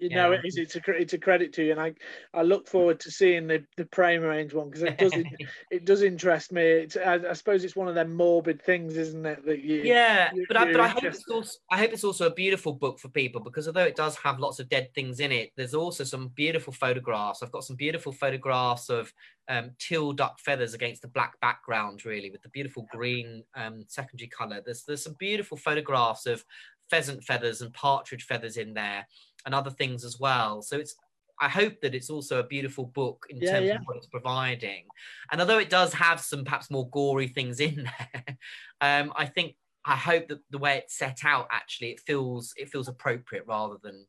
You 0.00 0.08
know, 0.08 0.32
it 0.32 0.40
is. 0.44 0.56
It's 0.56 0.74
a 0.74 0.80
it's 0.88 1.12
a 1.12 1.18
credit 1.18 1.52
to 1.54 1.64
you, 1.64 1.72
and 1.72 1.80
I 1.80 1.92
I 2.32 2.42
look 2.42 2.66
forward 2.66 2.98
to 3.00 3.10
seeing 3.10 3.46
the 3.46 3.62
the 3.76 3.84
prey 3.84 4.16
range 4.16 4.54
one 4.54 4.70
because 4.70 4.82
it 4.82 4.96
does 4.96 5.12
it 5.70 5.84
does 5.84 6.02
interest 6.02 6.50
me. 6.50 6.62
It's, 6.62 6.96
I, 6.96 7.14
I, 7.28 7.32
suppose 7.34 7.62
it's 7.62 7.76
one 7.76 7.86
of 7.86 7.94
them 7.94 8.14
morbid 8.14 8.62
things, 8.62 8.96
isn't 8.96 9.26
it? 9.26 9.44
That 9.44 9.62
you 9.62 9.82
yeah, 9.82 10.30
you, 10.34 10.46
but 10.48 10.56
I, 10.56 10.72
but 10.72 10.80
I 10.80 10.88
hope 10.88 11.04
it's 11.04 11.28
also 11.30 11.58
I 11.70 11.78
hope 11.78 11.92
it's 11.92 12.04
also 12.04 12.26
a 12.26 12.34
beautiful 12.34 12.72
book 12.72 12.98
for 12.98 13.08
people 13.08 13.42
because 13.42 13.66
although 13.66 13.84
it 13.84 13.96
does 13.96 14.16
have 14.16 14.38
lots 14.38 14.60
of 14.60 14.68
dead 14.70 14.88
things 14.94 15.20
in 15.20 15.30
it, 15.30 15.50
there's 15.56 15.74
also 15.74 16.04
some 16.04 16.28
beautiful 16.28 16.72
photographs. 16.72 17.42
I've 17.42 17.52
got 17.52 17.64
some 17.64 17.76
beautiful 17.76 18.12
photographs 18.12 18.88
of 18.88 19.12
um, 19.48 19.72
teal 19.78 20.12
duck 20.12 20.40
feathers 20.40 20.74
against 20.74 21.02
the 21.02 21.08
black 21.08 21.38
background, 21.40 22.04
really, 22.04 22.30
with 22.30 22.42
the 22.42 22.48
beautiful 22.48 22.86
green 22.90 23.44
um, 23.54 23.84
secondary 23.88 24.28
color. 24.28 24.62
There's 24.64 24.84
there's 24.84 25.04
some 25.04 25.16
beautiful 25.18 25.58
photographs 25.58 26.24
of 26.24 26.42
pheasant 26.90 27.24
feathers 27.24 27.62
and 27.62 27.72
partridge 27.72 28.24
feathers 28.24 28.56
in 28.56 28.74
there 28.74 29.06
and 29.44 29.54
other 29.54 29.70
things 29.70 30.04
as 30.04 30.18
well. 30.18 30.62
So 30.62 30.76
it's 30.76 30.94
I 31.38 31.48
hope 31.48 31.80
that 31.82 31.94
it's 31.94 32.08
also 32.08 32.38
a 32.40 32.46
beautiful 32.46 32.86
book 32.86 33.26
in 33.28 33.38
yeah, 33.38 33.52
terms 33.52 33.66
yeah. 33.66 33.74
of 33.76 33.82
what 33.84 33.98
it's 33.98 34.06
providing. 34.06 34.86
And 35.30 35.40
although 35.40 35.58
it 35.58 35.68
does 35.68 35.92
have 35.92 36.20
some 36.20 36.44
perhaps 36.44 36.70
more 36.70 36.88
gory 36.88 37.28
things 37.28 37.60
in 37.60 37.88
there, 38.24 38.36
um, 38.80 39.12
I 39.14 39.26
think 39.26 39.54
I 39.84 39.96
hope 39.96 40.28
that 40.28 40.38
the 40.50 40.58
way 40.58 40.78
it's 40.78 40.96
set 40.96 41.18
out 41.24 41.48
actually 41.50 41.90
it 41.90 42.00
feels 42.00 42.52
it 42.56 42.70
feels 42.70 42.88
appropriate 42.88 43.44
rather 43.46 43.76
than 43.82 44.06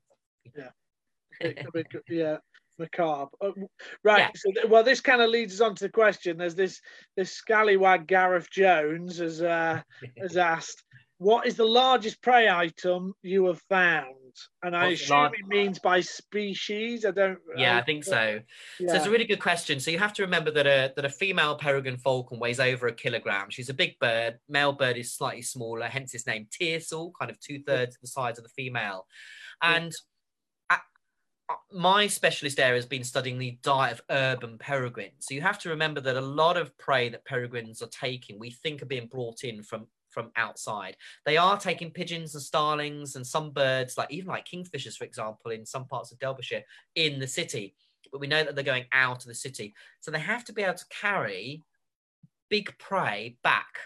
yeah, 0.56 0.70
yeah, 2.10 2.38
macabre. 2.80 3.30
Oh, 3.42 3.54
right. 4.04 4.20
Yeah. 4.20 4.30
So, 4.36 4.68
well, 4.68 4.84
this 4.84 5.02
kind 5.02 5.22
of 5.22 5.30
leads 5.30 5.54
us 5.56 5.62
on 5.62 5.76
to 5.76 5.86
the 5.86 5.92
question. 5.92 6.38
There's 6.38 6.56
this 6.56 6.82
this 7.16 7.32
scallywag 7.32 8.08
Gareth 8.08 8.50
Jones 8.50 9.18
has 9.18 9.42
uh, 9.42 9.82
has 10.18 10.38
asked, 10.38 10.84
"What 11.18 11.48
is 11.48 11.56
the 11.56 11.66
largest 11.66 12.22
prey 12.22 12.50
item 12.50 13.14
you 13.22 13.46
have 13.46 13.62
found?" 13.70 14.14
And 14.64 14.76
I 14.76 14.90
What's 14.90 15.02
assume 15.02 15.32
it 15.34 15.48
means 15.48 15.80
by 15.80 16.02
species. 16.02 17.06
I 17.06 17.12
don't. 17.12 17.40
Yeah, 17.56 17.76
I, 17.76 17.80
I 17.80 17.84
think 17.84 18.04
so. 18.04 18.40
Yeah. 18.80 18.90
So 18.90 18.96
it's 18.96 19.06
a 19.06 19.10
really 19.10 19.26
good 19.26 19.42
question. 19.42 19.80
So 19.80 19.92
you 19.92 20.00
have 20.00 20.14
to 20.14 20.22
remember 20.24 20.52
that 20.52 20.68
a 20.68 20.94
that 20.96 21.06
a 21.06 21.10
female 21.10 21.56
peregrine 21.56 21.98
falcon 21.98 22.40
weighs 22.40 22.60
over 22.60 22.88
a 22.88 22.94
kilogram. 22.94 23.50
She's 23.50 23.70
a 23.70 23.74
big 23.74 23.98
bird. 24.00 24.38
Male 24.48 24.74
bird 24.74 24.98
is 24.98 25.14
slightly 25.14 25.42
smaller, 25.42 25.88
hence 25.88 26.14
its 26.14 26.28
name 26.28 26.48
Tiercel, 26.52 27.12
kind 27.20 27.32
of 27.32 27.40
two 27.40 27.64
thirds 27.64 27.98
the 28.02 28.08
size 28.08 28.38
of 28.38 28.44
the 28.44 28.50
female. 28.50 29.08
And 29.62 29.92
yeah. 30.70 30.78
my 31.74 32.08
specialist 32.08 32.60
area 32.60 32.76
has 32.76 32.86
been 32.86 33.04
studying 33.04 33.40
the 33.40 33.58
diet 33.64 33.94
of 33.94 34.02
urban 34.10 34.58
peregrines. 34.58 35.26
So 35.26 35.34
you 35.34 35.42
have 35.42 35.60
to 35.60 35.70
remember 35.70 36.02
that 36.02 36.16
a 36.16 36.22
lot 36.22 36.58
of 36.58 36.78
prey 36.78 37.10
that 37.10 37.26
peregrines 37.26 37.82
are 37.82 37.90
taking, 37.90 38.38
we 38.38 38.52
think 38.52 38.82
are 38.82 38.88
being 38.88 39.08
brought 39.08 39.44
in 39.44 39.64
from 39.64 39.88
from 40.18 40.32
outside. 40.36 40.98
They 41.28 41.38
are 41.38 41.60
taking 41.60 41.92
pigeons 41.92 42.34
and 42.34 42.42
starlings 42.42 43.16
and 43.16 43.26
some 43.26 43.52
birds, 43.52 44.00
like 44.00 44.12
even 44.12 44.30
like 44.30 44.48
kingfishers, 44.48 44.98
for 44.98 45.04
example, 45.04 45.52
in 45.52 45.64
some 45.64 45.86
parts 45.86 46.12
of 46.12 46.18
Derbyshire, 46.18 46.64
in 46.96 47.20
the 47.20 47.28
city. 47.28 47.76
But 48.12 48.20
we 48.20 48.26
know 48.26 48.44
that 48.44 48.56
they're 48.56 48.64
going 48.64 48.86
out 48.92 49.22
of 49.22 49.28
the 49.28 49.36
city. 49.36 49.76
So 50.00 50.10
they 50.10 50.18
have 50.18 50.44
to 50.46 50.54
be 50.54 50.64
able 50.64 50.74
to 50.74 50.86
carry 50.90 51.62
big 52.50 52.76
prey 52.80 53.38
back. 53.44 53.78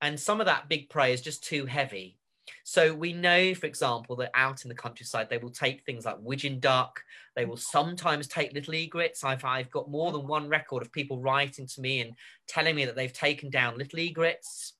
And 0.00 0.18
some 0.18 0.40
of 0.40 0.46
that 0.46 0.68
big 0.68 0.90
prey 0.90 1.12
is 1.12 1.20
just 1.20 1.44
too 1.44 1.64
heavy. 1.64 2.18
So 2.64 2.92
we 2.92 3.12
know, 3.12 3.54
for 3.54 3.66
example, 3.66 4.16
that 4.16 4.32
out 4.34 4.64
in 4.64 4.68
the 4.68 4.74
countryside, 4.74 5.30
they 5.30 5.38
will 5.38 5.50
take 5.50 5.84
things 5.84 6.04
like 6.04 6.16
widgeon 6.20 6.58
duck. 6.58 7.00
They 7.36 7.44
will 7.44 7.56
sometimes 7.56 8.26
take 8.26 8.52
little 8.52 8.74
egrets. 8.74 9.22
I've, 9.22 9.44
I've 9.44 9.70
got 9.70 9.90
more 9.90 10.10
than 10.10 10.26
one 10.26 10.48
record 10.48 10.82
of 10.82 10.90
people 10.90 11.20
writing 11.20 11.66
to 11.66 11.80
me 11.80 12.00
and 12.00 12.14
telling 12.48 12.74
me 12.74 12.84
that 12.84 12.96
they've 12.96 13.12
taken 13.12 13.50
down 13.50 13.78
little 13.78 14.00
egrets. 14.00 14.74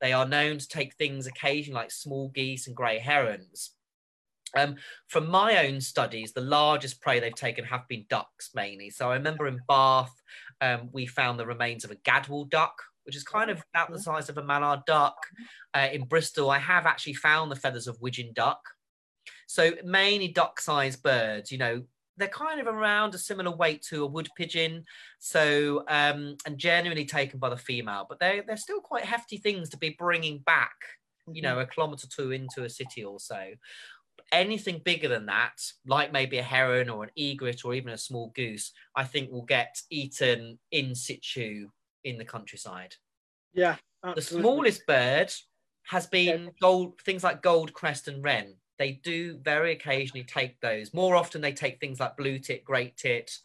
They 0.00 0.12
are 0.12 0.26
known 0.26 0.58
to 0.58 0.68
take 0.68 0.94
things 0.94 1.26
occasionally 1.26 1.80
like 1.80 1.90
small 1.90 2.28
geese 2.28 2.66
and 2.66 2.76
grey 2.76 2.98
herons. 2.98 3.72
Um, 4.56 4.76
from 5.08 5.28
my 5.28 5.66
own 5.66 5.80
studies, 5.80 6.32
the 6.32 6.40
largest 6.40 7.00
prey 7.02 7.20
they've 7.20 7.34
taken 7.34 7.64
have 7.64 7.86
been 7.86 8.06
ducks 8.08 8.50
mainly. 8.54 8.90
So 8.90 9.10
I 9.10 9.14
remember 9.14 9.46
in 9.46 9.60
Bath, 9.68 10.14
um, 10.60 10.88
we 10.92 11.06
found 11.06 11.38
the 11.38 11.46
remains 11.46 11.84
of 11.84 11.90
a 11.90 11.96
gadwall 11.96 12.48
duck, 12.48 12.82
which 13.04 13.16
is 13.16 13.24
kind 13.24 13.50
of 13.50 13.62
about 13.74 13.92
the 13.92 14.00
size 14.00 14.28
of 14.28 14.38
a 14.38 14.44
mallard 14.44 14.80
duck. 14.86 15.18
Uh, 15.74 15.88
in 15.92 16.04
Bristol, 16.04 16.50
I 16.50 16.58
have 16.58 16.86
actually 16.86 17.14
found 17.14 17.50
the 17.50 17.56
feathers 17.56 17.86
of 17.86 18.00
widgeon 18.00 18.32
duck. 18.34 18.60
So 19.46 19.72
mainly 19.84 20.28
duck-sized 20.28 21.02
birds, 21.02 21.52
you 21.52 21.58
know, 21.58 21.82
they're 22.18 22.28
kind 22.28 22.60
of 22.60 22.66
around 22.66 23.14
a 23.14 23.18
similar 23.18 23.54
weight 23.54 23.82
to 23.90 24.04
a 24.04 24.06
wood 24.06 24.28
pigeon, 24.36 24.84
so 25.18 25.84
um, 25.88 26.36
and 26.46 26.58
generally 26.58 27.04
taken 27.04 27.38
by 27.38 27.48
the 27.48 27.56
female, 27.56 28.06
but 28.08 28.18
they're 28.18 28.42
they're 28.46 28.56
still 28.56 28.80
quite 28.80 29.04
hefty 29.04 29.38
things 29.38 29.70
to 29.70 29.78
be 29.78 29.96
bringing 29.98 30.38
back, 30.38 30.74
you 31.32 31.42
know, 31.42 31.52
mm-hmm. 31.52 31.60
a 31.60 31.66
kilometre 31.66 32.06
or 32.06 32.24
two 32.24 32.32
into 32.32 32.64
a 32.64 32.70
city 32.70 33.04
or 33.04 33.18
so. 33.18 33.52
Anything 34.32 34.82
bigger 34.84 35.08
than 35.08 35.26
that, 35.26 35.54
like 35.86 36.12
maybe 36.12 36.38
a 36.38 36.42
heron 36.42 36.90
or 36.90 37.04
an 37.04 37.10
egret 37.16 37.64
or 37.64 37.72
even 37.72 37.92
a 37.92 37.98
small 37.98 38.30
goose, 38.34 38.72
I 38.94 39.04
think 39.04 39.30
will 39.30 39.46
get 39.46 39.80
eaten 39.90 40.58
in 40.70 40.94
situ 40.94 41.68
in 42.04 42.18
the 42.18 42.24
countryside. 42.24 42.94
Yeah, 43.54 43.76
absolutely. 44.04 44.20
the 44.20 44.40
smallest 44.42 44.86
bird 44.86 45.32
has 45.86 46.06
been 46.06 46.50
gold 46.60 47.00
things 47.00 47.24
like 47.24 47.40
gold 47.40 47.72
crest 47.72 48.08
and 48.08 48.22
wren 48.22 48.54
they 48.78 48.92
do 48.92 49.38
very 49.38 49.72
occasionally 49.72 50.24
take 50.24 50.60
those. 50.60 50.94
More 50.94 51.16
often, 51.16 51.40
they 51.40 51.52
take 51.52 51.80
things 51.80 52.00
like 52.00 52.16
blue 52.16 52.38
tit, 52.38 52.64
great 52.64 52.96
tit, 52.96 53.36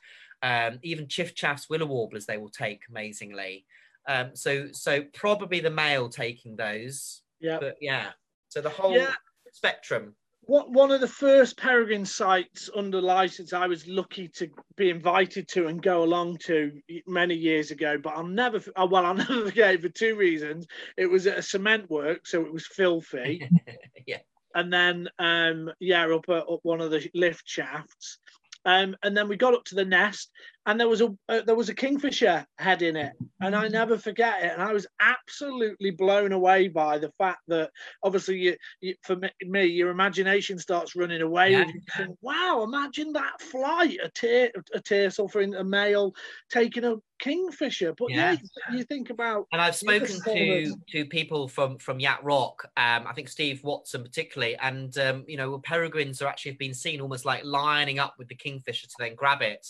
um, 0.41 0.79
even 0.83 1.07
chiffchaffs, 1.07 1.69
willow 1.69 1.85
warblers. 1.85 2.25
They 2.25 2.37
will 2.37 2.49
take 2.49 2.81
amazingly. 2.89 3.65
Um, 4.07 4.35
so, 4.35 4.67
so 4.71 5.03
probably 5.13 5.59
the 5.59 5.69
male 5.69 6.09
taking 6.09 6.55
those. 6.55 7.21
Yeah. 7.39 7.57
But 7.59 7.77
yeah. 7.81 8.09
So 8.49 8.61
the 8.61 8.69
whole 8.69 8.95
yeah. 8.95 9.13
spectrum. 9.51 10.15
what 10.41 10.69
one 10.69 10.91
of 10.91 11.01
the 11.01 11.07
first 11.07 11.57
peregrine 11.57 12.05
sites 12.05 12.69
under 12.75 13.01
license 13.01 13.53
I 13.53 13.65
was 13.65 13.87
lucky 13.87 14.27
to 14.29 14.49
be 14.75 14.89
invited 14.89 15.47
to 15.49 15.67
and 15.67 15.81
go 15.81 16.03
along 16.03 16.37
to 16.45 16.71
many 17.07 17.35
years 17.35 17.71
ago, 17.71 17.97
but 17.97 18.13
I'll 18.15 18.27
never 18.27 18.61
uh, 18.75 18.87
well 18.89 19.05
I'll 19.05 19.13
never 19.25 19.45
forget 19.45 19.75
it 19.75 19.81
for 19.81 19.89
two 19.89 20.15
reasons. 20.15 20.67
It 20.97 21.07
was 21.07 21.25
at 21.25 21.39
a 21.39 21.41
cement 21.41 21.89
work, 21.89 22.27
so 22.27 22.45
it 22.45 22.53
was 22.53 22.67
filthy. 22.67 23.49
yeah. 24.05 24.19
And 24.55 24.71
then 24.71 25.09
um 25.19 25.71
yeah, 25.79 26.05
up 26.13 26.29
up 26.29 26.59
one 26.63 26.81
of 26.81 26.91
the 26.91 27.09
lift 27.13 27.47
shafts. 27.47 28.19
Um, 28.65 28.95
and 29.03 29.15
then 29.15 29.27
we 29.27 29.35
got 29.35 29.53
up 29.53 29.65
to 29.65 29.75
the 29.75 29.85
nest, 29.85 30.31
and 30.65 30.79
there 30.79 30.87
was 30.87 31.01
a 31.01 31.13
uh, 31.27 31.41
there 31.45 31.55
was 31.55 31.69
a 31.69 31.75
kingfisher 31.75 32.45
head 32.57 32.81
in 32.81 32.95
it, 32.95 33.13
and 33.41 33.55
I 33.55 33.67
never 33.67 33.97
forget 33.97 34.43
it. 34.43 34.51
And 34.53 34.61
I 34.61 34.71
was 34.71 34.87
absolutely 34.99 35.91
blown 35.91 36.31
away 36.31 36.69
by 36.69 36.97
the 36.97 37.11
fact 37.17 37.41
that 37.49 37.71
obviously, 38.01 38.37
you, 38.37 38.55
you, 38.79 38.95
for 39.03 39.17
me, 39.41 39.65
your 39.65 39.89
imagination 39.89 40.57
starts 40.57 40.95
running 40.95 41.21
away. 41.21 41.51
Yeah. 41.51 41.65
You 41.65 41.81
think, 41.97 42.17
wow, 42.21 42.63
imagine 42.63 43.13
that 43.13 43.41
flight, 43.41 43.97
a, 44.03 44.09
tear, 44.09 44.51
a 44.73 44.79
tersel 44.79 45.27
for 45.27 45.41
a 45.41 45.63
male 45.63 46.13
taking 46.49 46.85
a 46.85 46.95
kingfisher. 47.19 47.93
But 47.97 48.11
yeah, 48.11 48.31
yeah 48.31 48.75
you 48.75 48.83
think 48.83 49.09
about. 49.09 49.47
And 49.51 49.61
I've 49.61 49.75
spoken 49.75 50.19
to 50.23 50.75
to 50.91 51.05
people 51.05 51.49
from 51.49 51.77
from 51.77 51.99
Yat 51.99 52.23
Rock. 52.23 52.69
Um, 52.77 53.05
I 53.05 53.13
think 53.13 53.27
Steve 53.27 53.61
Watson 53.63 54.03
particularly, 54.03 54.55
and 54.57 54.97
um, 54.97 55.25
you 55.27 55.35
know, 55.35 55.59
peregrines 55.59 56.21
are 56.21 56.27
actually 56.27 56.53
been 56.53 56.73
seen 56.73 57.01
almost 57.01 57.25
like 57.25 57.43
lining 57.43 57.99
up 57.99 58.15
with 58.17 58.29
the 58.29 58.35
kingfisher 58.35 58.87
to 58.87 58.95
then 58.97 59.15
grab 59.15 59.41
it. 59.41 59.67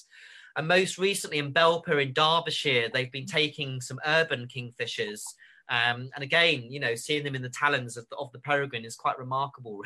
And 0.55 0.67
most 0.67 0.97
recently 0.97 1.39
in 1.39 1.53
Belper 1.53 2.01
in 2.01 2.13
Derbyshire, 2.13 2.89
they've 2.93 3.11
been 3.11 3.25
taking 3.25 3.81
some 3.81 3.99
urban 4.05 4.47
kingfishers. 4.47 5.23
Um, 5.69 6.09
and 6.13 6.23
again, 6.23 6.65
you 6.69 6.79
know, 6.79 6.95
seeing 6.95 7.23
them 7.23 7.35
in 7.35 7.41
the 7.41 7.49
talons 7.49 7.97
of 7.97 8.07
the, 8.09 8.17
of 8.17 8.31
the 8.31 8.39
peregrine 8.39 8.85
is 8.85 8.95
quite 8.95 9.17
remarkable. 9.17 9.81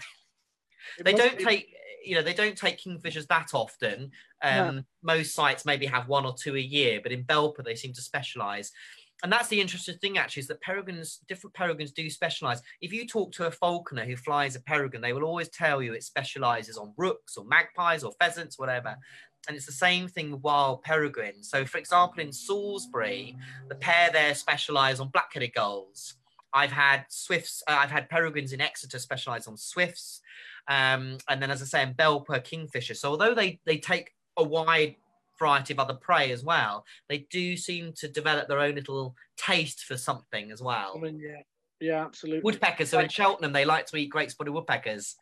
they 1.04 1.14
don't 1.14 1.40
take, 1.40 1.74
you 2.04 2.16
know, 2.16 2.22
they 2.22 2.34
don't 2.34 2.58
take 2.58 2.82
kingfishers 2.82 3.28
that 3.28 3.54
often. 3.54 4.12
Um, 4.42 4.86
Most 5.02 5.34
sites 5.34 5.66
maybe 5.66 5.86
have 5.86 6.08
one 6.08 6.26
or 6.26 6.34
two 6.34 6.56
a 6.56 6.60
year, 6.60 7.00
but 7.02 7.12
in 7.12 7.24
Belper 7.24 7.64
they 7.64 7.76
seem 7.76 7.94
to 7.94 8.02
specialise. 8.02 8.72
And 9.24 9.32
that's 9.32 9.48
the 9.48 9.60
interesting 9.60 9.98
thing, 9.98 10.20
actually, 10.20 10.42
is 10.42 10.48
that 10.48 10.62
peregrines, 10.62 11.22
different 11.28 11.56
peregrines 11.56 11.92
do 11.92 12.08
specialise. 12.08 12.62
If 12.82 12.94
you 12.94 13.08
talk 13.08 13.32
to 13.34 13.48
a 13.48 13.52
falconer 13.52 14.06
who 14.06 14.16
flies 14.16 14.56
a 14.56 14.60
peregrine, 14.60 15.02
they 15.02 15.14
will 15.14 15.24
always 15.24 15.50
tell 15.50 15.82
you 15.82 15.94
it 15.94 16.04
specialises 16.04 16.78
on 16.78 16.94
rooks 16.98 17.36
or 17.36 17.44
magpies 17.46 18.04
or 18.04 18.12
pheasants, 18.20 18.60
whatever 18.60 18.96
and 19.48 19.56
it's 19.56 19.66
the 19.66 19.72
same 19.72 20.08
thing 20.08 20.32
with 20.32 20.42
wild 20.42 20.84
peregrines. 20.84 21.50
So, 21.50 21.66
for 21.66 21.78
example, 21.78 22.22
in 22.22 22.32
Salisbury, 22.32 23.38
the 23.70 23.76
pair 23.76 24.10
there 24.12 24.36
specialise 24.36 25.00
on 25.00 25.10
black-headed 25.10 25.54
gulls. 25.54 26.16
I've 26.54 26.72
had 26.72 27.06
swifts. 27.10 27.64
Uh, 27.68 27.78
I've 27.80 27.92
had 27.92 28.10
peregrines 28.10 28.54
in 28.54 28.62
Exeter 28.62 29.00
specialise 29.00 29.48
on 29.48 29.58
swifts, 29.58 30.22
um, 30.68 31.18
and 31.30 31.42
then, 31.42 31.52
as 31.52 31.62
I 31.62 31.66
say, 31.66 31.84
in 31.84 31.94
Belper 31.94 32.44
kingfisher. 32.44 32.94
So, 32.94 33.12
although 33.12 33.34
they 33.34 33.60
they 33.66 33.78
take 33.78 34.12
a 34.38 34.44
wide 34.44 34.96
variety 35.38 35.74
of 35.74 35.80
other 35.80 35.94
prey 35.94 36.32
as 36.32 36.44
well, 36.44 36.84
they 37.10 37.28
do 37.30 37.56
seem 37.56 37.94
to 37.94 38.08
develop 38.08 38.48
their 38.48 38.60
own 38.60 38.76
little 38.76 39.16
taste 39.38 39.84
for 39.84 39.98
something 39.98 40.52
as 40.52 40.62
well. 40.62 40.94
I 40.96 41.00
mean, 41.00 41.20
yeah, 41.20 41.42
yeah, 41.80 42.06
absolutely. 42.06 42.42
Woodpeckers. 42.42 42.90
So 42.90 43.00
in 43.00 43.10
Cheltenham, 43.10 43.54
they 43.54 43.66
like 43.66 43.86
to 43.88 43.98
eat 43.98 44.10
great 44.10 44.32
spotted 44.32 44.52
woodpeckers. 44.52 45.16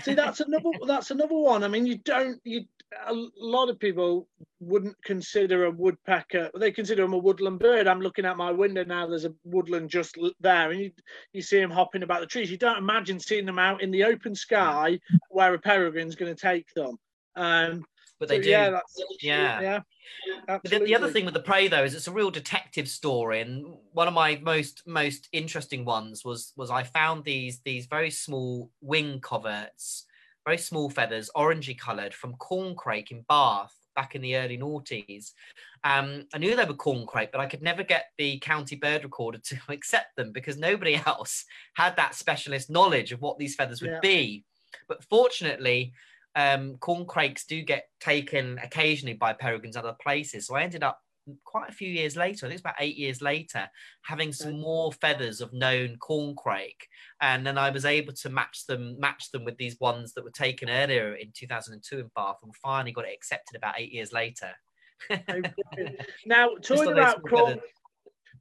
See, 0.00 0.14
that's 0.14 0.40
another 0.40 0.70
that's 0.86 1.10
another 1.10 1.36
one. 1.36 1.62
I 1.62 1.68
mean, 1.68 1.86
you 1.86 1.98
don't 1.98 2.40
you 2.44 2.64
a 3.06 3.14
lot 3.38 3.68
of 3.68 3.78
people 3.78 4.28
wouldn't 4.60 4.96
consider 5.04 5.64
a 5.64 5.70
woodpecker. 5.70 6.50
They 6.58 6.70
consider 6.70 7.02
them 7.02 7.12
a 7.12 7.18
woodland 7.18 7.58
bird. 7.58 7.86
I'm 7.86 8.00
looking 8.00 8.24
out 8.24 8.36
my 8.36 8.52
window 8.52 8.84
now. 8.84 9.06
There's 9.06 9.24
a 9.24 9.34
woodland 9.44 9.90
just 9.90 10.16
there, 10.40 10.70
and 10.70 10.80
you 10.80 10.92
you 11.32 11.42
see 11.42 11.58
them 11.58 11.70
hopping 11.70 12.02
about 12.02 12.20
the 12.20 12.26
trees. 12.26 12.50
You 12.50 12.58
don't 12.58 12.78
imagine 12.78 13.18
seeing 13.18 13.46
them 13.46 13.58
out 13.58 13.82
in 13.82 13.90
the 13.90 14.04
open 14.04 14.34
sky 14.34 14.98
where 15.30 15.54
a 15.54 15.58
peregrine's 15.58 16.14
going 16.14 16.34
to 16.34 16.40
take 16.40 16.72
them. 16.74 16.96
Um, 17.36 17.84
but 18.18 18.28
they 18.28 18.38
so, 18.38 18.42
do. 18.42 18.50
Yeah, 18.50 18.80
yeah. 19.20 19.60
yeah. 19.60 20.58
The, 20.62 20.78
the, 20.78 20.94
other 20.94 21.10
thing 21.10 21.24
with 21.24 21.34
the 21.34 21.40
prey 21.40 21.68
though 21.68 21.82
is 21.84 21.94
it's 21.94 22.06
a 22.06 22.12
real 22.12 22.30
detective 22.30 22.88
story, 22.88 23.40
and 23.40 23.64
one 23.92 24.08
of 24.08 24.14
my 24.14 24.40
most 24.42 24.82
most 24.86 25.28
interesting 25.32 25.84
ones 25.84 26.24
was 26.24 26.52
was 26.56 26.70
I 26.70 26.84
found 26.84 27.24
these 27.24 27.60
these 27.64 27.86
very 27.86 28.10
small 28.10 28.70
wing 28.80 29.20
coverts 29.20 30.06
very 30.44 30.58
small 30.58 30.90
feathers, 30.90 31.30
orangey 31.36 31.78
coloured, 31.78 32.14
from 32.14 32.34
corncrake 32.34 33.10
in 33.10 33.24
Bath 33.28 33.74
back 33.94 34.14
in 34.14 34.22
the 34.22 34.36
early 34.36 34.58
noughties. 34.58 35.32
Um, 35.84 36.26
I 36.34 36.38
knew 36.38 36.56
they 36.56 36.64
were 36.64 36.74
corncrake, 36.74 37.30
but 37.32 37.40
I 37.40 37.46
could 37.46 37.62
never 37.62 37.82
get 37.82 38.06
the 38.18 38.38
county 38.38 38.76
bird 38.76 39.04
recorder 39.04 39.38
to 39.38 39.58
accept 39.68 40.16
them 40.16 40.32
because 40.32 40.56
nobody 40.56 41.00
else 41.06 41.44
had 41.74 41.96
that 41.96 42.14
specialist 42.14 42.70
knowledge 42.70 43.12
of 43.12 43.20
what 43.20 43.38
these 43.38 43.54
feathers 43.54 43.82
would 43.82 43.90
yeah. 43.92 44.00
be. 44.00 44.44
But 44.88 45.04
fortunately, 45.04 45.92
um, 46.34 46.76
corncrakes 46.78 47.44
do 47.44 47.62
get 47.62 47.88
taken 48.00 48.58
occasionally 48.62 49.14
by 49.14 49.34
peregrines 49.34 49.76
other 49.76 49.94
places. 50.02 50.46
So 50.46 50.54
I 50.54 50.62
ended 50.62 50.82
up 50.82 50.98
quite 51.44 51.70
a 51.70 51.74
few 51.74 51.88
years 51.88 52.16
later, 52.16 52.46
I 52.46 52.48
think 52.48 52.54
it's 52.54 52.62
about 52.62 52.74
eight 52.80 52.96
years 52.96 53.22
later, 53.22 53.68
having 54.02 54.32
some 54.32 54.60
more 54.60 54.92
feathers 54.92 55.40
of 55.40 55.52
known 55.52 55.96
corncrake. 55.98 56.82
And 57.20 57.46
then 57.46 57.58
I 57.58 57.70
was 57.70 57.84
able 57.84 58.12
to 58.14 58.30
match 58.30 58.66
them, 58.66 58.96
match 58.98 59.30
them 59.30 59.44
with 59.44 59.56
these 59.56 59.78
ones 59.80 60.14
that 60.14 60.24
were 60.24 60.30
taken 60.30 60.68
earlier 60.68 61.14
in 61.14 61.32
2002 61.34 61.98
in 61.98 62.10
Bath 62.14 62.36
and 62.42 62.54
finally 62.56 62.92
got 62.92 63.06
it 63.06 63.14
accepted 63.14 63.56
about 63.56 63.78
eight 63.78 63.92
years 63.92 64.12
later. 64.12 64.50
now, 66.26 66.50
talking 66.62 66.92
about 66.92 67.22
corn, 67.28 67.60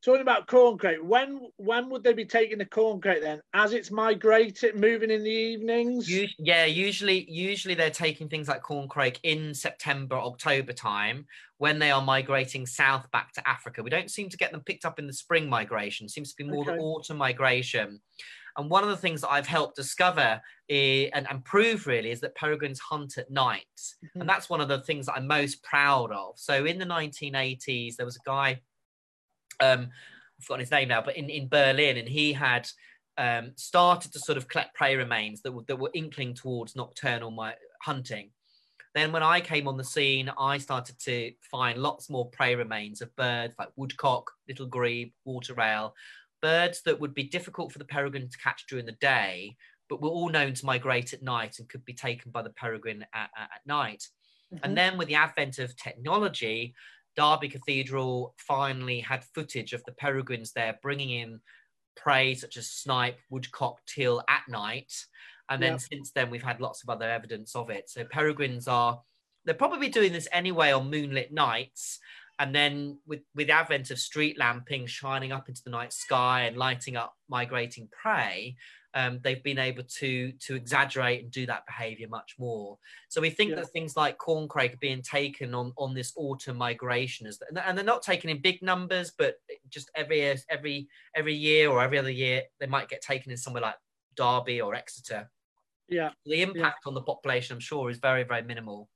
talking 0.03 0.21
about 0.21 0.47
corncrake, 0.47 1.01
when 1.01 1.47
when 1.57 1.89
would 1.89 2.03
they 2.03 2.13
be 2.13 2.25
taking 2.25 2.57
the 2.57 2.65
corncrake 2.65 3.21
then? 3.21 3.41
As 3.53 3.73
it's 3.73 3.91
migrating, 3.91 4.79
moving 4.79 5.11
in 5.11 5.23
the 5.23 5.29
evenings? 5.29 6.09
yeah, 6.39 6.65
usually 6.65 7.29
usually 7.29 7.75
they're 7.75 7.89
taking 7.89 8.27
things 8.27 8.47
like 8.47 8.61
corn 8.61 8.87
crake 8.87 9.19
in 9.23 9.53
September, 9.53 10.15
October 10.15 10.73
time 10.73 11.25
when 11.57 11.77
they 11.77 11.91
are 11.91 12.01
migrating 12.01 12.65
south 12.65 13.09
back 13.11 13.31
to 13.33 13.47
Africa. 13.47 13.83
We 13.83 13.89
don't 13.89 14.09
seem 14.09 14.29
to 14.29 14.37
get 14.37 14.51
them 14.51 14.61
picked 14.61 14.85
up 14.85 14.97
in 14.97 15.07
the 15.07 15.13
spring 15.13 15.47
migration. 15.47 16.05
It 16.05 16.09
seems 16.09 16.33
to 16.33 16.43
be 16.43 16.49
more 16.49 16.63
okay. 16.63 16.75
the 16.75 16.81
autumn 16.81 17.17
migration. 17.17 18.01
And 18.57 18.69
one 18.69 18.83
of 18.83 18.89
the 18.89 18.97
things 18.97 19.21
that 19.21 19.31
I've 19.31 19.47
helped 19.47 19.75
discover 19.75 20.41
is, 20.67 21.09
and, 21.13 21.27
and 21.29 21.43
prove 21.45 21.87
really 21.87 22.11
is 22.11 22.19
that 22.21 22.35
peregrines 22.35 22.79
hunt 22.79 23.17
at 23.17 23.31
night. 23.31 23.65
Mm-hmm. 23.77 24.21
And 24.21 24.29
that's 24.29 24.49
one 24.49 24.59
of 24.59 24.67
the 24.67 24.81
things 24.81 25.05
that 25.05 25.13
I'm 25.13 25.27
most 25.27 25.63
proud 25.63 26.11
of. 26.11 26.37
So 26.37 26.65
in 26.65 26.77
the 26.77 26.85
1980s, 26.85 27.95
there 27.95 28.05
was 28.05 28.17
a 28.17 28.25
guy 28.25 28.59
um, 29.61 29.89
I've 30.39 30.45
forgotten 30.45 30.61
his 30.61 30.71
name 30.71 30.87
now, 30.87 31.01
but 31.01 31.17
in, 31.17 31.29
in 31.29 31.47
Berlin, 31.47 31.97
and 31.97 32.07
he 32.07 32.33
had 32.33 32.67
um, 33.17 33.51
started 33.55 34.11
to 34.13 34.19
sort 34.19 34.37
of 34.37 34.47
collect 34.47 34.73
prey 34.73 34.95
remains 34.95 35.41
that 35.41 35.51
were, 35.51 35.63
that 35.67 35.79
were 35.79 35.91
inkling 35.93 36.33
towards 36.33 36.75
nocturnal 36.75 37.31
my, 37.31 37.55
hunting. 37.81 38.31
Then, 38.93 39.11
when 39.11 39.23
I 39.23 39.39
came 39.39 39.67
on 39.67 39.77
the 39.77 39.83
scene, 39.83 40.29
I 40.37 40.57
started 40.57 40.99
to 41.05 41.31
find 41.49 41.77
lots 41.77 42.09
more 42.09 42.29
prey 42.29 42.55
remains 42.55 43.01
of 43.01 43.15
birds 43.15 43.55
like 43.57 43.69
woodcock, 43.77 44.29
little 44.49 44.65
grebe, 44.65 45.13
water 45.23 45.53
rail, 45.53 45.93
birds 46.41 46.81
that 46.83 46.99
would 46.99 47.13
be 47.13 47.23
difficult 47.23 47.71
for 47.71 47.79
the 47.79 47.85
peregrine 47.85 48.27
to 48.27 48.37
catch 48.37 48.65
during 48.67 48.85
the 48.85 48.91
day, 48.93 49.55
but 49.87 50.01
were 50.01 50.09
all 50.09 50.29
known 50.29 50.53
to 50.55 50.65
migrate 50.65 51.13
at 51.13 51.23
night 51.23 51.59
and 51.59 51.69
could 51.69 51.85
be 51.85 51.93
taken 51.93 52.31
by 52.31 52.41
the 52.41 52.49
peregrine 52.49 53.05
at, 53.13 53.29
at, 53.37 53.43
at 53.43 53.65
night. 53.65 54.07
Mm-hmm. 54.53 54.65
And 54.65 54.77
then, 54.77 54.97
with 54.97 55.07
the 55.07 55.15
advent 55.15 55.59
of 55.59 55.75
technology, 55.77 56.73
Derby 57.15 57.49
Cathedral 57.49 58.33
finally 58.37 58.99
had 58.99 59.23
footage 59.35 59.73
of 59.73 59.83
the 59.85 59.91
peregrines 59.91 60.51
there 60.53 60.79
bringing 60.81 61.09
in 61.09 61.39
prey 61.95 62.33
such 62.35 62.57
as 62.57 62.71
snipe, 62.71 63.19
woodcock, 63.29 63.79
teal 63.85 64.23
at 64.29 64.43
night. 64.47 64.93
And 65.49 65.61
then 65.61 65.73
yep. 65.73 65.81
since 65.81 66.11
then, 66.11 66.29
we've 66.29 66.43
had 66.43 66.61
lots 66.61 66.83
of 66.83 66.89
other 66.89 67.09
evidence 67.09 67.55
of 67.55 67.69
it. 67.69 67.89
So 67.89 68.05
peregrines 68.05 68.67
are, 68.67 69.01
they're 69.43 69.55
probably 69.55 69.89
doing 69.89 70.13
this 70.13 70.27
anyway 70.31 70.71
on 70.71 70.89
moonlit 70.89 71.33
nights. 71.33 71.99
And 72.39 72.55
then 72.55 72.99
with, 73.05 73.19
with 73.35 73.47
the 73.47 73.53
advent 73.53 73.91
of 73.91 73.99
street 73.99 74.39
lamping 74.39 74.87
shining 74.87 75.31
up 75.31 75.49
into 75.49 75.61
the 75.63 75.69
night 75.69 75.93
sky 75.93 76.43
and 76.43 76.57
lighting 76.57 76.95
up 76.95 77.13
migrating 77.29 77.89
prey, 77.91 78.55
um, 78.93 79.19
they've 79.23 79.43
been 79.43 79.59
able 79.59 79.83
to 79.83 80.31
to 80.33 80.55
exaggerate 80.55 81.23
and 81.23 81.31
do 81.31 81.45
that 81.45 81.65
behavior 81.65 82.07
much 82.07 82.35
more. 82.37 82.77
So 83.09 83.21
we 83.21 83.29
think 83.29 83.51
yeah. 83.51 83.57
that 83.57 83.71
things 83.71 83.95
like 83.95 84.17
corncrake 84.17 84.73
are 84.73 84.77
being 84.81 85.01
taken 85.01 85.53
on 85.53 85.73
on 85.77 85.93
this 85.93 86.13
autumn 86.15 86.57
migration, 86.57 87.27
as 87.27 87.39
and 87.65 87.77
they're 87.77 87.85
not 87.85 88.03
taken 88.03 88.29
in 88.29 88.41
big 88.41 88.61
numbers, 88.61 89.11
but 89.17 89.35
just 89.69 89.89
every 89.95 90.35
every 90.49 90.87
every 91.15 91.33
year 91.33 91.69
or 91.69 91.81
every 91.81 91.97
other 91.97 92.11
year 92.11 92.43
they 92.59 92.67
might 92.67 92.89
get 92.89 93.01
taken 93.01 93.31
in 93.31 93.37
somewhere 93.37 93.63
like 93.63 93.75
Derby 94.15 94.61
or 94.61 94.75
Exeter. 94.75 95.29
Yeah, 95.87 96.11
the 96.25 96.41
impact 96.41 96.79
yeah. 96.85 96.89
on 96.89 96.93
the 96.93 97.01
population, 97.01 97.55
I'm 97.55 97.61
sure, 97.61 97.89
is 97.89 97.97
very 97.97 98.23
very 98.23 98.43
minimal. 98.43 98.89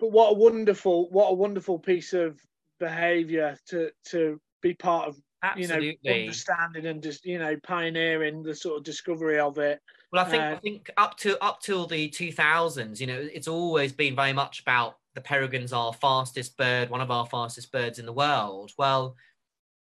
But 0.00 0.12
what 0.12 0.30
a 0.30 0.34
wonderful 0.34 1.10
what 1.10 1.30
a 1.30 1.34
wonderful 1.34 1.78
piece 1.78 2.12
of 2.12 2.40
behavior 2.78 3.58
to 3.68 3.90
to 4.06 4.40
be 4.62 4.74
part 4.74 5.08
of 5.08 5.16
Absolutely. 5.42 5.98
you 6.02 6.10
know, 6.10 6.20
understanding 6.20 6.86
and 6.86 7.02
just 7.02 7.24
you 7.24 7.38
know 7.38 7.56
pioneering 7.62 8.42
the 8.42 8.54
sort 8.54 8.78
of 8.78 8.84
discovery 8.84 9.38
of 9.38 9.58
it. 9.58 9.80
Well, 10.12 10.24
I 10.24 10.28
think 10.28 10.42
uh, 10.42 10.46
I 10.46 10.56
think 10.56 10.90
up 10.96 11.16
to 11.18 11.42
up 11.42 11.60
till 11.60 11.86
the 11.86 12.08
2000s, 12.10 13.00
you 13.00 13.06
know, 13.06 13.28
it's 13.32 13.48
always 13.48 13.92
been 13.92 14.16
very 14.16 14.32
much 14.32 14.60
about 14.60 14.96
the 15.14 15.20
peregrines 15.20 15.72
our 15.72 15.92
fastest 15.92 16.56
bird, 16.56 16.90
one 16.90 17.00
of 17.00 17.10
our 17.10 17.26
fastest 17.26 17.70
birds 17.72 17.98
in 17.98 18.06
the 18.06 18.12
world. 18.12 18.72
Well, 18.78 19.16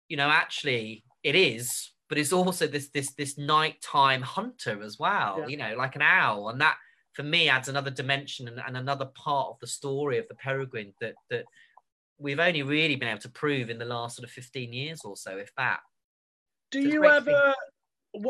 you 0.07 0.17
know, 0.17 0.29
actually, 0.29 1.03
it 1.23 1.35
is 1.35 1.91
but 2.09 2.17
it's 2.17 2.33
also 2.33 2.67
this 2.67 2.89
this 2.89 3.11
this 3.11 3.37
nighttime 3.37 4.21
hunter 4.21 4.81
as 4.81 4.99
well. 4.99 5.37
Yeah. 5.39 5.47
You 5.47 5.57
know, 5.57 5.75
like 5.77 5.95
an 5.95 6.01
owl, 6.01 6.49
and 6.49 6.59
that 6.59 6.77
for 7.13 7.23
me 7.23 7.47
adds 7.47 7.69
another 7.69 7.91
dimension 7.91 8.47
and, 8.47 8.59
and 8.65 8.75
another 8.75 9.05
part 9.05 9.49
of 9.51 9.59
the 9.59 9.67
story 9.67 10.17
of 10.17 10.27
the 10.27 10.35
peregrine 10.35 10.93
that 10.99 11.13
that 11.29 11.45
we've 12.19 12.39
only 12.39 12.63
really 12.63 12.95
been 12.95 13.09
able 13.09 13.21
to 13.21 13.29
prove 13.29 13.69
in 13.69 13.79
the 13.79 13.85
last 13.85 14.17
sort 14.17 14.27
of 14.27 14.31
15 14.31 14.73
years 14.73 15.01
or 15.03 15.15
so, 15.15 15.37
if 15.37 15.51
that. 15.55 15.79
Do 16.71 16.81
you 16.81 17.05
ever 17.05 17.55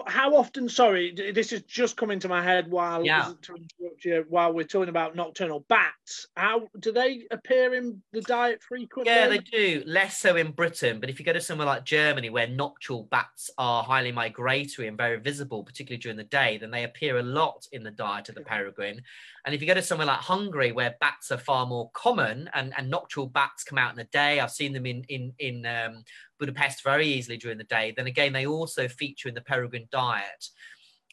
how 0.08 0.36
often 0.36 0.68
sorry 0.68 1.14
this 1.34 1.54
is 1.54 1.62
just 1.62 1.96
come 1.96 2.18
to 2.20 2.28
my 2.28 2.44
head 2.44 2.70
while 2.70 3.06
yeah. 3.06 3.30
Interrupt 3.30 4.04
you, 4.04 4.26
while 4.28 4.52
we're 4.52 4.66
talking 4.66 4.90
about 4.90 5.16
nocturnal 5.16 5.66
bats. 5.70 6.28
How 6.36 6.68
do 6.80 6.92
they 6.92 7.26
appear 7.32 7.74
in 7.74 8.02
the 8.12 8.22
diet 8.22 8.62
frequently? 8.62 9.14
Yeah 9.14 9.30
they 9.30 9.38
do. 9.38 9.84
Less 9.86 10.18
so 10.18 10.36
in 10.36 10.52
britain 10.52 11.00
but 11.00 11.10
if 11.10 11.20
you 11.20 11.26
go 11.26 11.34
to 11.34 11.40
somewhere 11.40 11.68
like 11.68 11.86
germany 11.86 12.30
where 12.30 12.48
nocturnal 12.48 13.08
bats 13.10 13.50
are 13.58 13.84
highly 13.84 14.12
migratory 14.12 14.88
and 14.88 14.98
very 14.98 15.20
visible 15.20 15.64
particularly 15.64 16.00
during 16.00 16.18
the 16.18 16.24
day 16.26 16.58
then 16.58 16.72
they 16.72 16.84
appear 16.84 17.20
a 17.20 17.24
lot 17.24 17.66
in 17.72 17.84
the 17.84 17.92
diet 17.92 18.28
of 18.30 18.36
the 18.36 18.42
peregrine 18.42 19.02
and 19.46 19.56
if 19.56 19.62
you 19.62 19.68
go 19.68 19.74
to 19.74 19.82
somewhere 19.82 20.08
like 20.08 20.20
hungary 20.20 20.72
where 20.72 20.96
bats 21.00 21.32
are 21.32 21.38
far 21.38 21.66
more 21.66 21.90
common 21.94 22.50
and, 22.54 22.74
and 22.78 22.90
nocturnal 22.90 23.28
bats 23.28 23.64
come 23.64 23.78
out 23.78 23.92
in 23.92 23.98
the 23.98 24.04
day 24.06 24.40
i've 24.40 24.52
seen 24.52 24.74
them 24.74 24.86
in 24.86 25.04
in 25.10 25.34
in 25.40 25.66
um, 25.66 26.04
Budapest 26.40 26.84
very 26.84 27.06
easily 27.06 27.38
during 27.38 27.58
the 27.58 27.64
day. 27.66 27.94
Then 27.96 28.08
again, 28.08 28.34
they 28.34 28.48
also 28.48 28.88
feature 28.88 29.30
in 29.30 29.36
the 29.36 29.42
peregrine 29.42 29.88
diet. 29.92 30.48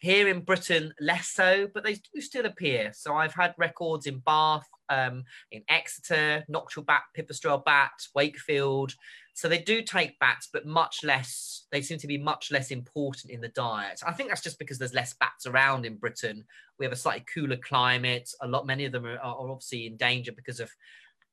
Here 0.00 0.28
in 0.28 0.40
Britain, 0.40 0.92
less 1.00 1.28
so, 1.28 1.68
but 1.72 1.82
they 1.82 1.94
do 1.94 2.20
still 2.20 2.46
appear. 2.46 2.92
So 2.94 3.14
I've 3.14 3.34
had 3.34 3.54
records 3.58 4.06
in 4.06 4.18
Bath, 4.20 4.68
um, 4.88 5.24
in 5.50 5.62
Exeter, 5.68 6.44
nocturnal 6.48 6.84
bat, 6.84 7.02
pipistrelle 7.16 7.64
bat, 7.64 7.92
Wakefield. 8.14 8.94
So 9.36 9.50
they 9.50 9.58
do 9.58 9.82
take 9.82 10.18
bats, 10.18 10.48
but 10.50 10.64
much 10.64 11.04
less. 11.04 11.66
They 11.70 11.82
seem 11.82 11.98
to 11.98 12.06
be 12.06 12.16
much 12.16 12.50
less 12.50 12.70
important 12.70 13.30
in 13.30 13.42
the 13.42 13.48
diet. 13.48 14.00
I 14.04 14.12
think 14.12 14.30
that's 14.30 14.40
just 14.40 14.58
because 14.58 14.78
there's 14.78 14.94
less 14.94 15.12
bats 15.12 15.46
around 15.46 15.84
in 15.84 15.96
Britain. 15.98 16.42
We 16.78 16.86
have 16.86 16.92
a 16.92 16.96
slightly 16.96 17.26
cooler 17.32 17.58
climate. 17.58 18.30
A 18.40 18.48
lot, 18.48 18.66
many 18.66 18.86
of 18.86 18.92
them 18.92 19.04
are, 19.04 19.18
are 19.18 19.50
obviously 19.50 19.86
in 19.86 19.98
danger 19.98 20.32
because 20.32 20.58
of 20.58 20.70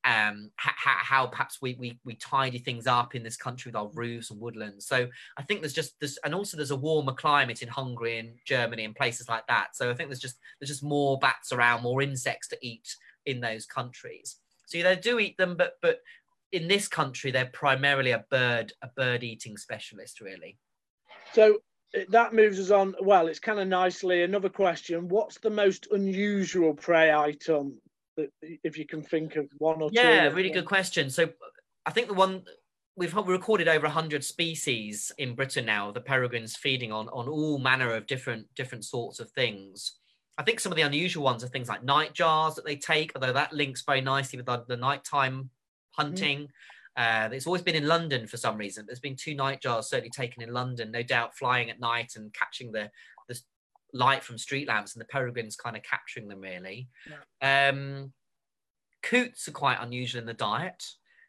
um, 0.03 0.51
how, 0.57 0.73
how 0.75 1.27
perhaps 1.27 1.61
we, 1.61 1.77
we 1.79 1.97
we 2.03 2.15
tidy 2.15 2.57
things 2.57 2.87
up 2.87 3.15
in 3.15 3.23
this 3.23 3.37
country 3.37 3.69
with 3.69 3.77
our 3.77 3.89
roofs 3.93 4.31
and 4.31 4.41
woodlands. 4.41 4.85
So 4.85 5.07
I 5.37 5.43
think 5.43 5.61
there's 5.61 5.71
just 5.71 5.97
this, 6.01 6.19
and 6.25 6.35
also 6.35 6.57
there's 6.57 6.71
a 6.71 6.75
warmer 6.75 7.13
climate 7.13 7.61
in 7.61 7.69
Hungary 7.69 8.19
and 8.19 8.33
Germany 8.43 8.83
and 8.83 8.93
places 8.93 9.29
like 9.29 9.47
that. 9.47 9.77
So 9.77 9.89
I 9.89 9.93
think 9.93 10.09
there's 10.09 10.19
just 10.19 10.39
there's 10.59 10.71
just 10.71 10.83
more 10.83 11.17
bats 11.19 11.53
around, 11.53 11.83
more 11.83 12.01
insects 12.01 12.49
to 12.49 12.57
eat 12.61 12.97
in 13.25 13.39
those 13.39 13.65
countries. 13.65 14.35
So 14.65 14.81
they 14.81 14.95
do 14.97 15.19
eat 15.19 15.37
them, 15.37 15.55
but 15.55 15.75
but 15.81 15.99
in 16.53 16.67
this 16.67 16.87
country 16.87 17.31
they're 17.31 17.49
primarily 17.51 18.11
a 18.11 18.23
bird 18.29 18.71
a 18.81 18.87
bird 18.95 19.23
eating 19.23 19.57
specialist, 19.57 20.21
really. 20.21 20.57
So 21.33 21.57
uh, 21.97 22.01
that 22.09 22.33
moves 22.33 22.59
us 22.59 22.71
on. 22.71 22.95
Well, 23.01 23.27
it's 23.27 23.39
kind 23.39 23.59
of 23.59 23.67
nicely 23.67 24.23
another 24.23 24.49
question. 24.49 25.09
What's 25.09 25.39
the 25.39 25.49
most 25.49 25.87
unusual 25.91 26.73
prey 26.73 27.11
item 27.11 27.81
that 28.15 28.29
if 28.41 28.77
you 28.77 28.85
can 28.85 29.01
think 29.01 29.35
of 29.35 29.49
one 29.57 29.81
or 29.81 29.89
yeah, 29.91 30.03
two. 30.03 30.09
Yeah, 30.09 30.27
really 30.27 30.51
good 30.51 30.65
question. 30.65 31.09
So 31.09 31.29
I 31.85 31.91
think 31.91 32.07
the 32.07 32.13
one 32.13 32.43
we've 32.95 33.15
recorded 33.15 33.67
over 33.67 33.87
100 33.87 34.23
species 34.23 35.11
in 35.17 35.33
Britain 35.33 35.65
now, 35.65 35.91
the 35.91 36.01
peregrines 36.01 36.55
feeding 36.55 36.91
on 36.91 37.09
on 37.09 37.27
all 37.27 37.57
manner 37.57 37.93
of 37.93 38.07
different 38.07 38.47
different 38.55 38.85
sorts 38.85 39.19
of 39.19 39.31
things. 39.31 39.99
I 40.37 40.43
think 40.43 40.59
some 40.59 40.71
of 40.71 40.75
the 40.75 40.81
unusual 40.83 41.23
ones 41.23 41.43
are 41.43 41.47
things 41.47 41.69
like 41.69 41.83
nightjars 41.83 42.55
that 42.55 42.65
they 42.65 42.75
take, 42.75 43.11
although 43.15 43.33
that 43.33 43.53
links 43.53 43.83
very 43.85 44.01
nicely 44.01 44.37
with 44.37 44.47
the, 44.47 44.63
the 44.67 44.77
nighttime 44.77 45.51
hunting. 45.93 46.49
Mm. 46.97 47.27
Uh, 47.27 47.29
it's 47.33 47.47
always 47.47 47.63
been 47.63 47.75
in 47.75 47.87
London 47.87 48.27
for 48.27 48.37
some 48.37 48.57
reason. 48.57 48.85
There's 48.85 48.99
been 48.99 49.15
two 49.15 49.35
nightjars 49.35 49.85
certainly 49.85 50.11
taken 50.11 50.43
in 50.43 50.53
London, 50.53 50.91
no 50.91 51.01
doubt 51.01 51.35
flying 51.35 51.71
at 51.71 51.79
night 51.79 52.13
and 52.15 52.31
catching 52.33 52.71
the 52.71 52.91
light 53.93 54.23
from 54.23 54.37
street 54.37 54.67
lamps 54.67 54.93
and 54.93 55.01
the 55.01 55.07
peregrines 55.07 55.55
kind 55.55 55.77
of 55.77 55.83
capturing 55.83 56.27
them 56.27 56.41
really. 56.41 56.87
Yeah. 57.41 57.69
Um, 57.69 58.11
coots 59.03 59.47
are 59.47 59.51
quite 59.51 59.77
unusual 59.79 60.21
in 60.21 60.27
the 60.27 60.33
diet. 60.33 60.83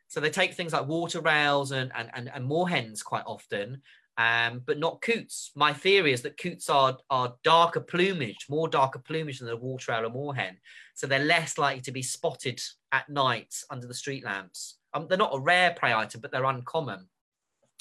So 0.08 0.20
they 0.20 0.30
take 0.30 0.54
things 0.54 0.72
like 0.72 0.86
water 0.86 1.20
rails 1.20 1.72
and, 1.72 1.90
and, 1.94 2.10
and, 2.14 2.30
and 2.32 2.48
moorhens 2.48 3.04
quite 3.04 3.24
often, 3.26 3.82
um, 4.16 4.62
but 4.64 4.78
not 4.78 5.02
coots. 5.02 5.50
My 5.56 5.72
theory 5.72 6.12
is 6.12 6.22
that 6.22 6.38
coots 6.38 6.70
are, 6.70 6.96
are 7.10 7.34
darker 7.42 7.80
plumage, 7.80 8.46
more 8.48 8.68
darker 8.68 9.00
plumage 9.00 9.40
than 9.40 9.48
the 9.48 9.56
water 9.56 9.92
owl 9.92 10.06
or 10.06 10.10
moorhen. 10.10 10.56
So 10.94 11.06
they're 11.06 11.24
less 11.24 11.58
likely 11.58 11.82
to 11.82 11.92
be 11.92 12.02
spotted 12.02 12.60
at 12.94 13.08
night 13.08 13.52
under 13.70 13.88
the 13.88 13.94
street 13.94 14.24
lamps. 14.24 14.76
Um, 14.94 15.06
they're 15.08 15.18
not 15.18 15.34
a 15.34 15.40
rare 15.40 15.74
prey 15.76 15.92
item, 15.92 16.20
but 16.20 16.30
they're 16.30 16.44
uncommon. 16.44 17.08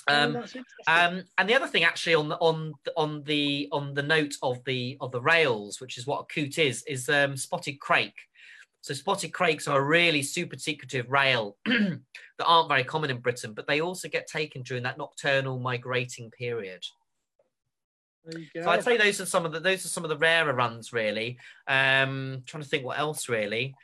Oh, 0.07 0.14
um, 0.14 0.43
um, 0.88 1.24
and 1.38 1.47
the 1.47 1.53
other 1.53 1.68
thing, 1.68 1.84
actually, 1.84 2.16
on 2.16 2.30
the 2.30 2.38
on 2.38 2.74
the, 2.84 2.91
on 2.97 3.24
the 3.24 3.70
on 3.72 3.93
the 3.93 4.01
note 4.01 4.34
of 4.41 4.61
the 4.66 4.97
of 4.99 5.11
the 5.11 5.22
rails, 5.22 5.80
which 5.80 5.97
is 5.97 6.07
what 6.07 6.22
a 6.22 6.34
coot 6.34 6.57
is, 6.57 6.84
is 6.88 7.07
um, 7.07 7.38
spotted 7.38 7.80
crake. 7.80 8.18
So 8.82 8.93
spotted 8.93 9.32
crakes 9.32 9.68
are 9.68 9.80
a 9.80 9.84
really 9.84 10.24
super 10.24 10.57
secretive 10.57 11.09
rail 11.09 11.55
that 11.66 12.01
aren't 12.45 12.68
very 12.68 12.84
common 12.84 13.11
in 13.11 13.20
Britain, 13.20 13.53
but 13.53 13.66
they 13.66 13.80
also 13.80 14.09
get 14.09 14.28
taken 14.28 14.61
during 14.64 14.84
that 14.84 14.97
nocturnal 14.97 15.57
migrating 15.59 16.32
period. 16.32 16.84
So 18.30 18.70
I'd 18.70 18.84
say 18.84 18.97
those 18.97 19.22
are 19.22 19.26
some 19.26 19.45
of 19.45 19.51
the 19.51 19.59
those 19.59 19.86
are 19.86 19.89
some 19.89 20.03
of 20.03 20.09
the 20.09 20.18
rarer 20.18 20.53
runs, 20.53 20.91
really. 20.91 21.38
Um, 21.68 22.43
trying 22.45 22.64
to 22.64 22.70
think 22.70 22.84
what 22.84 22.99
else 22.99 23.30
really 23.30 23.76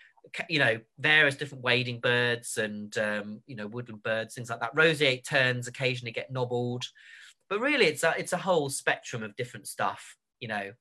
you 0.50 0.60
know 0.60 0.80
various 1.00 1.36
different 1.36 1.64
wading 1.64 2.00
birds 2.00 2.58
and 2.58 2.98
um, 2.98 3.42
you 3.48 3.56
know 3.56 3.68
woodland 3.68 4.04
birds 4.04 4.36
things 4.36 4.50
like 4.50 4.60
that. 4.60 4.76
Roseate 4.76 5.26
terns 5.26 5.68
occasionally 5.68 6.12
get 6.12 6.32
nobbled. 6.32 6.86
But 7.50 7.62
really 7.62 7.86
it's 7.86 8.04
a 8.04 8.14
it's 8.18 8.34
a 8.34 8.38
whole 8.38 8.70
spectrum 8.70 9.24
of 9.24 9.36
different 9.36 9.68
stuff 9.68 10.16
you 10.40 10.48
know. 10.48 10.72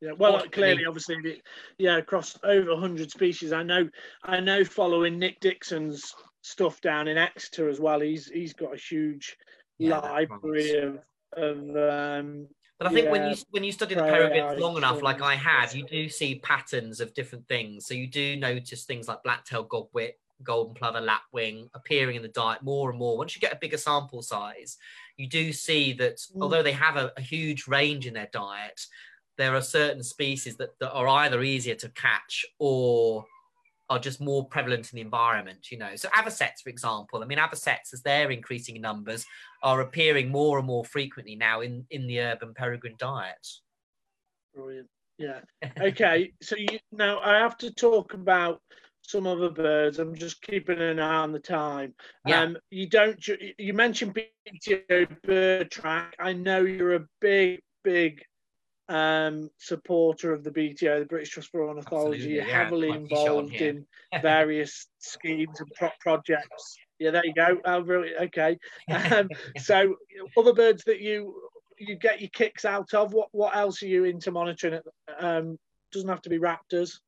Yeah 0.00 0.12
well 0.16 0.42
clearly 0.52 0.84
obviously 0.86 1.42
yeah 1.78 1.96
across 1.96 2.38
over 2.44 2.70
100 2.70 3.10
species. 3.10 3.52
I 3.52 3.62
know 3.62 3.88
i 4.22 4.38
know 4.38 4.64
following 4.64 5.18
nick 5.18 5.40
dixon's 5.40 6.14
stuff 6.42 6.80
down 6.80 7.08
in 7.08 7.18
exeter 7.18 7.68
as 7.68 7.80
well 7.80 8.00
he's 8.00 8.28
he's 8.28 8.52
got 8.52 8.72
a 8.72 8.78
huge 8.78 9.36
yeah, 9.78 9.98
library 9.98 10.78
of, 10.78 10.98
of 11.32 11.58
um, 11.76 12.48
but 12.78 12.86
I 12.86 12.90
think 12.90 13.06
yeah. 13.06 13.10
when 13.10 13.30
you 13.30 13.36
when 13.50 13.64
you 13.64 13.72
study 13.72 13.96
the 13.96 14.02
peregrines 14.02 14.60
long 14.60 14.76
enough, 14.76 15.02
like 15.02 15.20
I 15.20 15.34
have, 15.34 15.74
you 15.74 15.84
do 15.84 16.08
see 16.08 16.36
patterns 16.36 17.00
of 17.00 17.12
different 17.12 17.48
things. 17.48 17.86
So 17.86 17.94
you 17.94 18.06
do 18.06 18.36
notice 18.36 18.84
things 18.84 19.08
like 19.08 19.22
black-tailed 19.24 19.68
godwit, 19.68 20.12
golden 20.44 20.74
plover, 20.74 21.00
lapwing 21.00 21.68
appearing 21.74 22.14
in 22.14 22.22
the 22.22 22.28
diet 22.28 22.62
more 22.62 22.90
and 22.90 22.98
more. 22.98 23.18
Once 23.18 23.34
you 23.34 23.40
get 23.40 23.52
a 23.52 23.58
bigger 23.60 23.76
sample 23.76 24.22
size, 24.22 24.78
you 25.16 25.26
do 25.26 25.52
see 25.52 25.92
that 25.94 26.16
mm. 26.18 26.40
although 26.40 26.62
they 26.62 26.72
have 26.72 26.96
a, 26.96 27.12
a, 27.16 27.20
huge 27.20 27.66
range 27.66 28.06
in 28.06 28.14
their 28.14 28.28
diet, 28.32 28.86
there 29.36 29.56
are 29.56 29.60
certain 29.60 30.02
species 30.02 30.56
that, 30.56 30.78
that 30.78 30.92
are 30.92 31.08
either 31.08 31.42
easier 31.42 31.74
to 31.74 31.88
catch 31.90 32.46
or 32.60 33.24
are 33.90 33.98
just 33.98 34.20
more 34.20 34.46
prevalent 34.46 34.92
in 34.92 34.96
the 34.96 35.02
environment, 35.02 35.70
you 35.70 35.78
know. 35.78 35.96
So 35.96 36.08
avocets, 36.14 36.62
for 36.62 36.70
example, 36.70 37.22
I 37.22 37.26
mean, 37.26 37.38
avocets, 37.38 37.92
as 37.92 38.02
they're 38.02 38.30
increasing 38.30 38.76
in 38.76 38.82
numbers, 38.82 39.24
are 39.62 39.80
appearing 39.80 40.28
more 40.28 40.58
and 40.58 40.66
more 40.66 40.84
frequently 40.84 41.36
now 41.36 41.60
in, 41.62 41.86
in 41.90 42.06
the 42.06 42.20
urban 42.20 42.54
peregrine 42.54 42.96
diet. 42.98 43.46
Brilliant. 44.54 44.88
Yeah. 45.18 45.40
Okay. 45.80 46.32
so 46.42 46.56
you, 46.56 46.78
now 46.92 47.20
I 47.20 47.38
have 47.38 47.56
to 47.58 47.72
talk 47.72 48.14
about 48.14 48.60
some 49.02 49.26
other 49.26 49.50
birds. 49.50 49.98
I'm 49.98 50.14
just 50.14 50.42
keeping 50.42 50.80
an 50.80 51.00
eye 51.00 51.16
on 51.16 51.32
the 51.32 51.38
time. 51.38 51.94
Yeah. 52.26 52.42
Um, 52.42 52.58
you 52.70 52.88
don't. 52.88 53.18
You 53.58 53.72
mentioned 53.72 54.18
BTO 54.46 55.22
bird 55.22 55.70
track. 55.70 56.14
I 56.18 56.34
know 56.34 56.62
you're 56.62 56.96
a 56.96 57.06
big, 57.20 57.60
big 57.84 58.22
um, 58.88 59.50
supporter 59.58 60.32
of 60.32 60.44
the 60.44 60.50
BTO, 60.50 61.00
the 61.00 61.06
British 61.06 61.30
Trust 61.30 61.50
for 61.50 61.68
Ornithology, 61.68 62.30
yeah, 62.30 62.44
heavily 62.44 62.90
involved 62.90 63.54
in 63.54 63.86
various 64.22 64.86
schemes 64.98 65.60
and 65.60 65.70
pro- 65.76 65.90
projects. 66.00 66.76
Yeah, 66.98 67.10
there 67.10 67.26
you 67.26 67.34
go. 67.34 67.58
Oh, 67.64 67.80
really? 67.80 68.16
Okay. 68.16 68.58
Um, 68.90 69.28
so, 69.58 69.96
other 70.36 70.52
birds 70.52 70.84
that 70.84 71.00
you 71.00 71.34
you 71.78 71.96
get 71.96 72.20
your 72.20 72.30
kicks 72.30 72.64
out 72.64 72.92
of. 72.94 73.12
What 73.12 73.28
what 73.32 73.56
else 73.56 73.82
are 73.82 73.88
you 73.88 74.04
into 74.04 74.30
monitoring? 74.30 74.80
Um, 75.18 75.58
doesn't 75.92 76.08
have 76.08 76.22
to 76.22 76.30
be 76.30 76.38
raptors. 76.38 76.98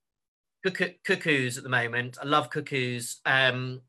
Cuckoo, 0.65 0.91
Cuckoos 1.05 1.57
at 1.57 1.65
the 1.65 1.71
moment. 1.71 2.19
I 2.21 2.27
love 2.27 2.51
cuckoos. 2.51 3.21
Um, 3.25 3.81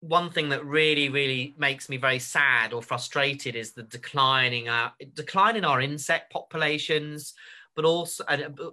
one 0.00 0.30
thing 0.30 0.50
that 0.50 0.64
really, 0.64 1.08
really 1.08 1.54
makes 1.58 1.88
me 1.88 1.96
very 1.96 2.18
sad 2.18 2.72
or 2.72 2.82
frustrated 2.82 3.56
is 3.56 3.72
the 3.72 3.82
declining 3.82 4.68
our 4.68 4.86
uh, 4.86 5.04
decline 5.14 5.56
in 5.56 5.64
our 5.64 5.80
insect 5.80 6.32
populations, 6.32 7.34
but 7.74 7.84
also 7.84 8.24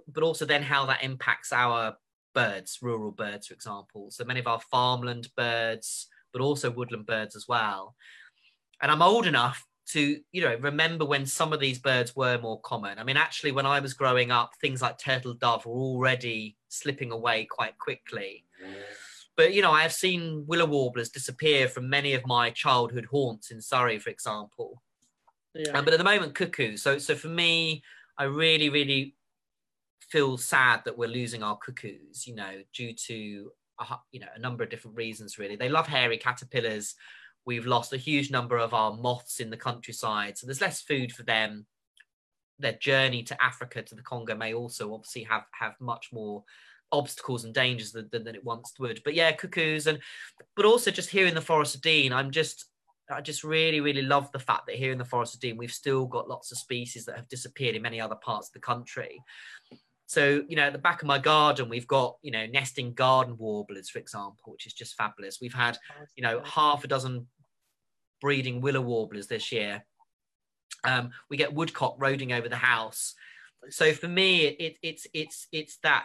but 0.08 0.22
also 0.22 0.44
then 0.44 0.62
how 0.62 0.86
that 0.86 1.02
impacts 1.02 1.52
our 1.52 1.96
birds, 2.34 2.78
rural 2.82 3.12
birds, 3.12 3.46
for 3.46 3.54
example. 3.54 4.10
So 4.10 4.24
many 4.24 4.40
of 4.40 4.46
our 4.46 4.60
farmland 4.60 5.28
birds, 5.36 6.08
but 6.32 6.42
also 6.42 6.70
woodland 6.70 7.06
birds 7.06 7.36
as 7.36 7.46
well. 7.48 7.94
And 8.82 8.90
I'm 8.90 9.02
old 9.02 9.26
enough 9.26 9.64
to 9.86 10.18
you 10.32 10.40
know 10.40 10.56
remember 10.60 11.04
when 11.04 11.26
some 11.26 11.52
of 11.52 11.60
these 11.60 11.78
birds 11.78 12.14
were 12.16 12.38
more 12.38 12.60
common. 12.60 12.98
I 12.98 13.04
mean, 13.04 13.16
actually, 13.16 13.52
when 13.52 13.66
I 13.66 13.80
was 13.80 13.94
growing 13.94 14.30
up, 14.30 14.52
things 14.60 14.82
like 14.82 14.98
turtle 14.98 15.34
dove 15.34 15.64
were 15.66 15.72
already 15.72 16.56
slipping 16.68 17.12
away 17.12 17.46
quite 17.50 17.78
quickly. 17.78 18.44
But 19.36 19.52
you 19.52 19.62
know, 19.62 19.72
I 19.72 19.82
have 19.82 19.92
seen 19.92 20.44
willow 20.46 20.66
warblers 20.66 21.10
disappear 21.10 21.68
from 21.68 21.88
many 21.88 22.14
of 22.14 22.26
my 22.26 22.50
childhood 22.50 23.06
haunts 23.06 23.50
in 23.50 23.60
Surrey, 23.60 23.98
for 23.98 24.10
example. 24.10 24.82
Yeah. 25.54 25.72
Um, 25.72 25.84
but 25.84 25.94
at 25.94 25.98
the 25.98 26.04
moment, 26.04 26.34
cuckoo. 26.34 26.76
So 26.76 26.98
so 26.98 27.14
for 27.14 27.28
me, 27.28 27.82
I 28.18 28.24
really 28.24 28.68
really 28.68 29.16
feel 30.00 30.36
sad 30.36 30.82
that 30.84 30.96
we're 30.96 31.08
losing 31.08 31.42
our 31.42 31.56
cuckoos. 31.56 32.26
You 32.26 32.36
know, 32.36 32.62
due 32.72 32.94
to 33.06 33.50
a, 33.80 33.96
you 34.12 34.20
know 34.20 34.28
a 34.34 34.38
number 34.38 34.62
of 34.62 34.70
different 34.70 34.96
reasons. 34.96 35.38
Really, 35.38 35.56
they 35.56 35.68
love 35.68 35.86
hairy 35.86 36.18
caterpillars. 36.18 36.94
We've 37.46 37.66
lost 37.66 37.92
a 37.92 37.98
huge 37.98 38.30
number 38.30 38.56
of 38.56 38.72
our 38.72 38.96
moths 38.96 39.40
in 39.40 39.50
the 39.50 39.56
countryside, 39.56 40.38
so 40.38 40.46
there's 40.46 40.60
less 40.60 40.80
food 40.80 41.12
for 41.12 41.24
them. 41.24 41.66
Their 42.60 42.74
journey 42.74 43.24
to 43.24 43.42
Africa 43.42 43.82
to 43.82 43.94
the 43.96 44.02
Congo 44.02 44.36
may 44.36 44.54
also 44.54 44.94
obviously 44.94 45.24
have 45.24 45.44
have 45.52 45.74
much 45.80 46.10
more 46.12 46.44
obstacles 46.94 47.44
and 47.44 47.52
dangers 47.52 47.92
than, 47.92 48.08
than, 48.12 48.24
than, 48.24 48.34
it 48.34 48.44
once 48.44 48.72
would. 48.78 49.00
But 49.04 49.14
yeah, 49.14 49.32
cuckoos 49.32 49.86
and 49.86 49.98
but 50.56 50.64
also 50.64 50.90
just 50.90 51.10
here 51.10 51.26
in 51.26 51.34
the 51.34 51.40
Forest 51.40 51.74
of 51.74 51.82
Dean, 51.82 52.12
I'm 52.12 52.30
just 52.30 52.66
I 53.10 53.20
just 53.20 53.44
really, 53.44 53.80
really 53.80 54.02
love 54.02 54.30
the 54.32 54.38
fact 54.38 54.66
that 54.66 54.76
here 54.76 54.92
in 54.92 54.98
the 54.98 55.04
Forest 55.04 55.34
of 55.34 55.40
Dean, 55.40 55.56
we've 55.56 55.72
still 55.72 56.06
got 56.06 56.28
lots 56.28 56.50
of 56.52 56.58
species 56.58 57.04
that 57.04 57.16
have 57.16 57.28
disappeared 57.28 57.76
in 57.76 57.82
many 57.82 58.00
other 58.00 58.14
parts 58.14 58.48
of 58.48 58.54
the 58.54 58.60
country. 58.60 59.20
So, 60.06 60.42
you 60.48 60.56
know, 60.56 60.64
at 60.64 60.72
the 60.72 60.78
back 60.78 61.02
of 61.02 61.08
my 61.08 61.18
garden, 61.18 61.68
we've 61.68 61.86
got, 61.86 62.16
you 62.22 62.30
know, 62.30 62.46
nesting 62.46 62.94
garden 62.94 63.36
warblers, 63.38 63.90
for 63.90 63.98
example, 63.98 64.52
which 64.52 64.66
is 64.66 64.72
just 64.72 64.96
fabulous. 64.96 65.38
We've 65.40 65.54
had, 65.54 65.78
you 66.16 66.22
know, 66.22 66.40
half 66.44 66.84
a 66.84 66.88
dozen 66.88 67.26
breeding 68.20 68.60
willow 68.60 68.80
warblers 68.80 69.26
this 69.26 69.52
year. 69.52 69.84
Um, 70.84 71.10
we 71.30 71.36
get 71.36 71.54
woodcock 71.54 71.98
roading 71.98 72.36
over 72.36 72.48
the 72.48 72.56
house. 72.56 73.14
So 73.70 73.92
for 73.92 74.08
me, 74.08 74.46
it, 74.46 74.76
it's 74.82 75.06
it's 75.14 75.46
it's 75.50 75.78
that 75.82 76.04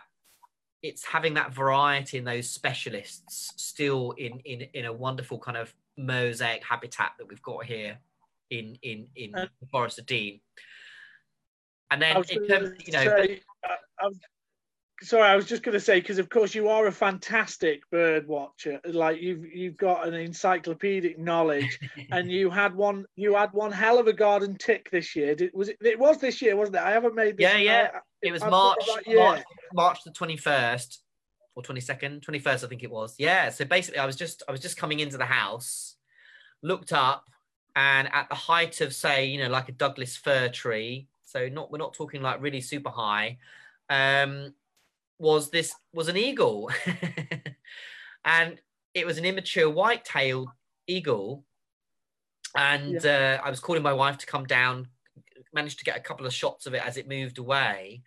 it's 0.81 1.03
having 1.05 1.33
that 1.33 1.53
variety 1.53 2.17
in 2.17 2.23
those 2.23 2.49
specialists 2.49 3.53
still 3.57 4.11
in 4.11 4.39
in 4.45 4.61
in 4.73 4.85
a 4.85 4.93
wonderful 4.93 5.37
kind 5.37 5.57
of 5.57 5.73
mosaic 5.97 6.63
habitat 6.63 7.11
that 7.17 7.27
we've 7.27 7.41
got 7.41 7.65
here 7.65 7.97
in 8.49 8.77
in 8.81 9.07
in 9.15 9.35
uh, 9.35 9.47
the 9.61 9.67
Forest 9.67 9.99
of 9.99 10.05
Dean. 10.05 10.39
And 11.91 12.01
then 12.01 12.23
in 12.29 12.47
terms, 12.47 12.71
you 12.85 12.93
know, 12.93 13.03
say, 13.03 13.41
I 13.99 14.09
sorry, 15.01 15.27
I 15.29 15.35
was 15.35 15.45
just 15.45 15.63
going 15.63 15.73
to 15.73 15.79
say 15.79 15.99
because 15.99 16.19
of 16.19 16.29
course 16.29 16.53
you 16.53 16.69
are 16.69 16.87
a 16.87 16.91
fantastic 16.91 17.81
bird 17.89 18.27
watcher. 18.27 18.79
Like 18.85 19.21
you've 19.21 19.45
you've 19.45 19.77
got 19.77 20.07
an 20.07 20.13
encyclopedic 20.13 21.17
knowledge, 21.17 21.79
and 22.11 22.31
you 22.31 22.49
had 22.49 22.75
one 22.75 23.05
you 23.15 23.35
had 23.35 23.53
one 23.53 23.71
hell 23.71 23.99
of 23.99 24.07
a 24.07 24.13
garden 24.13 24.55
tick 24.57 24.89
this 24.91 25.15
year. 25.15 25.35
Did, 25.35 25.51
was 25.53 25.69
it? 25.69 25.77
It 25.81 25.99
was 25.99 26.19
this 26.19 26.41
year, 26.41 26.55
wasn't 26.55 26.77
it? 26.77 26.83
I 26.83 26.91
haven't 26.91 27.15
made. 27.15 27.37
This, 27.37 27.43
yeah, 27.43 27.57
yeah. 27.57 27.89
It 28.21 28.31
was 28.31 28.41
March, 28.41 28.79
March, 29.07 29.43
March 29.73 30.03
the 30.03 30.11
twenty 30.11 30.37
first 30.37 31.01
or 31.55 31.63
twenty 31.63 31.81
second, 31.81 32.21
twenty 32.21 32.39
first, 32.39 32.63
I 32.63 32.67
think 32.67 32.83
it 32.83 32.91
was. 32.91 33.15
Yeah. 33.17 33.49
So 33.49 33.65
basically, 33.65 33.99
I 33.99 34.05
was 34.05 34.15
just 34.15 34.43
I 34.47 34.51
was 34.51 34.61
just 34.61 34.77
coming 34.77 34.99
into 34.99 35.17
the 35.17 35.25
house, 35.25 35.95
looked 36.61 36.93
up, 36.93 37.25
and 37.75 38.09
at 38.13 38.29
the 38.29 38.35
height 38.35 38.81
of 38.81 38.93
say, 38.93 39.25
you 39.25 39.41
know, 39.41 39.49
like 39.49 39.69
a 39.69 39.73
Douglas 39.73 40.17
fir 40.17 40.49
tree. 40.49 41.07
So 41.25 41.47
not 41.47 41.71
we're 41.71 41.77
not 41.77 41.93
talking 41.93 42.21
like 42.21 42.41
really 42.41 42.61
super 42.61 42.89
high. 42.89 43.37
Um, 43.89 44.53
was 45.19 45.49
this 45.49 45.73
was 45.93 46.07
an 46.07 46.17
eagle, 46.17 46.71
and 48.25 48.59
it 48.93 49.05
was 49.05 49.17
an 49.17 49.25
immature 49.25 49.69
white-tailed 49.69 50.49
eagle. 50.87 51.45
And 52.55 53.03
yeah. 53.03 53.39
uh, 53.41 53.45
I 53.45 53.49
was 53.49 53.59
calling 53.59 53.83
my 53.83 53.93
wife 53.93 54.17
to 54.19 54.25
come 54.25 54.45
down. 54.45 54.87
Managed 55.53 55.79
to 55.79 55.85
get 55.85 55.97
a 55.97 56.01
couple 56.01 56.25
of 56.25 56.33
shots 56.33 56.65
of 56.65 56.73
it 56.73 56.85
as 56.85 56.97
it 56.97 57.07
moved 57.07 57.37
away, 57.37 58.01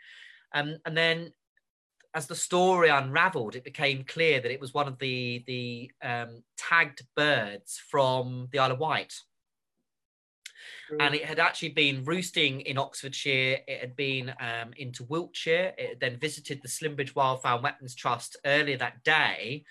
um, 0.55 0.79
and 0.87 0.97
then 0.97 1.33
as 2.15 2.27
the 2.27 2.35
story 2.35 2.89
unravelled, 2.89 3.57
it 3.57 3.65
became 3.65 4.05
clear 4.05 4.41
that 4.41 4.53
it 4.53 4.61
was 4.61 4.75
one 4.75 4.87
of 4.87 4.99
the 4.99 5.43
the 5.47 5.91
um, 6.03 6.43
tagged 6.57 7.03
birds 7.17 7.81
from 7.91 8.49
the 8.53 8.59
Isle 8.59 8.73
of 8.73 8.79
Wight 8.79 9.13
and 11.01 11.15
it 11.15 11.25
had 11.25 11.39
actually 11.39 11.71
been 11.71 12.05
roosting 12.05 12.61
in 12.63 12.79
Oxfordshire. 12.79 13.59
It 13.67 13.81
had 13.81 13.97
been 13.97 14.31
um, 14.41 14.73
into 14.77 15.05
Wiltshire. 15.05 15.73
It 15.79 15.89
had 15.89 16.01
then 16.01 16.19
visited 16.19 16.61
the 16.63 16.69
Slimbridge 16.69 17.15
Wildfowl 17.15 17.63
Wetlands 17.63 17.97
Trust 17.97 18.37
earlier 18.45 18.77
that 18.79 19.03
day. 19.03 19.65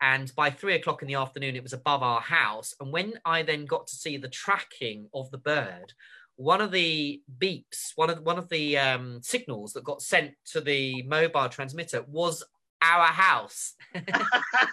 And 0.00 0.30
by 0.36 0.50
three 0.50 0.74
o'clock 0.74 1.02
in 1.02 1.08
the 1.08 1.14
afternoon, 1.14 1.56
it 1.56 1.62
was 1.62 1.72
above 1.72 2.02
our 2.02 2.20
house. 2.20 2.74
And 2.80 2.92
when 2.92 3.14
I 3.24 3.42
then 3.42 3.64
got 3.64 3.86
to 3.86 3.96
see 3.96 4.16
the 4.18 4.28
tracking 4.28 5.08
of 5.14 5.30
the 5.30 5.38
bird, 5.38 5.94
one 6.36 6.60
of 6.60 6.70
the 6.70 7.22
beeps, 7.38 7.92
one 7.96 8.10
of 8.10 8.20
one 8.20 8.36
of 8.38 8.50
the 8.50 8.76
um, 8.76 9.20
signals 9.22 9.72
that 9.72 9.84
got 9.84 10.02
sent 10.02 10.34
to 10.52 10.60
the 10.60 11.02
mobile 11.04 11.48
transmitter 11.48 12.04
was 12.06 12.44
our 12.82 13.06
house. 13.06 13.74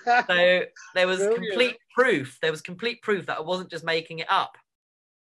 so 0.05 0.64
there 0.93 1.07
was 1.07 1.20
Brilliant. 1.20 1.36
complete 1.36 1.78
proof. 1.95 2.38
There 2.41 2.51
was 2.51 2.61
complete 2.61 3.01
proof 3.01 3.26
that 3.28 3.38
I 3.38 3.41
wasn't 3.41 3.72
just 3.72 3.86
making 3.86 4.20
it 4.20 4.28
up. 4.30 4.57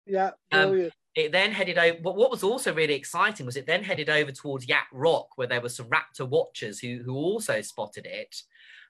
Yeah, 0.05 0.31
um, 0.51 0.89
it 1.15 1.31
then 1.31 1.51
headed 1.51 1.77
over. 1.77 1.97
But 2.01 2.15
what 2.15 2.31
was 2.31 2.43
also 2.43 2.73
really 2.73 2.93
exciting 2.93 3.45
was 3.45 3.57
it 3.57 3.67
then 3.67 3.83
headed 3.83 4.09
over 4.09 4.31
towards 4.31 4.67
Yat 4.67 4.85
Rock, 4.91 5.27
where 5.35 5.47
there 5.47 5.61
were 5.61 5.69
some 5.69 5.87
raptor 5.87 6.27
watchers 6.27 6.79
who 6.79 7.01
who 7.03 7.15
also 7.15 7.61
spotted 7.61 8.05
it. 8.05 8.35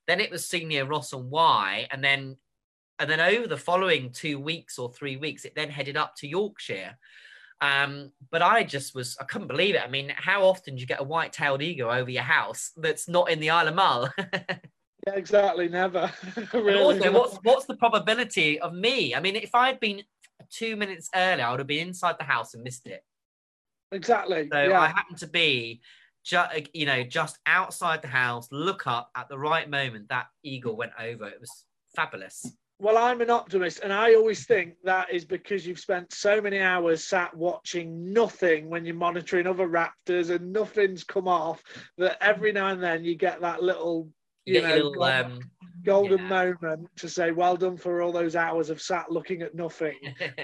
Then 0.07 0.20
it 0.20 0.32
was 0.32 0.47
seen 0.47 0.70
near 0.70 0.86
Ross-on-Wye, 0.86 1.88
and 1.91 2.03
then 2.03 2.38
and 2.99 3.09
then 3.09 3.20
over 3.20 3.47
the 3.47 3.57
following 3.57 4.12
two 4.12 4.39
weeks 4.39 4.78
or 4.78 4.91
three 4.91 5.18
weeks, 5.18 5.43
it 5.43 5.55
then 5.55 5.70
headed 5.70 5.97
up 5.97 6.16
to 6.18 6.28
Yorkshire. 6.28 6.97
Um, 7.59 8.12
but 8.32 8.41
I 8.41 8.64
just 8.64 8.95
was, 8.95 9.18
I 9.20 9.24
couldn't 9.24 9.47
believe 9.47 9.76
it. 9.76 9.82
I 9.84 9.88
mean, 9.88 10.12
how 10.16 10.43
often 10.43 10.76
do 10.76 10.82
you 10.82 10.88
get 10.88 11.01
a 11.01 11.03
white 11.03 11.32
tailed 11.34 11.62
eagle 11.62 11.91
over 11.91 12.09
your 12.09 12.24
house 12.24 12.72
that's 12.78 13.07
not 13.07 13.30
in 13.30 13.39
the 13.39 13.51
Isle 13.51 13.68
of 13.70 13.76
Mull? 13.76 14.09
yeah, 14.18 15.14
exactly. 15.14 15.68
Never. 15.68 16.12
really. 16.53 16.80
Also, 16.80 17.12
what's, 17.12 17.38
what's 17.43 17.66
the 17.66 17.78
probability 17.78 18.59
of 18.59 18.74
me? 18.74 19.14
I 19.14 19.20
mean, 19.20 19.36
if 19.36 19.53
I'd 19.53 19.80
been 19.80 20.01
two 20.52 20.76
minutes 20.76 21.10
earlier, 21.16 21.45
I 21.45 21.52
would 21.52 21.60
have 21.60 21.68
been 21.68 21.88
inside 21.88 22.16
the 22.20 22.26
house 22.26 22.54
and 22.54 22.64
missed 22.64 22.88
it. 22.88 23.04
Exactly. 23.91 24.47
So 24.52 24.64
yeah. 24.64 24.80
I 24.80 24.88
happened 24.88 25.18
to 25.20 25.28
be, 25.28 25.82
just 26.24 26.52
you 26.74 26.86
know, 26.86 27.04
just 27.04 27.39
outside 27.45 28.02
the 28.02 28.08
house, 28.08 28.47
look 28.52 28.88
up 28.88 29.10
at 29.16 29.28
the 29.30 29.38
right 29.38 29.70
moment. 29.70 30.10
That 30.10 30.28
eagle 30.43 30.78
went 30.78 30.93
over. 30.99 31.28
It 31.28 31.39
was 31.39 31.66
fabulous. 31.95 32.45
Well, 32.80 32.97
I'm 32.97 33.22
an 33.22 33.30
optimist, 33.30 33.82
and 33.84 33.93
I 33.93 34.16
always 34.16 34.47
think 34.47 34.74
that 34.84 35.14
is 35.14 35.24
because 35.24 35.68
you've 35.68 35.80
spent 35.80 36.12
so 36.14 36.41
many 36.41 36.60
hours 36.60 37.04
sat 37.04 37.36
watching 37.38 38.12
nothing 38.12 38.70
when 38.70 38.86
you're 38.86 38.95
monitoring 38.95 39.45
other 39.45 39.68
raptors, 39.68 40.34
and 40.34 40.52
nothing's 40.52 41.04
come 41.04 41.28
off. 41.28 41.62
That 41.99 42.18
every 42.22 42.52
now 42.52 42.70
and 42.70 42.82
then 42.82 43.04
you 43.04 43.16
get 43.16 43.39
that 43.41 43.62
little, 43.62 44.10
you 44.46 44.62
know, 44.62 44.76
little, 44.76 45.04
um, 45.04 45.39
golden 45.84 46.20
yeah. 46.20 46.28
moment 46.28 46.88
to 46.98 47.10
say 47.10 47.32
well 47.32 47.56
done 47.56 47.78
for 47.78 48.02
all 48.02 48.12
those 48.12 48.36
hours 48.36 48.70
of 48.70 48.82
sat 48.82 49.12
looking 49.12 49.42
at 49.42 49.56
nothing. 49.56 49.98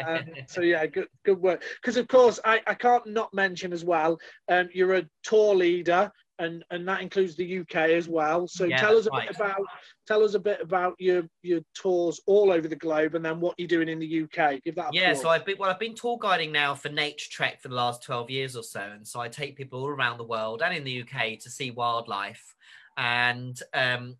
Um, 0.06 0.26
so 0.48 0.62
yeah, 0.62 0.86
good 0.86 1.08
good 1.24 1.40
work. 1.40 1.64
Because 1.82 1.98
of 1.98 2.08
course 2.08 2.40
I, 2.44 2.62
I 2.68 2.74
can't 2.74 3.06
not 3.08 3.34
mention 3.34 3.74
as 3.74 3.84
well. 3.84 4.20
Um, 4.50 4.70
you're 4.74 4.96
a 4.96 5.08
tour 5.24 5.56
leader. 5.56 6.12
And, 6.40 6.64
and 6.70 6.88
that 6.88 7.02
includes 7.02 7.36
the 7.36 7.62
UK 7.62 7.76
as 7.76 8.08
well. 8.08 8.48
So 8.48 8.66
yeah, 8.66 8.78
tell 8.80 8.96
us 8.96 9.08
a 9.08 9.10
right. 9.10 9.28
bit 9.28 9.36
about 9.38 9.66
tell 10.06 10.24
us 10.24 10.36
a 10.36 10.40
bit 10.40 10.62
about 10.62 10.94
your 11.00 11.24
your 11.42 11.62
tours 11.74 12.22
all 12.28 12.52
over 12.52 12.68
the 12.68 12.76
globe, 12.76 13.16
and 13.16 13.26
then 13.26 13.40
what 13.40 13.56
you're 13.58 13.68
doing 13.68 13.90
in 13.90 13.98
the 13.98 14.22
UK. 14.22 14.62
Give 14.64 14.76
that. 14.76 14.94
yeah, 14.94 15.16
so 15.16 15.30
I've 15.30 15.48
been 15.48 15.56
well, 15.58 15.72
I've 15.72 15.80
been 15.80 15.96
tour 15.96 16.20
guiding 16.22 16.52
now 16.52 16.76
for 16.76 16.90
Naturetrek 16.90 17.60
for 17.60 17.70
the 17.70 17.74
last 17.74 18.04
twelve 18.04 18.30
years 18.30 18.56
or 18.56 18.62
so, 18.62 18.82
and 18.82 19.08
so 19.08 19.20
I 19.20 19.30
take 19.30 19.56
people 19.56 19.80
all 19.80 19.88
around 19.88 20.20
the 20.20 20.26
world 20.26 20.62
and 20.62 20.76
in 20.76 20.84
the 20.84 21.02
UK 21.02 21.40
to 21.40 21.50
see 21.50 21.72
wildlife. 21.72 22.56
And 22.98 23.58
um, 23.74 24.18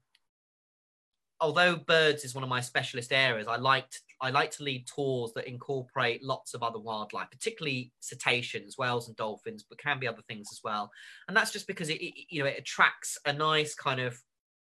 although 1.40 1.76
birds 1.76 2.24
is 2.24 2.36
one 2.36 2.44
of 2.44 2.50
my 2.50 2.62
specialist 2.62 3.12
areas, 3.12 3.48
I 3.48 3.58
like 3.58 3.90
to, 3.90 4.00
I 4.22 4.30
like 4.30 4.52
to 4.52 4.64
lead 4.64 4.88
tours 4.88 5.34
that 5.36 5.48
incorporate 5.48 6.24
lots 6.24 6.54
of 6.54 6.64
other 6.64 6.80
wildlife, 6.80 7.30
particularly 7.32 7.92
cetaceans, 8.00 8.78
whales, 8.78 9.08
and 9.08 9.18
dolphins, 9.18 9.66
but 9.68 9.78
can 9.78 10.00
be 10.00 10.08
other 10.08 10.24
things 10.28 10.50
as 10.52 10.62
well. 10.64 10.92
And 11.28 11.36
that's 11.36 11.52
just 11.52 11.68
because 11.68 11.90
it, 11.90 12.02
it 12.02 12.14
you 12.30 12.42
know 12.42 12.50
it 12.50 12.60
attracts 12.60 13.18
a 13.26 13.34
nice 13.34 13.76
kind 13.76 14.00
of 14.00 14.20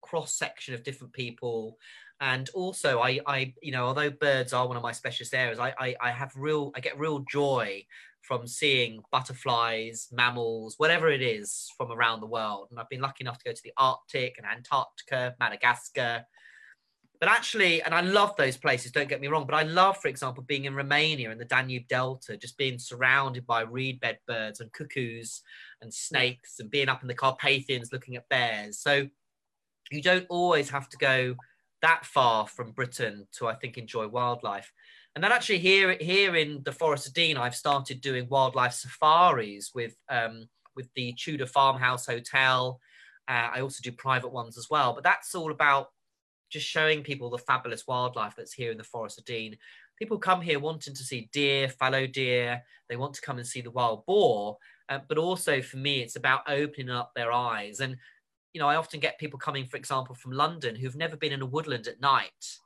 cross 0.01 0.33
section 0.33 0.73
of 0.73 0.83
different 0.83 1.13
people. 1.13 1.77
And 2.19 2.49
also, 2.55 2.99
I, 2.99 3.19
I, 3.27 3.53
you 3.61 3.71
know, 3.71 3.85
although 3.85 4.09
birds 4.09 4.51
are 4.51 4.67
one 4.67 4.75
of 4.75 4.81
my 4.81 4.91
specialist 4.91 5.35
areas, 5.35 5.59
I, 5.59 5.73
I, 5.77 5.95
I 6.01 6.11
have 6.11 6.31
real, 6.35 6.71
I 6.75 6.79
get 6.79 6.97
real 6.97 7.19
joy 7.31 7.85
from 8.27 8.45
seeing 8.45 9.01
butterflies, 9.11 10.09
mammals, 10.11 10.75
whatever 10.77 11.09
it 11.09 11.21
is 11.21 11.69
from 11.77 11.91
around 11.91 12.19
the 12.19 12.27
world. 12.27 12.67
And 12.69 12.79
I've 12.79 12.89
been 12.89 13.01
lucky 13.01 13.23
enough 13.23 13.37
to 13.39 13.49
go 13.49 13.53
to 13.53 13.63
the 13.63 13.73
Arctic 13.77 14.35
and 14.37 14.45
Antarctica, 14.45 15.35
Madagascar, 15.39 16.25
but 17.19 17.29
actually, 17.29 17.81
and 17.81 17.95
I 17.95 18.01
love 18.01 18.35
those 18.35 18.57
places, 18.57 18.91
don't 18.91 19.09
get 19.09 19.21
me 19.21 19.27
wrong, 19.27 19.45
but 19.45 19.55
I 19.55 19.63
love, 19.63 19.97
for 19.97 20.07
example, 20.07 20.43
being 20.43 20.65
in 20.65 20.75
Romania 20.75 21.31
in 21.31 21.39
the 21.39 21.45
Danube 21.45 21.87
Delta, 21.87 22.37
just 22.37 22.57
being 22.57 22.77
surrounded 22.77 23.47
by 23.47 23.65
reedbed 23.65 24.17
birds 24.27 24.59
and 24.59 24.71
cuckoos 24.71 25.41
and 25.81 25.91
snakes 25.91 26.59
and 26.59 26.69
being 26.69 26.89
up 26.89 27.01
in 27.01 27.07
the 27.07 27.15
Carpathians 27.15 27.91
looking 27.91 28.17
at 28.17 28.29
bears. 28.29 28.77
So 28.79 29.07
you 29.89 30.01
don't 30.01 30.27
always 30.29 30.69
have 30.69 30.89
to 30.89 30.97
go 30.97 31.35
that 31.81 32.05
far 32.05 32.47
from 32.47 32.71
Britain 32.71 33.27
to, 33.37 33.47
I 33.47 33.55
think, 33.55 33.77
enjoy 33.77 34.07
wildlife. 34.07 34.71
And 35.17 35.23
then 35.23 35.31
actually 35.31 35.57
here, 35.57 35.97
here 35.99 36.35
in 36.35 36.61
the 36.63 36.71
Forest 36.71 37.07
of 37.07 37.13
Dean, 37.15 37.37
I've 37.37 37.55
started 37.55 38.01
doing 38.01 38.27
wildlife 38.29 38.73
safaris 38.73 39.71
with, 39.73 39.95
um, 40.09 40.47
with 40.75 40.93
the 40.93 41.11
Tudor 41.13 41.47
Farmhouse 41.47 42.05
Hotel. 42.05 42.79
Uh, 43.27 43.49
I 43.55 43.61
also 43.61 43.81
do 43.81 43.91
private 43.91 44.31
ones 44.31 44.59
as 44.59 44.67
well, 44.69 44.93
but 44.93 45.03
that's 45.03 45.33
all 45.33 45.49
about 45.49 45.87
just 46.51 46.67
showing 46.67 47.01
people 47.01 47.31
the 47.31 47.39
fabulous 47.39 47.87
wildlife 47.87 48.35
that's 48.37 48.53
here 48.53 48.71
in 48.71 48.77
the 48.77 48.83
Forest 48.83 49.17
of 49.17 49.25
Dean. 49.25 49.57
people 49.97 50.19
come 50.19 50.39
here 50.39 50.59
wanting 50.59 50.93
to 50.93 51.03
see 51.03 51.31
deer, 51.33 51.67
fallow 51.67 52.05
deer. 52.05 52.61
They 52.87 52.95
want 52.95 53.15
to 53.15 53.21
come 53.21 53.39
and 53.39 53.47
see 53.47 53.61
the 53.61 53.71
wild 53.71 54.05
boar. 54.05 54.57
Uh, 54.87 54.99
but 55.09 55.17
also 55.17 55.63
for 55.63 55.77
me, 55.77 56.01
it's 56.01 56.15
about 56.15 56.47
opening 56.47 56.91
up 56.91 57.13
their 57.15 57.31
eyes. 57.31 57.79
And, 57.79 57.97
you 58.53 58.61
know, 58.61 58.69
I 58.69 58.75
often 58.75 58.99
get 58.99 59.17
people 59.17 59.39
coming, 59.39 59.65
for 59.65 59.77
example, 59.77 60.13
from 60.13 60.33
London 60.33 60.75
who've 60.75 60.95
never 60.95 61.17
been 61.17 61.33
in 61.33 61.41
a 61.41 61.47
woodland 61.47 61.87
at 61.87 61.99
night. 61.99 62.59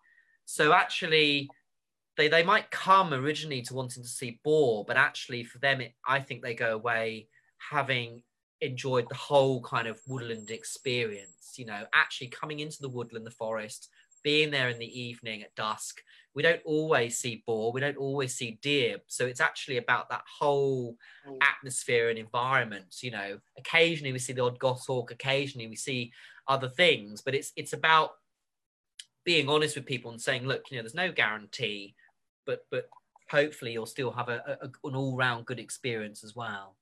So 0.43 0.73
actually, 0.73 1.49
they, 2.17 2.27
they 2.27 2.43
might 2.43 2.71
come 2.71 3.13
originally 3.13 3.61
to 3.63 3.73
wanting 3.73 4.03
to 4.03 4.09
see 4.09 4.39
boar, 4.43 4.83
but 4.85 4.97
actually 4.97 5.43
for 5.43 5.59
them, 5.59 5.81
it, 5.81 5.93
I 6.05 6.19
think 6.19 6.41
they 6.41 6.53
go 6.53 6.73
away 6.73 7.27
having 7.57 8.23
enjoyed 8.59 9.07
the 9.09 9.15
whole 9.15 9.61
kind 9.61 9.87
of 9.87 9.99
woodland 10.07 10.51
experience, 10.51 11.55
you 11.57 11.65
know, 11.65 11.83
actually 11.93 12.27
coming 12.27 12.59
into 12.59 12.81
the 12.81 12.89
woodland, 12.89 13.25
the 13.25 13.31
forest, 13.31 13.89
being 14.23 14.51
there 14.51 14.69
in 14.69 14.77
the 14.77 14.99
evening 14.99 15.41
at 15.41 15.55
dusk. 15.55 16.01
We 16.33 16.43
don't 16.43 16.61
always 16.63 17.17
see 17.17 17.43
boar, 17.45 17.71
we 17.71 17.81
don't 17.81 17.97
always 17.97 18.35
see 18.35 18.59
deer. 18.61 18.97
So 19.07 19.25
it's 19.25 19.41
actually 19.41 19.77
about 19.77 20.09
that 20.09 20.23
whole 20.39 20.95
mm. 21.27 21.37
atmosphere 21.41 22.09
and 22.09 22.19
environment. 22.19 22.97
You 23.01 23.11
know, 23.11 23.39
occasionally 23.57 24.13
we 24.13 24.19
see 24.19 24.33
the 24.33 24.43
odd 24.43 24.59
goshawk, 24.59 25.11
occasionally 25.11 25.67
we 25.67 25.75
see 25.75 26.11
other 26.47 26.69
things, 26.69 27.21
but 27.21 27.35
it's 27.35 27.51
it's 27.55 27.73
about 27.73 28.11
being 29.23 29.49
honest 29.49 29.75
with 29.75 29.85
people 29.85 30.11
and 30.11 30.21
saying, 30.21 30.47
look, 30.47 30.69
you 30.69 30.77
know, 30.77 30.83
there's 30.83 30.95
no 30.95 31.11
guarantee, 31.11 31.95
but 32.45 32.65
but 32.71 32.89
hopefully 33.29 33.71
you'll 33.71 33.85
still 33.85 34.11
have 34.11 34.29
a, 34.29 34.57
a 34.61 34.87
an 34.87 34.95
all 34.95 35.15
round 35.15 35.45
good 35.45 35.59
experience 35.59 36.23
as 36.23 36.35
well. 36.35 36.75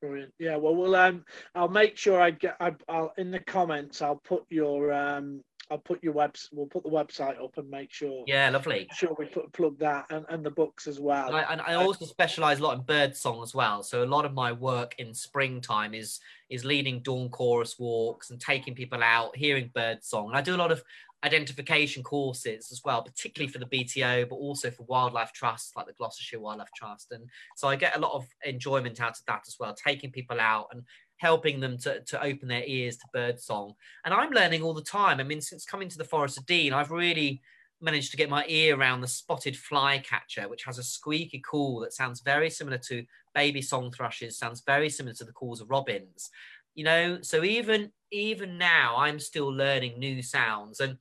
Brilliant. 0.00 0.34
Yeah. 0.38 0.56
Well, 0.56 0.76
we'll 0.76 0.96
um, 0.96 1.24
I'll 1.54 1.68
make 1.68 1.96
sure 1.96 2.20
I 2.20 2.30
get. 2.30 2.56
I, 2.60 2.72
will 2.88 3.12
in 3.16 3.30
the 3.30 3.40
comments. 3.40 4.02
I'll 4.02 4.20
put 4.24 4.44
your 4.50 4.92
um, 4.92 5.40
I'll 5.70 5.78
put 5.78 6.02
your 6.02 6.12
webs. 6.12 6.50
We'll 6.52 6.66
put 6.66 6.82
the 6.82 6.90
website 6.90 7.42
up 7.42 7.56
and 7.56 7.70
make 7.70 7.92
sure. 7.92 8.22
Yeah, 8.26 8.50
lovely. 8.50 8.86
Sure, 8.94 9.14
we 9.18 9.26
put 9.26 9.52
plug 9.52 9.78
that 9.78 10.06
and, 10.10 10.26
and 10.28 10.44
the 10.44 10.50
books 10.50 10.86
as 10.86 11.00
well. 11.00 11.28
And 11.28 11.36
I, 11.36 11.52
and 11.52 11.60
I 11.62 11.74
also 11.74 12.04
specialize 12.04 12.58
a 12.58 12.62
lot 12.62 12.76
in 12.76 12.84
bird 12.84 13.16
song 13.16 13.42
as 13.42 13.54
well. 13.54 13.82
So 13.82 14.02
a 14.02 14.04
lot 14.04 14.26
of 14.26 14.34
my 14.34 14.52
work 14.52 14.94
in 14.98 15.14
springtime 15.14 15.94
is 15.94 16.20
is 16.50 16.64
leading 16.64 17.00
dawn 17.00 17.30
chorus 17.30 17.78
walks 17.78 18.30
and 18.30 18.38
taking 18.38 18.74
people 18.74 19.02
out, 19.02 19.36
hearing 19.36 19.70
bird 19.74 20.04
song. 20.04 20.28
And 20.28 20.36
I 20.36 20.42
do 20.42 20.54
a 20.54 20.58
lot 20.58 20.70
of 20.70 20.82
identification 21.24 22.02
courses 22.02 22.70
as 22.70 22.82
well, 22.84 23.02
particularly 23.02 23.50
for 23.50 23.58
the 23.58 23.66
BTO, 23.66 24.28
but 24.28 24.36
also 24.36 24.70
for 24.70 24.84
wildlife 24.84 25.32
trusts 25.32 25.72
like 25.74 25.86
the 25.86 25.94
Gloucestershire 25.94 26.40
Wildlife 26.40 26.70
Trust. 26.76 27.12
And 27.12 27.28
so 27.56 27.68
I 27.68 27.76
get 27.76 27.96
a 27.96 28.00
lot 28.00 28.12
of 28.12 28.26
enjoyment 28.44 29.00
out 29.00 29.18
of 29.18 29.24
that 29.26 29.44
as 29.46 29.56
well, 29.58 29.74
taking 29.74 30.10
people 30.10 30.40
out 30.40 30.68
and 30.72 30.82
helping 31.16 31.60
them 31.60 31.78
to, 31.78 32.00
to 32.02 32.22
open 32.22 32.48
their 32.48 32.64
ears 32.64 32.96
to 32.98 33.06
bird 33.12 33.40
song. 33.40 33.72
And 34.04 34.12
I'm 34.12 34.30
learning 34.30 34.62
all 34.62 34.74
the 34.74 34.82
time. 34.82 35.20
I 35.20 35.22
mean, 35.22 35.40
since 35.40 35.64
coming 35.64 35.88
to 35.88 35.98
the 35.98 36.04
Forest 36.04 36.38
of 36.38 36.46
Dean, 36.46 36.72
I've 36.72 36.90
really 36.90 37.40
managed 37.80 38.10
to 38.10 38.16
get 38.16 38.30
my 38.30 38.44
ear 38.48 38.76
around 38.76 39.00
the 39.00 39.08
spotted 39.08 39.56
flycatcher, 39.56 40.48
which 40.48 40.64
has 40.64 40.78
a 40.78 40.82
squeaky 40.82 41.40
call 41.40 41.80
that 41.80 41.92
sounds 41.92 42.20
very 42.20 42.50
similar 42.50 42.78
to 42.78 43.04
baby 43.34 43.62
song 43.62 43.90
thrushes, 43.90 44.38
sounds 44.38 44.62
very 44.66 44.88
similar 44.88 45.14
to 45.14 45.24
the 45.24 45.32
calls 45.32 45.60
of 45.60 45.70
robins. 45.70 46.30
You 46.74 46.84
know, 46.84 47.18
so 47.22 47.44
even 47.44 47.92
even 48.10 48.58
now 48.58 48.96
I'm 48.96 49.18
still 49.18 49.48
learning 49.48 49.98
new 49.98 50.22
sounds. 50.22 50.80
And 50.80 50.98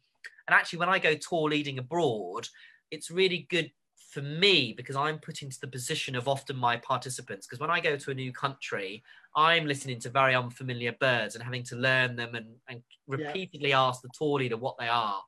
and 0.48 0.56
actually, 0.56 0.80
when 0.80 0.90
I 0.90 1.00
go 1.00 1.16
tour 1.16 1.50
leading 1.50 1.80
abroad, 1.80 2.48
it's 2.92 3.10
really 3.10 3.48
good 3.50 3.72
for 4.14 4.22
me 4.22 4.74
because 4.78 4.96
I'm 4.96 5.18
put 5.18 5.42
into 5.42 5.60
the 5.60 5.68
position 5.68 6.16
of 6.16 6.28
often 6.28 6.56
my 6.56 6.78
participants. 6.78 7.48
Because 7.48 7.60
when 7.60 7.72
I 7.72 7.80
go 7.80 7.98
to 7.98 8.12
a 8.12 8.14
new 8.14 8.32
country, 8.32 9.04
I'm 9.36 9.66
listening 9.66 10.00
to 10.02 10.10
very 10.10 10.36
unfamiliar 10.36 10.94
birds 11.00 11.36
and 11.36 11.44
having 11.44 11.64
to 11.64 11.76
learn 11.76 12.16
them 12.16 12.36
and, 12.36 12.48
and 12.70 12.84
repeatedly 13.08 13.70
yeah. 13.70 13.82
ask 13.82 14.02
the 14.02 14.10
tour 14.18 14.40
leader 14.40 14.58
what 14.58 14.78
they 14.78 14.88
are. 14.88 15.22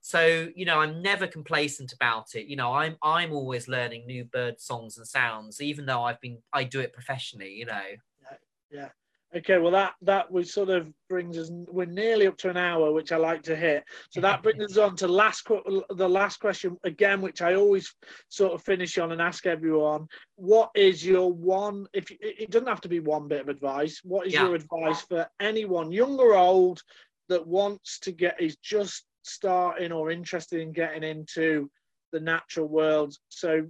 So, 0.00 0.48
you 0.56 0.64
know, 0.64 0.80
I'm 0.80 1.02
never 1.02 1.26
complacent 1.26 1.92
about 1.92 2.34
it. 2.34 2.46
You 2.46 2.56
know, 2.56 2.72
I'm 2.72 2.96
I'm 3.02 3.32
always 3.32 3.68
learning 3.68 4.06
new 4.06 4.24
bird 4.24 4.60
songs 4.60 4.96
and 4.96 5.06
sounds, 5.06 5.60
even 5.60 5.86
though 5.86 6.02
I've 6.02 6.20
been 6.20 6.38
I 6.52 6.64
do 6.64 6.80
it 6.80 6.92
professionally, 6.92 7.52
you 7.52 7.66
know. 7.66 7.82
Yeah. 8.22 8.36
Yeah. 8.70 8.88
Okay, 9.34 9.56
well 9.58 9.70
that 9.70 9.94
that 10.02 10.30
was 10.30 10.52
sort 10.52 10.68
of 10.68 10.92
brings 11.08 11.38
us. 11.38 11.48
We're 11.50 11.86
nearly 11.86 12.26
up 12.26 12.36
to 12.38 12.50
an 12.50 12.58
hour, 12.58 12.92
which 12.92 13.12
I 13.12 13.16
like 13.16 13.42
to 13.44 13.56
hit. 13.56 13.82
So 14.10 14.20
that 14.20 14.42
brings 14.42 14.62
us 14.62 14.76
on 14.76 14.94
to 14.96 15.08
last 15.08 15.46
the 15.46 16.08
last 16.08 16.38
question 16.38 16.76
again, 16.84 17.22
which 17.22 17.40
I 17.40 17.54
always 17.54 17.94
sort 18.28 18.52
of 18.52 18.62
finish 18.62 18.98
on 18.98 19.12
and 19.12 19.22
ask 19.22 19.46
everyone: 19.46 20.06
What 20.36 20.70
is 20.74 21.04
your 21.04 21.32
one? 21.32 21.86
If 21.94 22.10
it 22.10 22.50
doesn't 22.50 22.68
have 22.68 22.82
to 22.82 22.88
be 22.88 23.00
one 23.00 23.26
bit 23.26 23.40
of 23.40 23.48
advice, 23.48 24.00
what 24.04 24.26
is 24.26 24.34
yeah. 24.34 24.44
your 24.44 24.54
advice 24.54 25.00
for 25.02 25.26
anyone, 25.40 25.90
young 25.90 26.18
or 26.20 26.34
old, 26.34 26.82
that 27.28 27.46
wants 27.46 27.98
to 28.00 28.12
get 28.12 28.40
is 28.40 28.56
just 28.56 29.04
starting 29.22 29.92
or 29.92 30.10
interested 30.10 30.60
in 30.60 30.72
getting 30.72 31.04
into 31.04 31.70
the 32.12 32.20
natural 32.20 32.68
world? 32.68 33.14
So 33.30 33.66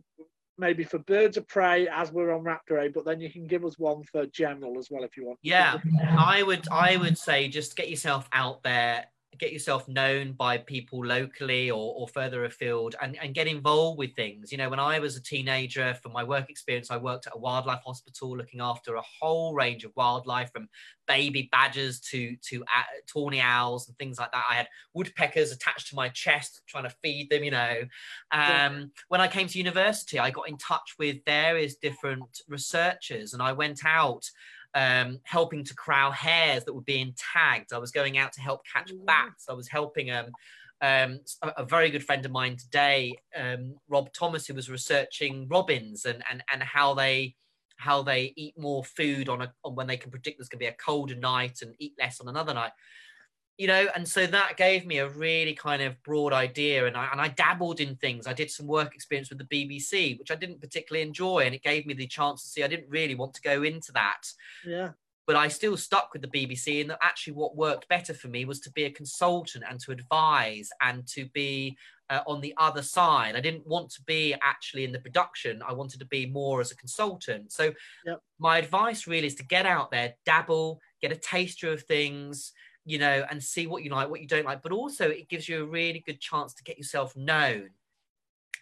maybe 0.62 0.84
for 0.84 0.98
birds 1.00 1.36
of 1.36 1.46
prey 1.48 1.88
as 1.88 2.12
we're 2.12 2.32
on 2.32 2.44
raptor 2.44 2.80
aid 2.80 2.92
but 2.94 3.04
then 3.04 3.20
you 3.20 3.28
can 3.28 3.48
give 3.48 3.64
us 3.64 3.78
one 3.80 4.04
for 4.04 4.24
general 4.26 4.78
as 4.78 4.88
well 4.90 5.02
if 5.02 5.16
you 5.16 5.26
want. 5.26 5.38
Yeah 5.42 5.78
i 6.16 6.42
would 6.42 6.66
i 6.70 6.96
would 6.96 7.18
say 7.18 7.48
just 7.48 7.76
get 7.76 7.90
yourself 7.90 8.28
out 8.32 8.62
there 8.62 9.06
get 9.38 9.52
yourself 9.52 9.88
known 9.88 10.32
by 10.32 10.58
people 10.58 11.04
locally 11.04 11.70
or, 11.70 11.94
or 11.96 12.08
further 12.08 12.44
afield 12.44 12.94
and, 13.00 13.16
and 13.22 13.34
get 13.34 13.46
involved 13.46 13.98
with 13.98 14.14
things. 14.14 14.52
You 14.52 14.58
know, 14.58 14.68
when 14.68 14.78
I 14.78 14.98
was 14.98 15.16
a 15.16 15.22
teenager, 15.22 15.94
from 15.94 16.12
my 16.12 16.22
work 16.22 16.50
experience, 16.50 16.90
I 16.90 16.98
worked 16.98 17.26
at 17.26 17.34
a 17.34 17.38
wildlife 17.38 17.80
hospital 17.84 18.36
looking 18.36 18.60
after 18.60 18.94
a 18.94 19.02
whole 19.02 19.54
range 19.54 19.84
of 19.84 19.92
wildlife 19.96 20.52
from 20.52 20.68
baby 21.08 21.48
badgers 21.50 21.98
to, 22.00 22.36
to 22.36 22.62
uh, 22.62 22.82
tawny 23.06 23.40
owls 23.40 23.88
and 23.88 23.96
things 23.98 24.18
like 24.18 24.32
that. 24.32 24.44
I 24.48 24.54
had 24.54 24.68
woodpeckers 24.92 25.50
attached 25.50 25.88
to 25.88 25.96
my 25.96 26.08
chest 26.10 26.60
trying 26.66 26.84
to 26.84 26.94
feed 27.02 27.30
them, 27.30 27.42
you 27.42 27.50
know. 27.50 27.82
Um, 28.32 28.92
when 29.08 29.20
I 29.20 29.28
came 29.28 29.46
to 29.48 29.58
university, 29.58 30.18
I 30.18 30.30
got 30.30 30.48
in 30.48 30.58
touch 30.58 30.94
with 30.98 31.24
various 31.24 31.76
different 31.76 32.42
researchers 32.48 33.32
and 33.32 33.42
I 33.42 33.52
went 33.52 33.80
out 33.84 34.30
um, 34.74 35.20
helping 35.24 35.64
to 35.64 35.74
corral 35.74 36.10
hares 36.10 36.64
that 36.64 36.72
were 36.72 36.82
being 36.82 37.14
tagged. 37.16 37.72
I 37.72 37.78
was 37.78 37.90
going 37.90 38.18
out 38.18 38.32
to 38.34 38.40
help 38.40 38.62
catch 38.72 38.92
bats. 39.04 39.46
I 39.48 39.52
was 39.52 39.68
helping 39.68 40.10
um, 40.10 40.26
um, 40.80 41.20
a, 41.42 41.48
a, 41.58 41.64
very 41.64 41.90
good 41.90 42.02
friend 42.04 42.24
of 42.24 42.32
mine 42.32 42.56
today, 42.56 43.14
um, 43.36 43.74
Rob 43.88 44.12
Thomas, 44.12 44.46
who 44.46 44.54
was 44.54 44.70
researching 44.70 45.46
robins 45.48 46.04
and, 46.04 46.22
and, 46.30 46.42
and 46.52 46.62
how 46.62 46.94
they 46.94 47.36
how 47.76 48.02
they 48.02 48.32
eat 48.36 48.56
more 48.56 48.84
food 48.84 49.28
on 49.28 49.42
a 49.42 49.52
on 49.64 49.74
when 49.74 49.86
they 49.86 49.96
can 49.96 50.10
predict 50.10 50.38
there's 50.38 50.48
going 50.48 50.58
to 50.58 50.64
be 50.64 50.66
a 50.66 50.72
colder 50.72 51.16
night 51.16 51.62
and 51.62 51.74
eat 51.78 51.94
less 51.98 52.20
on 52.20 52.28
another 52.28 52.54
night 52.54 52.70
you 53.62 53.68
know 53.68 53.86
and 53.94 54.08
so 54.08 54.26
that 54.26 54.56
gave 54.56 54.84
me 54.84 54.98
a 54.98 55.08
really 55.08 55.54
kind 55.54 55.82
of 55.82 56.02
broad 56.02 56.32
idea 56.32 56.84
and 56.84 56.96
I, 56.96 57.06
and 57.12 57.20
I 57.20 57.28
dabbled 57.28 57.78
in 57.78 57.94
things. 57.94 58.26
I 58.26 58.32
did 58.32 58.50
some 58.50 58.66
work 58.66 58.92
experience 58.92 59.30
with 59.30 59.38
the 59.38 59.44
bbc 59.44 60.18
which 60.18 60.32
i 60.32 60.34
didn't 60.34 60.60
particularly 60.60 61.06
enjoy 61.06 61.44
and 61.46 61.54
it 61.54 61.62
gave 61.62 61.86
me 61.86 61.94
the 61.94 62.08
chance 62.08 62.42
to 62.42 62.48
see 62.48 62.64
i 62.64 62.66
didn't 62.66 62.90
really 62.90 63.14
want 63.14 63.34
to 63.34 63.40
go 63.40 63.62
into 63.62 63.92
that. 63.92 64.22
Yeah. 64.66 64.90
But 65.28 65.36
i 65.36 65.46
still 65.46 65.76
stuck 65.76 66.12
with 66.12 66.22
the 66.22 66.28
bbc 66.28 66.80
and 66.80 66.90
that 66.90 66.98
actually 67.02 67.34
what 67.34 67.56
worked 67.56 67.86
better 67.86 68.14
for 68.14 68.26
me 68.26 68.44
was 68.44 68.58
to 68.62 68.72
be 68.72 68.82
a 68.82 68.90
consultant 68.90 69.62
and 69.70 69.78
to 69.78 69.92
advise 69.92 70.68
and 70.80 71.06
to 71.14 71.26
be 71.26 71.76
uh, 72.10 72.20
on 72.26 72.42
the 72.42 72.52
other 72.58 72.82
side. 72.82 73.36
I 73.36 73.40
didn't 73.40 73.66
want 73.66 73.88
to 73.92 74.02
be 74.02 74.34
actually 74.42 74.84
in 74.84 74.92
the 74.92 74.98
production. 74.98 75.62
I 75.66 75.72
wanted 75.72 76.00
to 76.00 76.04
be 76.04 76.26
more 76.26 76.60
as 76.60 76.70
a 76.70 76.76
consultant. 76.76 77.52
So 77.52 77.72
yep. 78.04 78.18
my 78.38 78.58
advice 78.58 79.06
really 79.06 79.28
is 79.28 79.36
to 79.36 79.44
get 79.44 79.64
out 79.64 79.90
there 79.90 80.12
dabble 80.26 80.80
get 81.02 81.12
a 81.12 81.16
taster 81.16 81.72
of 81.72 81.82
things 81.82 82.52
you 82.84 82.98
know, 82.98 83.24
and 83.30 83.42
see 83.42 83.66
what 83.66 83.82
you 83.82 83.90
like, 83.90 84.10
what 84.10 84.20
you 84.20 84.26
don't 84.26 84.44
like. 84.44 84.62
But 84.62 84.72
also, 84.72 85.08
it 85.08 85.28
gives 85.28 85.48
you 85.48 85.62
a 85.62 85.66
really 85.66 86.02
good 86.04 86.20
chance 86.20 86.54
to 86.54 86.64
get 86.64 86.78
yourself 86.78 87.16
known. 87.16 87.70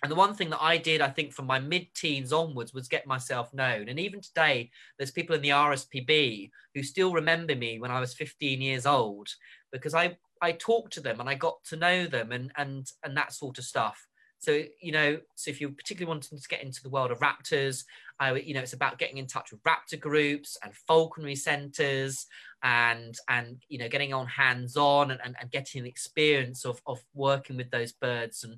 And 0.02 0.10
the 0.10 0.16
one 0.16 0.34
thing 0.34 0.50
that 0.50 0.62
I 0.62 0.78
did, 0.78 1.00
I 1.00 1.08
think, 1.08 1.32
from 1.32 1.46
my 1.46 1.58
mid 1.58 1.92
teens 1.94 2.32
onwards 2.32 2.72
was 2.72 2.88
get 2.88 3.06
myself 3.06 3.52
known. 3.52 3.88
And 3.88 3.98
even 3.98 4.20
today, 4.20 4.70
there's 4.98 5.10
people 5.10 5.36
in 5.36 5.42
the 5.42 5.50
RSPB 5.50 6.50
who 6.74 6.82
still 6.82 7.12
remember 7.12 7.54
me 7.54 7.78
when 7.78 7.90
I 7.90 8.00
was 8.00 8.14
15 8.14 8.62
years 8.62 8.86
old 8.86 9.28
because 9.72 9.94
I, 9.94 10.16
I 10.40 10.52
talked 10.52 10.94
to 10.94 11.00
them 11.00 11.20
and 11.20 11.28
I 11.28 11.34
got 11.34 11.62
to 11.64 11.76
know 11.76 12.06
them 12.06 12.32
and, 12.32 12.50
and, 12.56 12.90
and 13.04 13.16
that 13.16 13.32
sort 13.32 13.58
of 13.58 13.64
stuff. 13.64 14.06
So, 14.38 14.62
you 14.80 14.92
know, 14.92 15.18
so 15.34 15.50
if 15.50 15.60
you're 15.60 15.68
particularly 15.68 16.08
wanting 16.08 16.38
to 16.38 16.48
get 16.48 16.62
into 16.62 16.82
the 16.82 16.88
world 16.88 17.10
of 17.10 17.20
raptors, 17.20 17.84
I, 18.18 18.34
you 18.36 18.54
know, 18.54 18.60
it's 18.60 18.72
about 18.72 18.98
getting 18.98 19.18
in 19.18 19.26
touch 19.26 19.52
with 19.52 19.62
raptor 19.64 20.00
groups 20.00 20.56
and 20.64 20.74
falconry 20.74 21.36
centers 21.36 22.26
and, 22.62 23.16
and, 23.28 23.62
you 23.68 23.78
know, 23.78 23.88
getting 23.88 24.12
on 24.12 24.26
hands 24.26 24.76
on 24.76 25.10
and, 25.10 25.20
and, 25.24 25.36
and 25.40 25.50
getting 25.50 25.82
the 25.82 25.88
experience 25.88 26.64
of, 26.64 26.80
of 26.86 27.00
working 27.14 27.56
with 27.56 27.70
those 27.70 27.92
birds 27.92 28.44
and, 28.44 28.56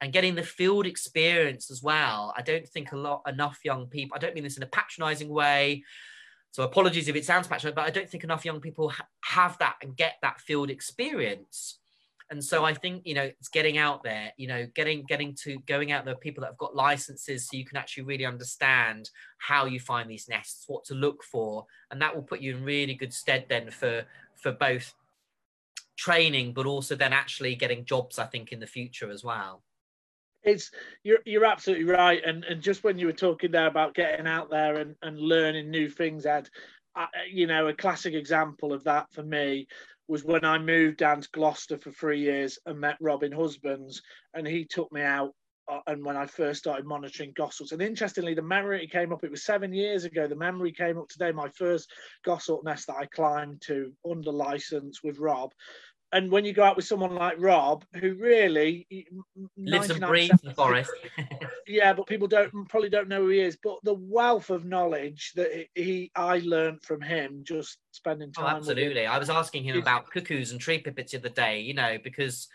and 0.00 0.12
getting 0.12 0.34
the 0.34 0.42
field 0.42 0.86
experience 0.86 1.70
as 1.70 1.82
well. 1.82 2.34
I 2.36 2.42
don't 2.42 2.68
think 2.68 2.92
a 2.92 2.96
lot, 2.96 3.22
enough 3.26 3.60
young 3.64 3.86
people, 3.86 4.16
I 4.16 4.18
don't 4.18 4.34
mean 4.34 4.44
this 4.44 4.56
in 4.56 4.62
a 4.62 4.66
patronizing 4.68 5.28
way. 5.28 5.84
So 6.50 6.62
apologies 6.62 7.08
if 7.08 7.16
it 7.16 7.24
sounds 7.24 7.46
patronizing 7.46 7.74
but 7.74 7.86
I 7.86 7.90
don't 7.90 8.08
think 8.08 8.24
enough 8.24 8.44
young 8.44 8.60
people 8.60 8.88
ha- 8.88 9.06
have 9.24 9.58
that 9.58 9.76
and 9.82 9.96
get 9.96 10.14
that 10.22 10.40
field 10.40 10.70
experience 10.70 11.78
and 12.30 12.42
so 12.42 12.64
i 12.64 12.74
think 12.74 13.02
you 13.04 13.14
know 13.14 13.22
it's 13.22 13.48
getting 13.48 13.78
out 13.78 14.02
there 14.02 14.32
you 14.36 14.48
know 14.48 14.66
getting 14.74 15.04
getting 15.08 15.34
to 15.34 15.58
going 15.66 15.92
out 15.92 16.04
there 16.04 16.14
people 16.16 16.40
that 16.40 16.48
have 16.48 16.58
got 16.58 16.74
licenses 16.74 17.48
so 17.48 17.56
you 17.56 17.64
can 17.64 17.76
actually 17.76 18.02
really 18.02 18.26
understand 18.26 19.10
how 19.38 19.64
you 19.66 19.78
find 19.80 20.10
these 20.10 20.28
nests 20.28 20.64
what 20.66 20.84
to 20.84 20.94
look 20.94 21.22
for. 21.22 21.66
And 21.90 22.02
that 22.02 22.14
will 22.14 22.22
put 22.22 22.40
you 22.40 22.56
in 22.56 22.64
really 22.64 22.94
good 22.94 23.12
stead 23.12 23.46
then 23.48 23.70
for 23.70 24.04
for 24.34 24.52
both 24.52 24.94
training 25.96 26.52
but 26.52 26.66
also 26.66 26.94
then 26.94 27.12
actually 27.12 27.54
getting 27.54 27.82
jobs 27.86 28.18
i 28.18 28.26
think 28.26 28.52
in 28.52 28.60
the 28.60 28.66
future 28.66 29.10
as 29.10 29.24
well. 29.24 29.62
It's 30.42 30.70
you're 31.02 31.18
you're 31.24 31.44
absolutely 31.44 31.86
right, 31.86 32.22
and 32.24 32.44
and 32.44 32.62
just 32.62 32.84
when 32.84 32.98
you 32.98 33.06
were 33.06 33.12
talking 33.12 33.50
there 33.50 33.66
about 33.66 33.94
getting 33.94 34.28
out 34.28 34.48
there 34.48 34.76
and 34.76 34.94
and 35.02 35.18
learning 35.18 35.70
new 35.70 35.88
things, 35.88 36.24
Ed, 36.24 36.48
I, 36.94 37.08
you 37.28 37.48
know, 37.48 37.66
a 37.66 37.74
classic 37.74 38.14
example 38.14 38.72
of 38.72 38.84
that 38.84 39.12
for 39.12 39.24
me 39.24 39.66
was 40.08 40.24
when 40.24 40.44
I 40.44 40.58
moved 40.58 40.98
down 40.98 41.20
to 41.20 41.28
Gloucester 41.32 41.78
for 41.78 41.90
three 41.90 42.20
years 42.20 42.58
and 42.66 42.78
met 42.78 42.96
Robin 43.00 43.32
Husbands, 43.32 44.02
and 44.34 44.46
he 44.46 44.64
took 44.64 44.90
me 44.92 45.02
out. 45.02 45.32
Uh, 45.68 45.80
and 45.88 46.04
when 46.04 46.16
I 46.16 46.26
first 46.26 46.60
started 46.60 46.86
monitoring 46.86 47.32
goshawks, 47.34 47.72
and 47.72 47.82
interestingly, 47.82 48.34
the 48.34 48.42
memory 48.42 48.86
came 48.86 49.12
up. 49.12 49.24
It 49.24 49.32
was 49.32 49.44
seven 49.44 49.72
years 49.72 50.04
ago. 50.04 50.28
The 50.28 50.36
memory 50.36 50.70
came 50.70 50.96
up 50.96 51.08
today. 51.08 51.32
My 51.32 51.48
first 51.48 51.90
goshawk 52.24 52.64
nest 52.64 52.86
that 52.86 52.98
I 52.98 53.06
climbed 53.06 53.62
to 53.62 53.92
under 54.08 54.30
license 54.30 55.02
with 55.02 55.18
Rob, 55.18 55.50
and 56.12 56.30
when 56.30 56.44
you 56.44 56.52
go 56.52 56.62
out 56.62 56.76
with 56.76 56.84
someone 56.84 57.14
like 57.14 57.36
Rob, 57.38 57.84
who 58.00 58.14
really 58.14 58.86
lives 59.56 59.90
and 59.90 60.00
breathes 60.00 60.40
the 60.40 60.54
forest, 60.54 60.90
yeah, 61.66 61.92
but 61.92 62.06
people 62.06 62.28
don't 62.28 62.52
probably 62.68 62.88
don't 62.88 63.08
know 63.08 63.22
who 63.22 63.28
he 63.28 63.40
is. 63.40 63.58
But 63.62 63.78
the 63.82 63.94
wealth 63.94 64.50
of 64.50 64.64
knowledge 64.64 65.32
that 65.34 65.66
he 65.74 66.10
I 66.14 66.38
learned 66.38 66.82
from 66.82 67.00
him 67.00 67.42
just 67.42 67.78
spending 67.90 68.32
oh, 68.38 68.42
time. 68.42 68.54
Oh, 68.54 68.58
absolutely. 68.58 69.06
I 69.06 69.18
was 69.18 69.30
asking 69.30 69.64
him 69.64 69.78
about 69.78 70.10
cuckoos 70.10 70.52
and 70.52 70.60
tree 70.60 70.78
pipits 70.78 71.12
the 71.12 71.18
other 71.18 71.28
day, 71.28 71.60
you 71.60 71.74
know, 71.74 71.98
because 72.02 72.48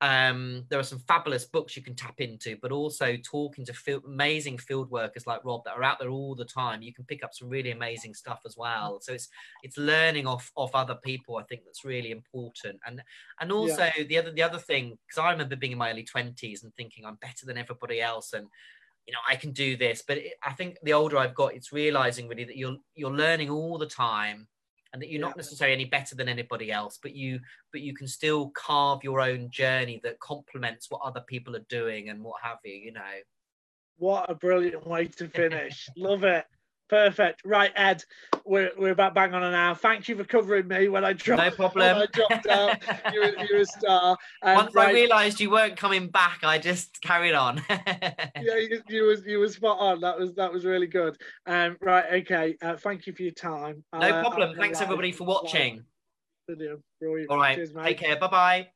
um, 0.00 0.64
there 0.68 0.78
are 0.78 0.84
some 0.84 0.98
fabulous 0.98 1.44
books 1.44 1.76
you 1.76 1.82
can 1.82 1.94
tap 1.94 2.20
into, 2.20 2.56
but 2.60 2.72
also 2.72 3.16
talking 3.22 3.64
to 3.66 3.72
field, 3.72 4.02
amazing 4.04 4.58
field 4.58 4.90
workers 4.90 5.26
like 5.26 5.44
Rob 5.44 5.62
that 5.64 5.76
are 5.76 5.82
out 5.82 5.98
there 5.98 6.10
all 6.10 6.34
the 6.34 6.44
time. 6.44 6.82
You 6.82 6.92
can 6.92 7.04
pick 7.04 7.22
up 7.24 7.32
some 7.32 7.48
really 7.48 7.70
amazing 7.70 8.14
stuff 8.14 8.40
as 8.44 8.56
well. 8.56 9.00
So 9.00 9.12
it's 9.12 9.28
it's 9.62 9.78
learning 9.78 10.26
off 10.26 10.50
off 10.56 10.74
other 10.74 10.96
people. 10.96 11.36
I 11.36 11.44
think 11.44 11.62
that's 11.64 11.84
really 11.84 12.10
important. 12.10 12.80
And 12.86 13.02
and 13.40 13.52
also 13.52 13.88
yeah. 13.96 14.04
the 14.08 14.18
other 14.18 14.32
the 14.32 14.42
other 14.42 14.58
thing 14.58 14.98
because 15.06 15.22
I 15.22 15.30
remember 15.30 15.56
being 15.56 15.72
in 15.72 15.78
my 15.78 15.90
early 15.90 16.04
twenties 16.04 16.64
and 16.64 16.74
thinking 16.74 17.06
I'm 17.06 17.16
better 17.16 17.46
than 17.46 17.56
everybody 17.56 18.00
else 18.00 18.32
and 18.32 18.46
you 19.06 19.12
know 19.12 19.20
I 19.28 19.36
can 19.36 19.52
do 19.52 19.76
this. 19.76 20.02
But 20.06 20.18
it, 20.18 20.34
I 20.42 20.52
think 20.52 20.78
the 20.82 20.92
older 20.92 21.18
I've 21.18 21.34
got, 21.34 21.54
it's 21.54 21.72
realizing 21.72 22.28
really 22.28 22.44
that 22.44 22.56
you're 22.56 22.76
you're 22.94 23.10
learning 23.10 23.48
all 23.48 23.78
the 23.78 23.86
time 23.86 24.48
and 24.94 25.02
that 25.02 25.10
you're 25.10 25.20
yeah. 25.20 25.26
not 25.26 25.36
necessarily 25.36 25.74
any 25.74 25.84
better 25.84 26.14
than 26.14 26.28
anybody 26.28 26.72
else 26.72 26.98
but 27.02 27.14
you 27.14 27.38
but 27.72 27.82
you 27.82 27.94
can 27.94 28.06
still 28.06 28.48
carve 28.50 29.00
your 29.02 29.20
own 29.20 29.50
journey 29.50 30.00
that 30.02 30.18
complements 30.20 30.86
what 30.88 31.02
other 31.04 31.22
people 31.26 31.54
are 31.54 31.66
doing 31.68 32.08
and 32.08 32.22
what 32.22 32.40
have 32.42 32.58
you 32.64 32.72
you 32.72 32.92
know? 32.92 33.02
What 33.96 34.28
a 34.28 34.34
brilliant 34.34 34.86
way 34.86 35.06
to 35.06 35.28
finish. 35.28 35.88
Love 35.96 36.24
it 36.24 36.46
Perfect. 36.88 37.42
Right, 37.44 37.72
Ed, 37.76 38.04
we're, 38.44 38.70
we're 38.76 38.92
about 38.92 39.14
bang 39.14 39.32
on 39.34 39.42
an 39.42 39.54
hour. 39.54 39.74
Thank 39.74 40.08
you 40.08 40.16
for 40.16 40.24
covering 40.24 40.68
me 40.68 40.88
when 40.88 41.04
I 41.04 41.14
dropped. 41.14 41.42
No 41.42 41.50
problem. 41.50 41.96
I 41.96 42.06
dropped 42.12 42.46
out. 42.46 42.76
You're, 43.12 43.38
you're 43.44 43.60
a 43.60 43.66
star. 43.66 44.16
Um, 44.42 44.54
Once 44.54 44.74
right. 44.74 44.88
I 44.88 44.92
realised 44.92 45.40
you 45.40 45.50
weren't 45.50 45.76
coming 45.76 46.08
back, 46.08 46.40
I 46.42 46.58
just 46.58 47.00
carried 47.00 47.34
on. 47.34 47.62
yeah, 47.70 48.20
you, 48.36 48.82
you, 48.88 49.04
was 49.04 49.24
you 49.24 49.38
was 49.38 49.54
spot 49.54 49.78
on. 49.78 50.00
That 50.00 50.18
was 50.18 50.34
that 50.34 50.52
was 50.52 50.64
really 50.64 50.86
good. 50.86 51.16
Um, 51.46 51.76
right, 51.80 52.04
okay. 52.22 52.56
Uh, 52.60 52.76
thank 52.76 53.06
you 53.06 53.14
for 53.14 53.22
your 53.22 53.32
time. 53.32 53.82
No 53.92 54.00
uh, 54.00 54.20
problem. 54.20 54.56
Thanks 54.56 54.80
everybody 54.80 55.12
for 55.12 55.24
watching. 55.24 55.84
Video. 56.48 56.78
Brilliant. 57.00 57.30
All 57.30 57.38
right. 57.38 57.56
Cheers, 57.56 57.72
Take 57.82 57.98
care. 57.98 58.16
Bye 58.16 58.26
bye. 58.26 58.68